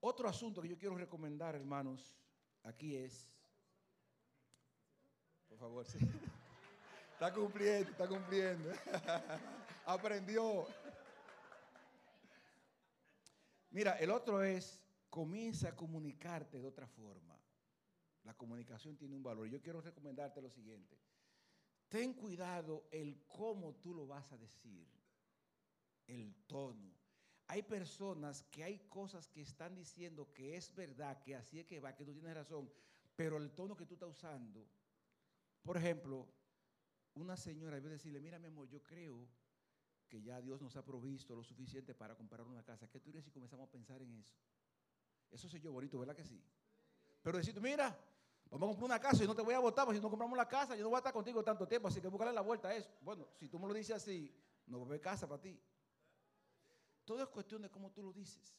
Otro 0.00 0.28
asunto 0.28 0.60
que 0.60 0.68
yo 0.70 0.76
quiero 0.76 0.96
recomendar, 0.96 1.54
hermanos, 1.54 2.12
aquí 2.64 2.96
es, 2.96 3.30
por 5.46 5.56
favor, 5.56 5.86
sí. 5.86 5.98
Está 7.14 7.32
cumpliendo, 7.32 7.90
está 7.90 8.08
cumpliendo. 8.08 8.72
Aprendió. 9.86 10.66
Mira, 13.70 13.92
el 13.98 14.10
otro 14.10 14.42
es, 14.42 14.80
comienza 15.08 15.68
a 15.68 15.76
comunicarte 15.76 16.58
de 16.58 16.66
otra 16.66 16.88
forma. 16.88 17.38
La 18.24 18.34
comunicación 18.34 18.96
tiene 18.96 19.14
un 19.14 19.22
valor. 19.22 19.46
Yo 19.46 19.62
quiero 19.62 19.80
recomendarte 19.80 20.42
lo 20.42 20.50
siguiente. 20.50 20.98
Ten 21.88 22.14
cuidado 22.14 22.88
el 22.90 23.22
cómo 23.28 23.76
tú 23.76 23.94
lo 23.94 24.08
vas 24.08 24.32
a 24.32 24.36
decir, 24.36 24.88
el 26.08 26.34
tono. 26.48 26.92
Hay 27.46 27.62
personas 27.62 28.42
que 28.50 28.64
hay 28.64 28.80
cosas 28.88 29.28
que 29.28 29.42
están 29.42 29.76
diciendo 29.76 30.32
que 30.32 30.56
es 30.56 30.74
verdad, 30.74 31.22
que 31.22 31.36
así 31.36 31.60
es 31.60 31.66
que 31.66 31.78
va, 31.78 31.94
que 31.94 32.04
tú 32.04 32.12
tienes 32.12 32.34
razón, 32.34 32.68
pero 33.14 33.36
el 33.36 33.52
tono 33.52 33.76
que 33.76 33.86
tú 33.86 33.94
estás 33.94 34.08
usando, 34.08 34.66
por 35.62 35.76
ejemplo, 35.76 36.26
una 37.14 37.36
señora 37.36 37.76
debe 37.76 37.90
decirle, 37.90 38.20
mira 38.20 38.38
mi 38.38 38.46
amor, 38.46 38.68
yo 38.68 38.82
creo 38.82 39.28
que 40.08 40.22
ya 40.22 40.40
Dios 40.40 40.60
nos 40.60 40.76
ha 40.76 40.84
provisto 40.84 41.34
lo 41.34 41.42
suficiente 41.42 41.94
para 41.94 42.14
comprar 42.14 42.42
una 42.46 42.62
casa. 42.62 42.88
¿Qué 42.88 43.00
tú 43.00 43.06
dirías 43.06 43.24
si 43.24 43.30
comenzamos 43.30 43.66
a 43.66 43.70
pensar 43.70 44.02
en 44.02 44.14
eso? 44.14 44.34
Eso 45.30 45.48
soy 45.48 45.60
yo 45.60 45.72
bonito, 45.72 45.98
¿verdad 45.98 46.14
que 46.14 46.24
sí? 46.24 46.42
Pero 47.22 47.38
decir, 47.38 47.58
mira, 47.60 47.96
vamos 48.50 48.68
a 48.68 48.70
comprar 48.70 48.84
una 48.84 49.00
casa 49.00 49.24
y 49.24 49.26
no 49.26 49.34
te 49.34 49.42
voy 49.42 49.54
a 49.54 49.58
votar, 49.58 49.84
porque 49.84 49.98
si 49.98 50.02
no 50.02 50.10
compramos 50.10 50.36
la 50.36 50.46
casa, 50.46 50.76
yo 50.76 50.82
no 50.82 50.90
voy 50.90 50.96
a 50.96 50.98
estar 50.98 51.12
contigo 51.12 51.42
tanto 51.42 51.66
tiempo, 51.66 51.88
así 51.88 52.00
que 52.00 52.08
búscale 52.08 52.32
la 52.32 52.42
vuelta 52.42 52.68
a 52.68 52.74
eso. 52.74 52.90
Bueno, 53.00 53.28
si 53.34 53.48
tú 53.48 53.58
me 53.58 53.66
lo 53.66 53.74
dices 53.74 53.96
así, 53.96 54.32
no 54.66 54.78
va 54.78 54.84
a 54.84 54.86
haber 54.88 55.00
casa 55.00 55.28
para 55.28 55.40
ti. 55.40 55.60
Todo 57.04 57.22
es 57.22 57.28
cuestión 57.28 57.62
de 57.62 57.70
cómo 57.70 57.90
tú 57.90 58.02
lo 58.02 58.12
dices. 58.12 58.56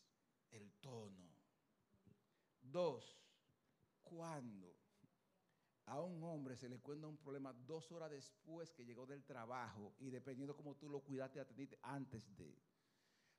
El 0.51 0.71
tono. 0.73 1.35
Dos, 2.61 3.17
¿cuándo? 4.03 4.74
A 5.87 6.01
un 6.01 6.23
hombre 6.23 6.55
se 6.55 6.67
le 6.67 6.79
cuenta 6.79 7.07
un 7.07 7.17
problema 7.17 7.53
dos 7.53 7.91
horas 7.91 8.09
después 8.09 8.71
que 8.71 8.85
llegó 8.85 9.05
del 9.05 9.23
trabajo 9.23 9.93
y 9.99 10.09
dependiendo 10.09 10.55
cómo 10.55 10.75
tú 10.75 10.89
lo 10.89 11.01
cuidaste 11.01 11.37
y 11.37 11.41
atendiste 11.41 11.77
antes 11.83 12.35
de. 12.35 12.57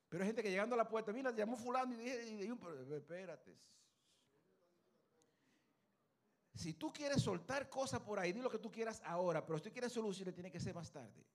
Pero 0.08 0.22
hay 0.22 0.28
gente 0.28 0.42
que 0.42 0.50
llegando 0.50 0.74
a 0.74 0.78
la 0.78 0.88
puerta, 0.88 1.12
mira, 1.12 1.32
llamó 1.32 1.56
fulano 1.56 1.92
y 1.94 1.96
dije, 1.96 2.54
espérate. 2.96 3.58
Si 6.54 6.72
tú 6.74 6.92
quieres 6.92 7.20
soltar 7.20 7.68
cosas 7.68 8.00
por 8.00 8.18
ahí, 8.18 8.32
di 8.32 8.40
lo 8.40 8.48
que 8.48 8.58
tú 8.58 8.70
quieras 8.70 9.02
ahora, 9.04 9.44
pero 9.44 9.58
si 9.58 9.64
tú 9.64 9.72
quieres 9.72 9.92
soluciones, 9.92 10.34
tiene 10.34 10.50
que 10.50 10.60
ser 10.60 10.74
más 10.74 10.90
tarde. 10.90 11.26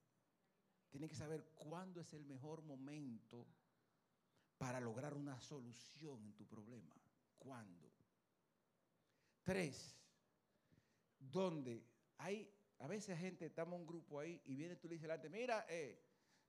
Tiene 0.89 1.07
que 1.07 1.15
saber 1.15 1.43
cuándo 1.55 2.01
es 2.01 2.13
el 2.13 2.25
mejor 2.25 2.63
momento 2.63 3.45
para 4.57 4.79
lograr 4.79 5.13
una 5.13 5.39
solución 5.39 6.25
en 6.25 6.33
tu 6.33 6.45
problema. 6.47 6.95
¿Cuándo? 7.37 7.91
Tres, 9.43 10.00
donde 11.21 11.83
hay, 12.17 12.51
a 12.79 12.87
veces 12.87 13.17
gente, 13.17 13.45
estamos 13.45 13.79
un 13.79 13.85
grupo 13.85 14.19
ahí 14.19 14.41
y 14.45 14.55
viene 14.55 14.75
tú 14.75 14.87
le 14.87 14.95
dices 14.95 15.03
delante, 15.03 15.29
mira, 15.29 15.65
eh, 15.69 16.01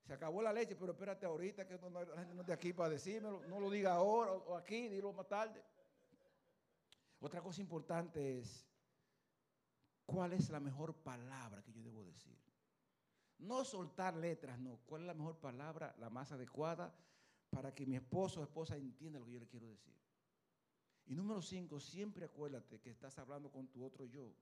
se 0.03 0.13
acabó 0.13 0.43
la 0.43 0.53
leche, 0.53 0.75
pero 0.75 0.93
espérate 0.93 1.27
ahorita 1.27 1.67
que 1.67 1.79
no, 1.79 1.91
la 1.91 2.19
gente 2.19 2.35
no 2.35 2.41
esté 2.41 2.53
aquí 2.53 2.73
para 2.73 2.91
decírmelo, 2.91 3.45
no 3.47 3.61
lo 3.61 3.71
diga 3.71 3.95
ahora 3.95 4.33
o, 4.33 4.57
aquí, 4.57 4.89
dilo 4.89 5.13
más 5.13 5.29
tarde. 5.29 5.63
Otra 7.21 7.41
cosa 7.41 7.61
importante 7.61 8.41
es, 8.41 8.67
¿cuál 10.05 10.33
es 10.33 10.51
la 10.51 10.59
mejor 10.59 10.95
palabra 10.95 11.63
que 11.63 11.73
yo 11.73 11.83
debo 11.83 12.05
decir? 12.05 12.37
No 13.39 13.65
soltar 13.65 14.17
letras, 14.17 14.59
no. 14.59 14.79
¿Cuál 14.87 15.03
es 15.03 15.07
la 15.07 15.15
mejor 15.15 15.37
palabra, 15.39 15.95
la 15.99 16.11
más 16.11 16.33
adecuada 16.33 16.93
para 17.51 17.73
que 17.73 17.87
mi 17.87 17.97
esposo 17.97 18.41
o 18.41 18.43
esposa 18.43 18.77
entienda 18.77 19.21
lo 19.21 19.27
que 19.27 19.33
yo 19.33 19.41
le 19.41 19.47
quiero 19.47 19.69
decir? 19.69 19.95
Y 21.07 21.15
número 21.15 21.43
cinco, 21.43 21.79
siempre 21.79 22.25
acuérdate 22.25 22.81
que 22.81 22.91
estás 22.91 23.19
hablando 23.19 23.51
con 23.51 23.69
tu 23.69 23.85
otro 23.85 24.05
yo 24.07 24.33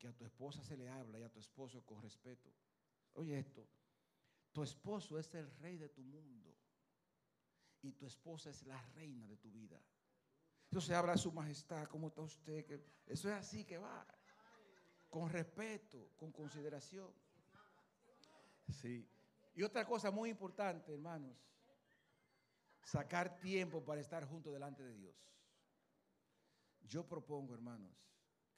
que 0.00 0.08
a 0.08 0.16
tu 0.16 0.24
esposa 0.24 0.64
se 0.64 0.76
le 0.76 0.88
habla 0.88 1.20
y 1.20 1.22
a 1.22 1.28
tu 1.30 1.38
esposo 1.38 1.84
con 1.84 2.00
respeto. 2.02 2.50
Oye 3.12 3.38
esto, 3.38 3.68
tu 4.50 4.62
esposo 4.62 5.18
es 5.18 5.32
el 5.34 5.48
rey 5.58 5.76
de 5.76 5.90
tu 5.90 6.02
mundo. 6.02 6.56
y 7.82 7.92
tu 7.92 8.04
esposa 8.04 8.50
es 8.50 8.66
la 8.66 8.78
reina 8.94 9.26
de 9.26 9.38
tu 9.38 9.50
vida. 9.50 9.80
Se 10.78 10.94
habla 10.94 11.12
de 11.12 11.18
su 11.18 11.32
majestad, 11.32 11.88
¿cómo 11.88 12.08
está 12.08 12.20
usted? 12.20 12.80
Eso 13.06 13.28
es 13.30 13.34
así 13.34 13.64
que 13.64 13.78
va. 13.78 14.06
Con 15.08 15.30
respeto, 15.30 16.10
con 16.16 16.30
consideración. 16.30 17.10
Sí. 18.70 19.08
Y 19.54 19.62
otra 19.62 19.86
cosa 19.86 20.10
muy 20.10 20.28
importante, 20.28 20.92
hermanos, 20.92 21.36
sacar 22.84 23.40
tiempo 23.40 23.82
para 23.82 24.02
estar 24.02 24.26
junto 24.26 24.52
delante 24.52 24.82
de 24.82 24.94
Dios. 24.94 25.16
Yo 26.82 27.06
propongo, 27.06 27.54
hermanos, 27.54 27.96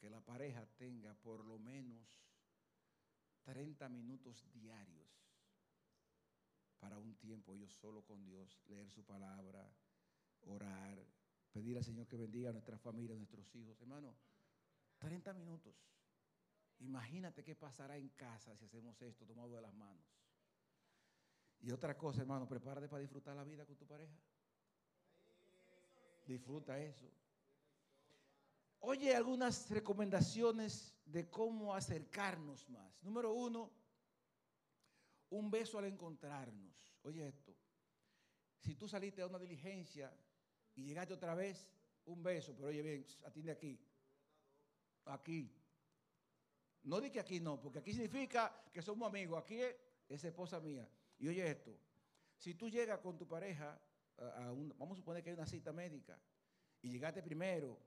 que 0.03 0.11
la 0.11 0.21
pareja 0.21 0.67
tenga 0.77 1.15
por 1.15 1.45
lo 1.45 1.61
menos 1.61 2.21
30 3.45 3.89
minutos 3.89 4.45
diarios 4.53 5.09
para 6.81 6.99
un 6.99 7.15
tiempo 7.15 7.55
yo 7.55 7.69
solo 7.69 8.03
con 8.03 8.25
Dios, 8.25 8.61
leer 8.67 8.91
su 8.91 9.05
palabra, 9.05 9.73
orar, 10.41 10.99
pedir 11.53 11.77
al 11.77 11.85
Señor 11.85 12.09
que 12.09 12.17
bendiga 12.17 12.51
a 12.51 12.53
nuestra 12.53 12.77
familia, 12.79 13.15
a 13.15 13.19
nuestros 13.19 13.55
hijos. 13.55 13.81
Hermano, 13.81 14.17
30 14.99 15.33
minutos. 15.35 15.77
Imagínate 16.81 17.45
qué 17.45 17.55
pasará 17.55 17.97
en 17.97 18.09
casa 18.09 18.57
si 18.57 18.65
hacemos 18.65 19.01
esto 19.03 19.25
tomado 19.25 19.55
de 19.55 19.63
las 19.63 19.73
manos. 19.73 20.05
Y 21.61 21.71
otra 21.71 21.97
cosa, 21.97 22.23
hermano, 22.23 22.49
prepárate 22.49 22.89
para 22.89 23.03
disfrutar 23.03 23.37
la 23.37 23.45
vida 23.45 23.65
con 23.65 23.77
tu 23.77 23.87
pareja. 23.87 24.19
Disfruta 26.27 26.77
eso. 26.81 27.22
Oye 28.85 29.15
algunas 29.15 29.71
recomendaciones 29.71 30.93
de 31.05 31.31
cómo 31.31 31.73
acercarnos 31.73 32.69
más. 32.69 33.01
Número 33.05 33.33
uno, 33.33 33.71
un 35.31 35.51
beso 35.53 35.79
al 35.79 35.85
encontrarnos. 35.85 36.97
Oye 37.03 37.29
esto, 37.29 37.55
si 38.59 38.75
tú 38.75 38.89
saliste 38.89 39.23
a 39.23 39.27
una 39.29 39.39
diligencia 39.39 40.13
y 40.75 40.83
llegaste 40.83 41.15
otra 41.15 41.37
vez, 41.37 41.69
un 42.07 42.25
beso, 42.25 42.55
pero 42.57 42.69
oye 42.69 42.83
bien, 42.83 43.07
atiende 43.25 43.53
aquí. 43.53 43.79
Aquí. 45.05 45.49
No 46.83 47.01
di 47.01 47.11
que 47.11 47.21
aquí 47.21 47.39
no, 47.39 47.61
porque 47.61 47.79
aquí 47.79 47.93
significa 47.93 48.65
que 48.73 48.83
somos 48.83 49.09
amigos. 49.09 49.41
Aquí 49.41 49.61
es, 49.61 49.77
esa 50.09 50.27
esposa 50.27 50.59
mía. 50.59 50.89
Y 51.21 51.29
oye 51.29 51.49
esto, 51.49 51.79
si 52.37 52.55
tú 52.55 52.69
llegas 52.69 52.99
con 52.99 53.17
tu 53.17 53.29
pareja, 53.29 53.81
a, 54.19 54.53
vamos 54.77 54.95
a 54.95 54.97
suponer 54.97 55.23
que 55.23 55.31
hay 55.31 55.37
una 55.37 55.47
cita 55.47 55.73
médica, 55.73 56.21
y 56.81 56.91
llegaste 56.91 57.23
primero, 57.23 57.79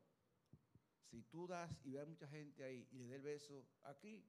si 1.16 1.24
tú 1.24 1.48
das 1.48 1.72
y 1.86 1.92
ves 1.92 2.06
mucha 2.06 2.28
gente 2.28 2.62
ahí 2.62 2.86
y 2.92 2.98
le 2.98 3.06
das 3.06 3.16
el 3.16 3.22
beso 3.22 3.66
aquí, 3.84 4.22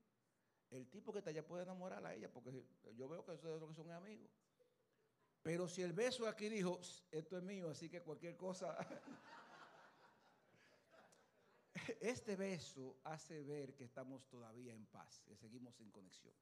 el 0.70 0.88
tipo 0.88 1.12
que 1.12 1.18
está 1.18 1.30
allá 1.30 1.44
puede 1.44 1.64
enamorar 1.64 2.06
a 2.06 2.14
ella, 2.14 2.32
porque 2.32 2.64
yo 2.94 3.08
veo 3.08 3.24
que 3.24 3.32
eso 3.32 3.52
es 3.52 3.60
lo 3.60 3.66
que 3.66 3.74
son 3.74 3.90
amigos. 3.90 4.30
Pero 5.42 5.66
si 5.66 5.82
el 5.82 5.92
beso 5.92 6.28
aquí 6.28 6.48
dijo, 6.48 6.80
esto 7.10 7.38
es 7.38 7.42
mío, 7.42 7.70
así 7.70 7.88
que 7.88 8.02
cualquier 8.02 8.36
cosa. 8.36 8.76
Este 12.00 12.34
beso 12.36 12.98
hace 13.04 13.42
ver 13.44 13.74
que 13.74 13.84
estamos 13.84 14.26
todavía 14.28 14.74
en 14.74 14.86
paz, 14.86 15.20
que 15.24 15.36
seguimos 15.36 15.78
en 15.80 15.90
conexión. 15.90 16.34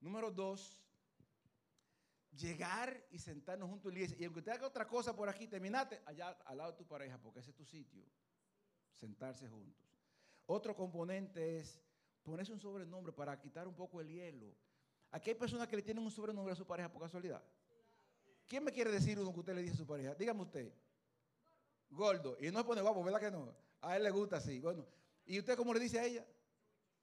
Número 0.00 0.30
dos, 0.30 0.82
llegar 2.32 3.06
y 3.10 3.18
sentarnos 3.18 3.68
juntos 3.68 3.90
en 3.90 3.94
la 3.94 4.00
iglesia. 4.00 4.16
Y 4.20 4.24
aunque 4.24 4.42
te 4.42 4.50
haga 4.50 4.66
otra 4.66 4.88
cosa 4.88 5.14
por 5.14 5.28
aquí, 5.28 5.46
terminate 5.46 6.00
allá 6.04 6.30
al 6.46 6.56
lado 6.56 6.72
de 6.72 6.78
tu 6.78 6.86
pareja, 6.86 7.18
porque 7.18 7.40
ese 7.40 7.50
es 7.50 7.56
tu 7.56 7.64
sitio. 7.64 8.06
Sentarse 9.00 9.48
juntos. 9.48 9.82
Otro 10.46 10.76
componente 10.76 11.58
es 11.58 11.80
ponerse 12.22 12.52
un 12.52 12.60
sobrenombre 12.60 13.12
para 13.12 13.38
quitar 13.40 13.66
un 13.66 13.74
poco 13.74 14.00
el 14.00 14.08
hielo. 14.08 14.54
Aquí 15.10 15.30
hay 15.30 15.36
personas 15.36 15.66
que 15.66 15.76
le 15.76 15.82
tienen 15.82 16.04
un 16.04 16.10
sobrenombre 16.10 16.52
a 16.52 16.56
su 16.56 16.66
pareja 16.66 16.92
por 16.92 17.02
casualidad. 17.02 17.42
¿Quién 18.46 18.62
me 18.62 18.72
quiere 18.72 18.90
decir 18.90 19.18
uno 19.18 19.32
que 19.32 19.40
usted 19.40 19.54
le 19.54 19.62
dice 19.62 19.74
a 19.74 19.78
su 19.78 19.86
pareja? 19.86 20.14
Dígame 20.14 20.42
usted. 20.42 20.72
Gordo. 21.88 22.36
Y 22.40 22.50
no 22.50 22.58
se 22.58 22.64
pone 22.64 22.82
guapo, 22.82 23.02
¿verdad 23.02 23.20
que 23.20 23.30
no? 23.30 23.54
A 23.80 23.96
él 23.96 24.02
le 24.02 24.10
gusta 24.10 24.36
así. 24.36 24.60
Bueno. 24.60 24.86
¿Y 25.24 25.38
usted 25.38 25.56
cómo 25.56 25.72
le 25.72 25.80
dice 25.80 25.98
a 25.98 26.04
ella? 26.04 26.26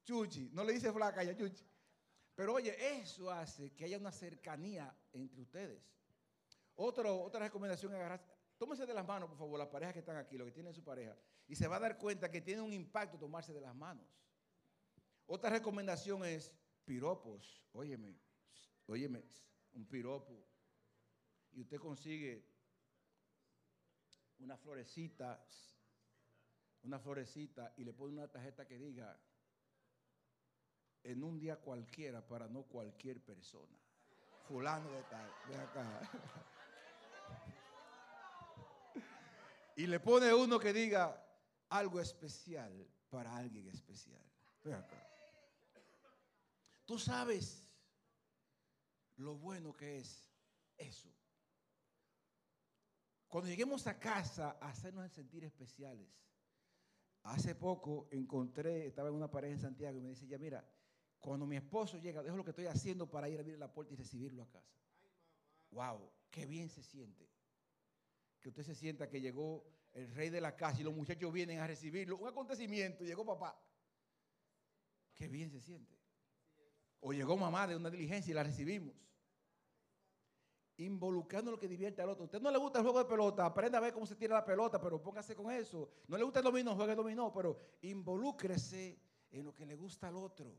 Chuchi. 0.04 0.50
No 0.52 0.62
le 0.62 0.74
dice 0.74 0.92
flaca 0.92 1.20
a 1.20 1.24
ella, 1.24 1.34
chuchi. 1.34 1.66
Pero 2.34 2.54
oye, 2.54 2.76
eso 3.00 3.30
hace 3.30 3.72
que 3.72 3.86
haya 3.86 3.98
una 3.98 4.12
cercanía 4.12 4.94
entre 5.12 5.40
ustedes. 5.40 5.82
otra 6.76 7.40
recomendación 7.40 7.92
agarrar. 7.94 8.22
Tómese 8.56 8.86
de 8.86 8.94
las 8.94 9.06
manos, 9.06 9.28
por 9.28 9.38
favor, 9.38 9.58
las 9.58 9.68
parejas 9.68 9.94
que 9.94 10.00
están 10.00 10.16
aquí, 10.16 10.36
los 10.36 10.46
que 10.46 10.52
tienen 10.52 10.72
su 10.72 10.84
pareja. 10.84 11.16
Y 11.48 11.56
se 11.56 11.66
va 11.66 11.76
a 11.76 11.80
dar 11.80 11.98
cuenta 11.98 12.30
que 12.30 12.42
tiene 12.42 12.62
un 12.62 12.72
impacto 12.72 13.18
tomarse 13.18 13.52
de 13.52 13.60
las 13.60 13.74
manos. 13.74 14.06
Otra 15.26 15.50
recomendación 15.50 16.24
es 16.24 16.52
piropos. 16.84 17.64
Óyeme, 17.72 18.18
óyeme, 18.86 19.24
un 19.72 19.86
piropo 19.86 20.46
y 21.52 21.60
usted 21.60 21.78
consigue 21.78 22.44
una 24.38 24.56
florecita, 24.56 25.44
una 26.82 26.98
florecita 26.98 27.74
y 27.76 27.84
le 27.84 27.92
pone 27.92 28.14
una 28.14 28.28
tarjeta 28.28 28.66
que 28.66 28.78
diga, 28.78 29.18
en 31.02 31.22
un 31.22 31.38
día 31.38 31.56
cualquiera 31.56 32.26
para 32.26 32.48
no 32.48 32.62
cualquier 32.64 33.20
persona. 33.20 33.78
Fulano 34.46 34.90
de 34.90 35.02
tal, 35.04 35.30
de 35.48 35.56
acá. 35.56 36.10
y 39.76 39.86
le 39.86 40.00
pone 40.00 40.32
uno 40.32 40.58
que 40.58 40.72
diga 40.72 41.27
algo 41.68 42.00
especial 42.00 42.86
para 43.10 43.36
alguien 43.36 43.68
especial. 43.68 44.22
Tú 46.84 46.98
sabes 46.98 47.66
lo 49.16 49.36
bueno 49.36 49.74
que 49.74 49.98
es 49.98 50.30
eso. 50.76 51.12
Cuando 53.26 53.50
lleguemos 53.50 53.86
a 53.86 53.98
casa, 53.98 54.52
hacernos 54.60 55.10
sentir 55.12 55.44
especiales. 55.44 56.08
Hace 57.24 57.54
poco 57.54 58.08
encontré, 58.10 58.86
estaba 58.86 59.10
en 59.10 59.16
una 59.16 59.30
pareja 59.30 59.54
en 59.54 59.60
Santiago 59.60 59.98
y 59.98 60.00
me 60.00 60.08
dice, 60.08 60.26
ya 60.26 60.38
mira, 60.38 60.66
cuando 61.18 61.46
mi 61.46 61.56
esposo 61.56 61.98
llega, 61.98 62.22
dejo 62.22 62.36
lo 62.36 62.44
que 62.44 62.50
estoy 62.50 62.66
haciendo 62.66 63.10
para 63.10 63.28
ir 63.28 63.36
a 63.36 63.40
abrir 63.40 63.58
la 63.58 63.72
puerta 63.72 63.92
y 63.92 63.96
recibirlo 63.96 64.42
a 64.42 64.48
casa. 64.48 64.78
wow, 65.70 66.10
qué 66.30 66.46
bien 66.46 66.70
se 66.70 66.82
siente. 66.82 67.28
Que 68.40 68.48
usted 68.48 68.62
se 68.62 68.74
sienta 68.74 69.10
que 69.10 69.20
llegó 69.20 69.77
el 69.98 70.14
rey 70.14 70.30
de 70.30 70.40
la 70.40 70.54
casa 70.54 70.80
y 70.80 70.84
los 70.84 70.94
muchachos 70.94 71.32
vienen 71.32 71.58
a 71.58 71.66
recibirlo. 71.66 72.16
Un 72.16 72.28
acontecimiento, 72.28 73.04
llegó 73.04 73.24
papá. 73.26 73.60
Qué 75.14 75.26
bien 75.28 75.50
se 75.50 75.60
siente. 75.60 75.98
O 77.00 77.12
llegó 77.12 77.36
mamá 77.36 77.66
de 77.66 77.74
una 77.74 77.90
diligencia 77.90 78.30
y 78.30 78.34
la 78.34 78.44
recibimos 78.44 78.94
involucrando 80.78 81.50
lo 81.50 81.58
que 81.58 81.66
divierte 81.66 82.00
al 82.00 82.10
otro. 82.10 82.24
usted 82.24 82.40
no 82.40 82.52
le 82.52 82.58
gusta 82.58 82.78
el 82.78 82.84
juego 82.84 83.00
de 83.00 83.04
pelota, 83.06 83.44
aprenda 83.44 83.78
a 83.78 83.80
ver 83.80 83.92
cómo 83.92 84.06
se 84.06 84.14
tira 84.14 84.36
la 84.36 84.44
pelota, 84.44 84.80
pero 84.80 85.02
póngase 85.02 85.34
con 85.34 85.50
eso. 85.50 85.90
No 86.06 86.16
le 86.16 86.22
gusta 86.22 86.38
el 86.38 86.44
dominó, 86.44 86.76
juegue 86.76 86.94
dominó, 86.94 87.32
pero 87.32 87.58
involúcrese 87.82 88.96
en 89.32 89.44
lo 89.44 89.52
que 89.52 89.66
le 89.66 89.74
gusta 89.74 90.06
al 90.06 90.16
otro. 90.16 90.54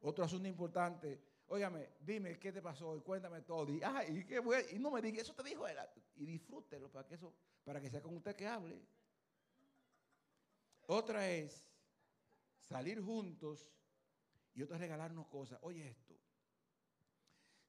Otro 0.00 0.24
asunto 0.24 0.48
importante, 0.48 1.22
óigame, 1.52 1.90
dime 2.00 2.38
qué 2.38 2.52
te 2.52 2.62
pasó 2.62 2.96
y 2.96 3.00
cuéntame 3.00 3.42
todo. 3.42 3.72
Y, 3.72 3.82
ah, 3.82 4.02
qué 4.06 4.40
y 4.72 4.78
no 4.78 4.90
me 4.90 5.02
diga, 5.02 5.22
eso 5.22 5.34
te 5.34 5.42
dijo 5.42 5.66
él. 5.66 5.76
Y 6.16 6.24
disfrútelo 6.24 6.90
para 6.90 7.06
que, 7.06 7.14
eso, 7.14 7.34
para 7.64 7.80
que 7.80 7.90
sea 7.90 8.00
con 8.00 8.16
usted 8.16 8.34
que 8.34 8.46
hable. 8.46 8.80
Otra 10.86 11.30
es 11.30 11.64
salir 12.58 13.00
juntos 13.02 13.68
y 14.54 14.62
otra 14.62 14.76
es 14.76 14.80
regalarnos 14.80 15.26
cosas. 15.28 15.58
Oye 15.62 15.88
esto, 15.88 16.18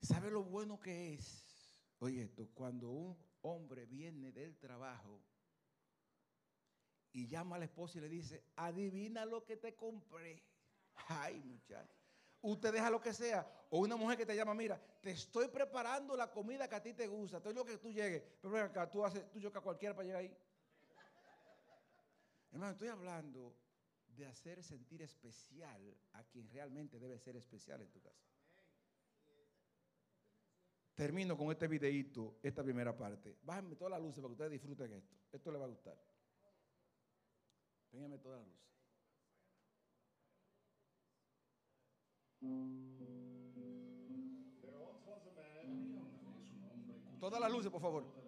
¿Sabe 0.03 0.29
lo 0.29 0.43
bueno 0.43 0.81
que 0.81 1.13
es? 1.13 1.79
Oye, 1.99 2.23
esto, 2.23 2.49
cuando 2.53 2.89
un 2.89 3.17
hombre 3.41 3.85
viene 3.85 4.33
del 4.33 4.57
trabajo 4.57 5.21
y 7.13 7.25
llama 7.25 7.55
a 7.55 7.59
la 7.59 7.65
esposa 7.65 7.99
y 7.99 8.01
le 8.01 8.09
dice, 8.09 8.43
adivina 8.57 9.25
lo 9.25 9.45
que 9.45 9.55
te 9.55 9.75
compré. 9.75 10.43
Ay, 11.07 11.41
muchacho. 11.45 12.02
Usted 12.43 12.73
deja 12.73 12.89
lo 12.89 12.99
que 12.99 13.13
sea. 13.13 13.47
O 13.69 13.79
una 13.79 13.95
mujer 13.95 14.17
que 14.17 14.25
te 14.25 14.35
llama, 14.35 14.53
mira, 14.53 14.79
te 15.01 15.11
estoy 15.11 15.47
preparando 15.47 16.15
la 16.15 16.29
comida 16.29 16.67
que 16.67 16.75
a 16.75 16.83
ti 16.83 16.93
te 16.93 17.07
gusta. 17.07 17.37
Estoy 17.37 17.53
lo 17.53 17.63
que 17.63 17.77
tú 17.77 17.91
llegues. 17.91 18.21
Pero 18.41 18.59
acá, 18.59 18.89
tú, 18.91 19.03
haces, 19.03 19.31
tú 19.31 19.47
a 19.47 19.61
cualquiera 19.61 19.95
para 19.95 20.05
llegar 20.05 20.21
ahí. 20.21 20.37
Hermano, 22.51 22.73
estoy 22.73 22.89
hablando 22.89 23.55
de 24.09 24.25
hacer 24.25 24.61
sentir 24.61 25.01
especial 25.01 25.97
a 26.11 26.23
quien 26.25 26.49
realmente 26.49 26.99
debe 26.99 27.17
ser 27.17 27.37
especial 27.37 27.81
en 27.81 27.89
tu 27.89 28.01
casa. 28.01 28.27
Termino 30.95 31.37
con 31.37 31.49
este 31.49 31.67
videito, 31.67 32.39
esta 32.43 32.61
primera 32.61 32.95
parte. 32.95 33.37
Bájenme 33.41 33.77
todas 33.77 33.91
las 33.91 34.01
luces 34.01 34.17
para 34.17 34.27
que 34.27 34.33
ustedes 34.33 34.51
disfruten 34.51 34.91
esto. 34.91 35.15
Esto 35.31 35.49
les 35.49 35.61
va 35.61 35.65
a 35.65 35.69
gustar. 35.69 35.97
Pénganme 37.89 38.17
todas 38.17 38.39
las 38.39 38.47
luces. 38.47 38.72
Todas 47.19 47.39
las 47.39 47.51
luces, 47.51 47.71
por 47.71 47.81
favor. 47.81 48.22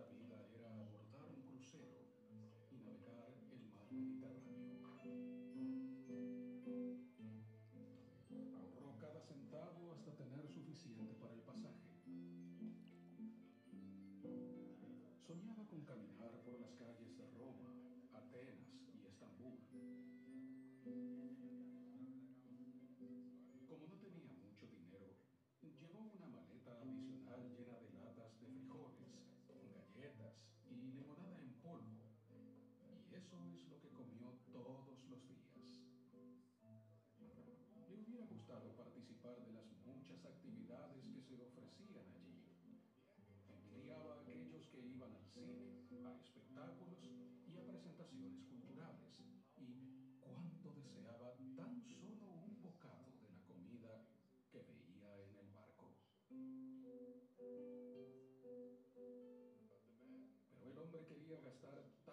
Llevó 25.79 25.99
una 25.99 26.15
maleta 26.15 26.44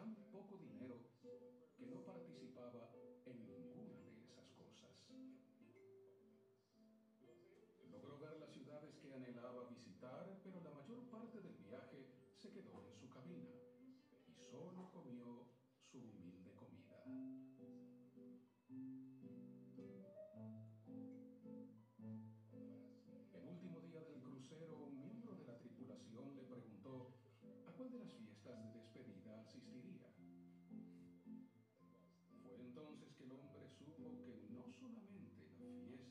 gastar 0.03 0.15
tan 0.15 0.15
poco 0.33 0.57
dinero 0.59 0.82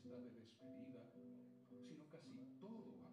fiesta 0.02 0.18
de 0.18 0.30
despedida, 0.30 1.06
sino 1.88 2.04
casi 2.10 2.28
todo 2.60 3.11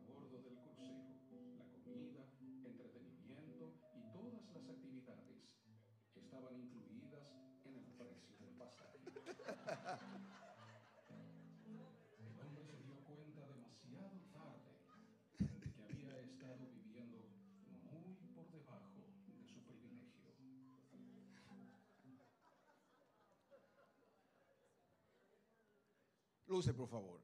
Luce, 26.50 26.74
por 26.74 26.90
favor. 26.90 27.22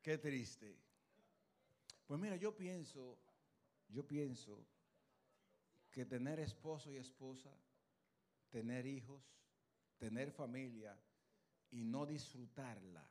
Qué 0.00 0.16
triste. 0.16 0.74
Pues 2.06 2.18
mira, 2.18 2.36
yo 2.36 2.56
pienso, 2.56 3.18
yo 3.88 4.06
pienso 4.06 4.66
que 5.90 6.06
tener 6.06 6.40
esposo 6.40 6.90
y 6.90 6.96
esposa, 6.96 7.54
tener 8.48 8.86
hijos, 8.86 9.22
tener 9.98 10.32
familia 10.32 10.98
y 11.70 11.84
no 11.84 12.06
disfrutarla 12.06 13.06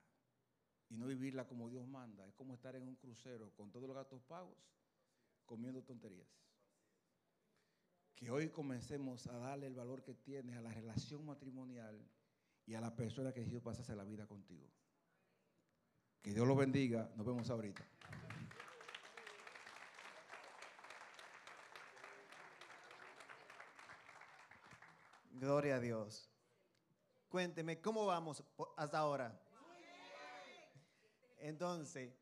y 0.89 0.97
no 0.97 1.05
vivirla 1.05 1.47
como 1.47 1.69
Dios 1.69 1.87
manda, 1.87 2.27
es 2.27 2.33
como 2.33 2.55
estar 2.55 2.75
en 2.75 2.87
un 2.87 2.95
crucero 2.95 3.53
con 3.53 3.71
todos 3.71 3.87
los 3.87 3.95
gastos 3.95 4.23
pagos, 4.23 4.57
comiendo 5.45 5.83
tonterías. 5.83 6.27
Que 8.15 8.31
hoy 8.31 8.49
comencemos 8.49 9.27
a 9.27 9.37
darle 9.37 9.67
el 9.67 9.75
valor 9.75 10.01
que 10.01 10.15
tiene 10.15 10.55
a 10.55 10.61
la 10.61 10.73
relación 10.73 11.23
matrimonial 11.23 12.03
y 12.65 12.75
a 12.75 12.81
la 12.81 12.95
persona 12.95 13.31
que 13.33 13.39
decidió 13.41 13.61
pasarse 13.61 13.95
la 13.95 14.03
vida 14.03 14.25
contigo. 14.27 14.67
Que 16.21 16.33
Dios 16.33 16.47
los 16.47 16.57
bendiga. 16.57 17.09
Nos 17.15 17.25
vemos 17.25 17.49
ahorita. 17.49 17.85
Gloria 25.33 25.75
a 25.75 25.79
Dios. 25.79 26.29
Cuénteme, 27.29 27.79
¿cómo 27.81 28.05
vamos 28.05 28.43
hasta 28.75 28.97
ahora? 28.99 29.39
Entonces, 31.39 32.13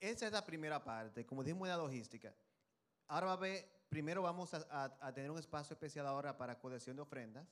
esa 0.00 0.26
es 0.26 0.32
la 0.32 0.44
primera 0.44 0.82
parte, 0.82 1.24
como 1.26 1.44
dijimos 1.44 1.66
en 1.68 1.70
la 1.70 1.76
logística. 1.76 2.34
Ahora 3.06 3.26
va 3.26 3.32
a 3.32 3.36
haber, 3.36 3.70
primero 3.88 4.22
vamos 4.22 4.52
a, 4.54 4.66
a- 4.70 4.96
a 5.08 5.12
tener 5.14 5.30
un 5.30 5.38
espacio 5.38 5.74
especial 5.74 6.06
ahora 6.06 6.36
para 6.36 6.58
colección 6.58 6.96
de 6.96 7.02
ofrendas. 7.02 7.46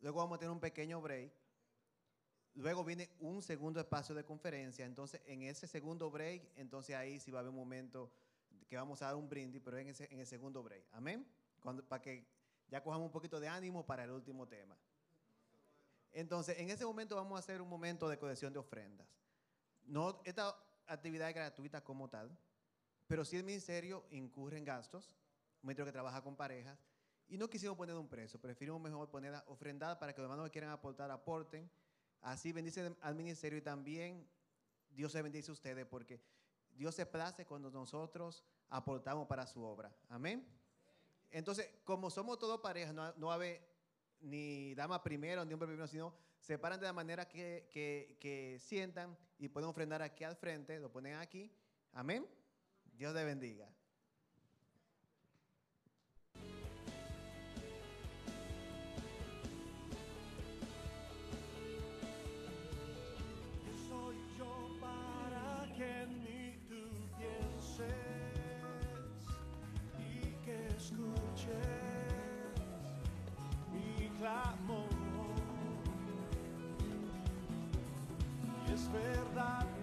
Luego 0.00 0.18
vamos 0.18 0.36
a 0.36 0.38
tener 0.38 0.52
un 0.52 0.60
pequeño 0.60 1.00
break. 1.00 1.32
Luego 2.54 2.84
viene 2.84 3.10
un 3.20 3.42
segundo 3.42 3.80
espacio 3.80 4.14
de 4.14 4.24
conferencia. 4.24 4.84
Entonces, 4.84 5.20
en 5.26 5.42
ese 5.42 5.66
segundo 5.66 6.10
break, 6.10 6.42
entonces 6.56 6.96
ahí 6.96 7.20
sí 7.20 7.30
va 7.30 7.38
a 7.38 7.40
haber 7.40 7.50
un 7.50 7.56
momento 7.56 8.10
que 8.68 8.76
vamos 8.76 9.00
a 9.02 9.06
dar 9.06 9.16
un 9.16 9.28
brindis, 9.28 9.62
pero 9.64 9.78
en, 9.78 9.88
ese, 9.88 10.12
en 10.12 10.20
el 10.20 10.26
segundo 10.26 10.62
break. 10.62 10.84
Amén. 10.92 11.26
Para 11.88 12.02
que 12.02 12.26
ya 12.68 12.82
cojamos 12.82 13.06
un 13.06 13.12
poquito 13.12 13.40
de 13.40 13.48
ánimo 13.48 13.84
para 13.86 14.04
el 14.04 14.10
último 14.10 14.46
tema. 14.46 14.76
Entonces, 16.12 16.58
en 16.58 16.70
ese 16.70 16.84
momento 16.84 17.16
vamos 17.16 17.36
a 17.36 17.40
hacer 17.40 17.60
un 17.60 17.68
momento 17.68 18.08
de 18.08 18.18
colección 18.18 18.52
de 18.52 18.58
ofrendas. 18.58 19.06
No, 19.84 20.20
esta 20.24 20.54
actividad 20.86 21.28
es 21.28 21.34
gratuita 21.34 21.82
como 21.82 22.08
tal, 22.08 22.36
pero 23.06 23.24
si 23.24 23.36
el 23.36 23.44
ministerio 23.44 24.04
incurre 24.10 24.58
en 24.58 24.64
gastos, 24.64 25.08
un 25.62 25.68
ministerio 25.68 25.86
que 25.86 25.92
trabaja 25.92 26.22
con 26.22 26.36
parejas, 26.36 26.78
y 27.28 27.36
no 27.36 27.48
quisimos 27.48 27.76
poner 27.76 27.94
un 27.94 28.08
precio, 28.08 28.40
preferimos 28.40 28.80
mejor 28.80 29.10
poner 29.10 29.34
ofrendada 29.46 29.98
para 29.98 30.14
que 30.14 30.20
los 30.20 30.26
hermanos 30.26 30.46
que 30.46 30.52
quieran 30.52 30.70
aportar 30.70 31.10
aporten. 31.10 31.70
Así 32.20 32.52
bendice 32.52 32.96
al 33.00 33.14
ministerio 33.14 33.58
y 33.58 33.62
también 33.62 34.26
Dios 34.90 35.12
se 35.12 35.22
bendice 35.22 35.50
a 35.50 35.54
ustedes 35.54 35.86
porque 35.86 36.20
Dios 36.72 36.94
se 36.94 37.06
place 37.06 37.44
cuando 37.44 37.70
nosotros 37.70 38.42
aportamos 38.70 39.26
para 39.26 39.46
su 39.46 39.62
obra. 39.62 39.94
Amén. 40.08 40.46
Entonces, 41.30 41.68
como 41.84 42.10
somos 42.10 42.38
todos 42.38 42.60
parejas, 42.60 42.94
no, 42.94 43.12
no 43.16 43.30
haber 43.30 43.60
ni 44.20 44.74
dama 44.74 45.02
primero 45.02 45.44
ni 45.44 45.52
hombre 45.52 45.68
primero, 45.68 45.86
sino 45.86 46.14
se 46.40 46.58
paran 46.58 46.80
de 46.80 46.86
la 46.86 46.92
manera 46.92 47.28
que, 47.28 47.68
que, 47.70 48.16
que 48.20 48.58
sientan 48.58 49.16
y 49.38 49.48
pueden 49.48 49.68
ofrendar 49.68 50.02
aquí 50.02 50.24
al 50.24 50.36
frente, 50.36 50.78
lo 50.78 50.90
ponen 50.90 51.16
aquí. 51.16 51.52
Amén. 51.92 52.26
Dios 52.94 53.14
les 53.14 53.24
bendiga. 53.24 53.68
Mi 74.28 74.34
clamor. 74.66 74.88
Y 78.66 78.72
es 78.72 78.92
verdad 78.92 79.77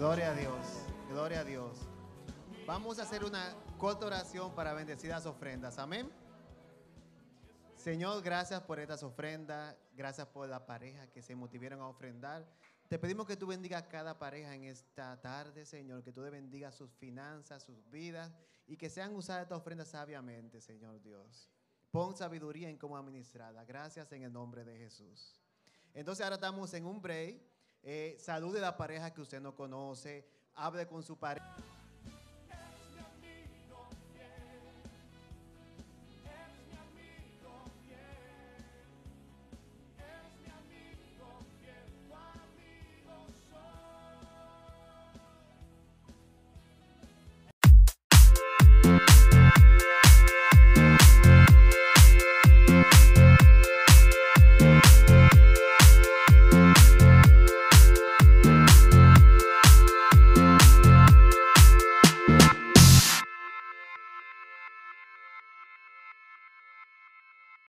Gloria 0.00 0.30
a 0.30 0.34
Dios, 0.34 0.66
gloria 1.10 1.40
a 1.40 1.44
Dios. 1.44 1.76
Vamos 2.66 2.98
a 2.98 3.02
hacer 3.02 3.22
una 3.22 3.54
corta 3.76 4.06
oración 4.06 4.54
para 4.54 4.72
bendecir 4.72 5.10
las 5.10 5.26
ofrendas. 5.26 5.78
Amén. 5.78 6.10
Señor, 7.76 8.22
gracias 8.22 8.62
por 8.62 8.80
estas 8.80 9.02
ofrendas, 9.02 9.76
gracias 9.92 10.26
por 10.28 10.48
la 10.48 10.64
pareja 10.64 11.06
que 11.08 11.20
se 11.20 11.34
motivaron 11.34 11.82
a 11.82 11.88
ofrendar. 11.88 12.48
Te 12.88 12.98
pedimos 12.98 13.26
que 13.26 13.36
tú 13.36 13.48
bendigas 13.48 13.82
a 13.82 13.88
cada 13.88 14.18
pareja 14.18 14.54
en 14.54 14.64
esta 14.64 15.20
tarde, 15.20 15.66
Señor, 15.66 16.02
que 16.02 16.12
tú 16.12 16.22
bendigas 16.22 16.74
sus 16.74 16.90
finanzas, 16.94 17.62
sus 17.62 17.90
vidas 17.90 18.32
y 18.66 18.78
que 18.78 18.88
sean 18.88 19.14
usadas 19.14 19.42
estas 19.42 19.58
ofrendas 19.58 19.88
sabiamente, 19.88 20.62
Señor 20.62 21.02
Dios. 21.02 21.50
Pon 21.90 22.16
sabiduría 22.16 22.70
en 22.70 22.78
cómo 22.78 22.96
administrarla. 22.96 23.66
Gracias 23.66 24.10
en 24.12 24.22
el 24.22 24.32
nombre 24.32 24.64
de 24.64 24.78
Jesús. 24.78 25.38
Entonces 25.92 26.24
ahora 26.24 26.36
estamos 26.36 26.72
en 26.72 26.86
un 26.86 27.02
break. 27.02 27.49
Eh, 27.82 28.16
salude 28.18 28.60
la 28.60 28.76
pareja 28.76 29.12
que 29.12 29.20
usted 29.20 29.40
no 29.40 29.54
conoce. 29.54 30.26
Hable 30.54 30.86
con 30.86 31.02
su 31.02 31.18
pareja. 31.18 31.56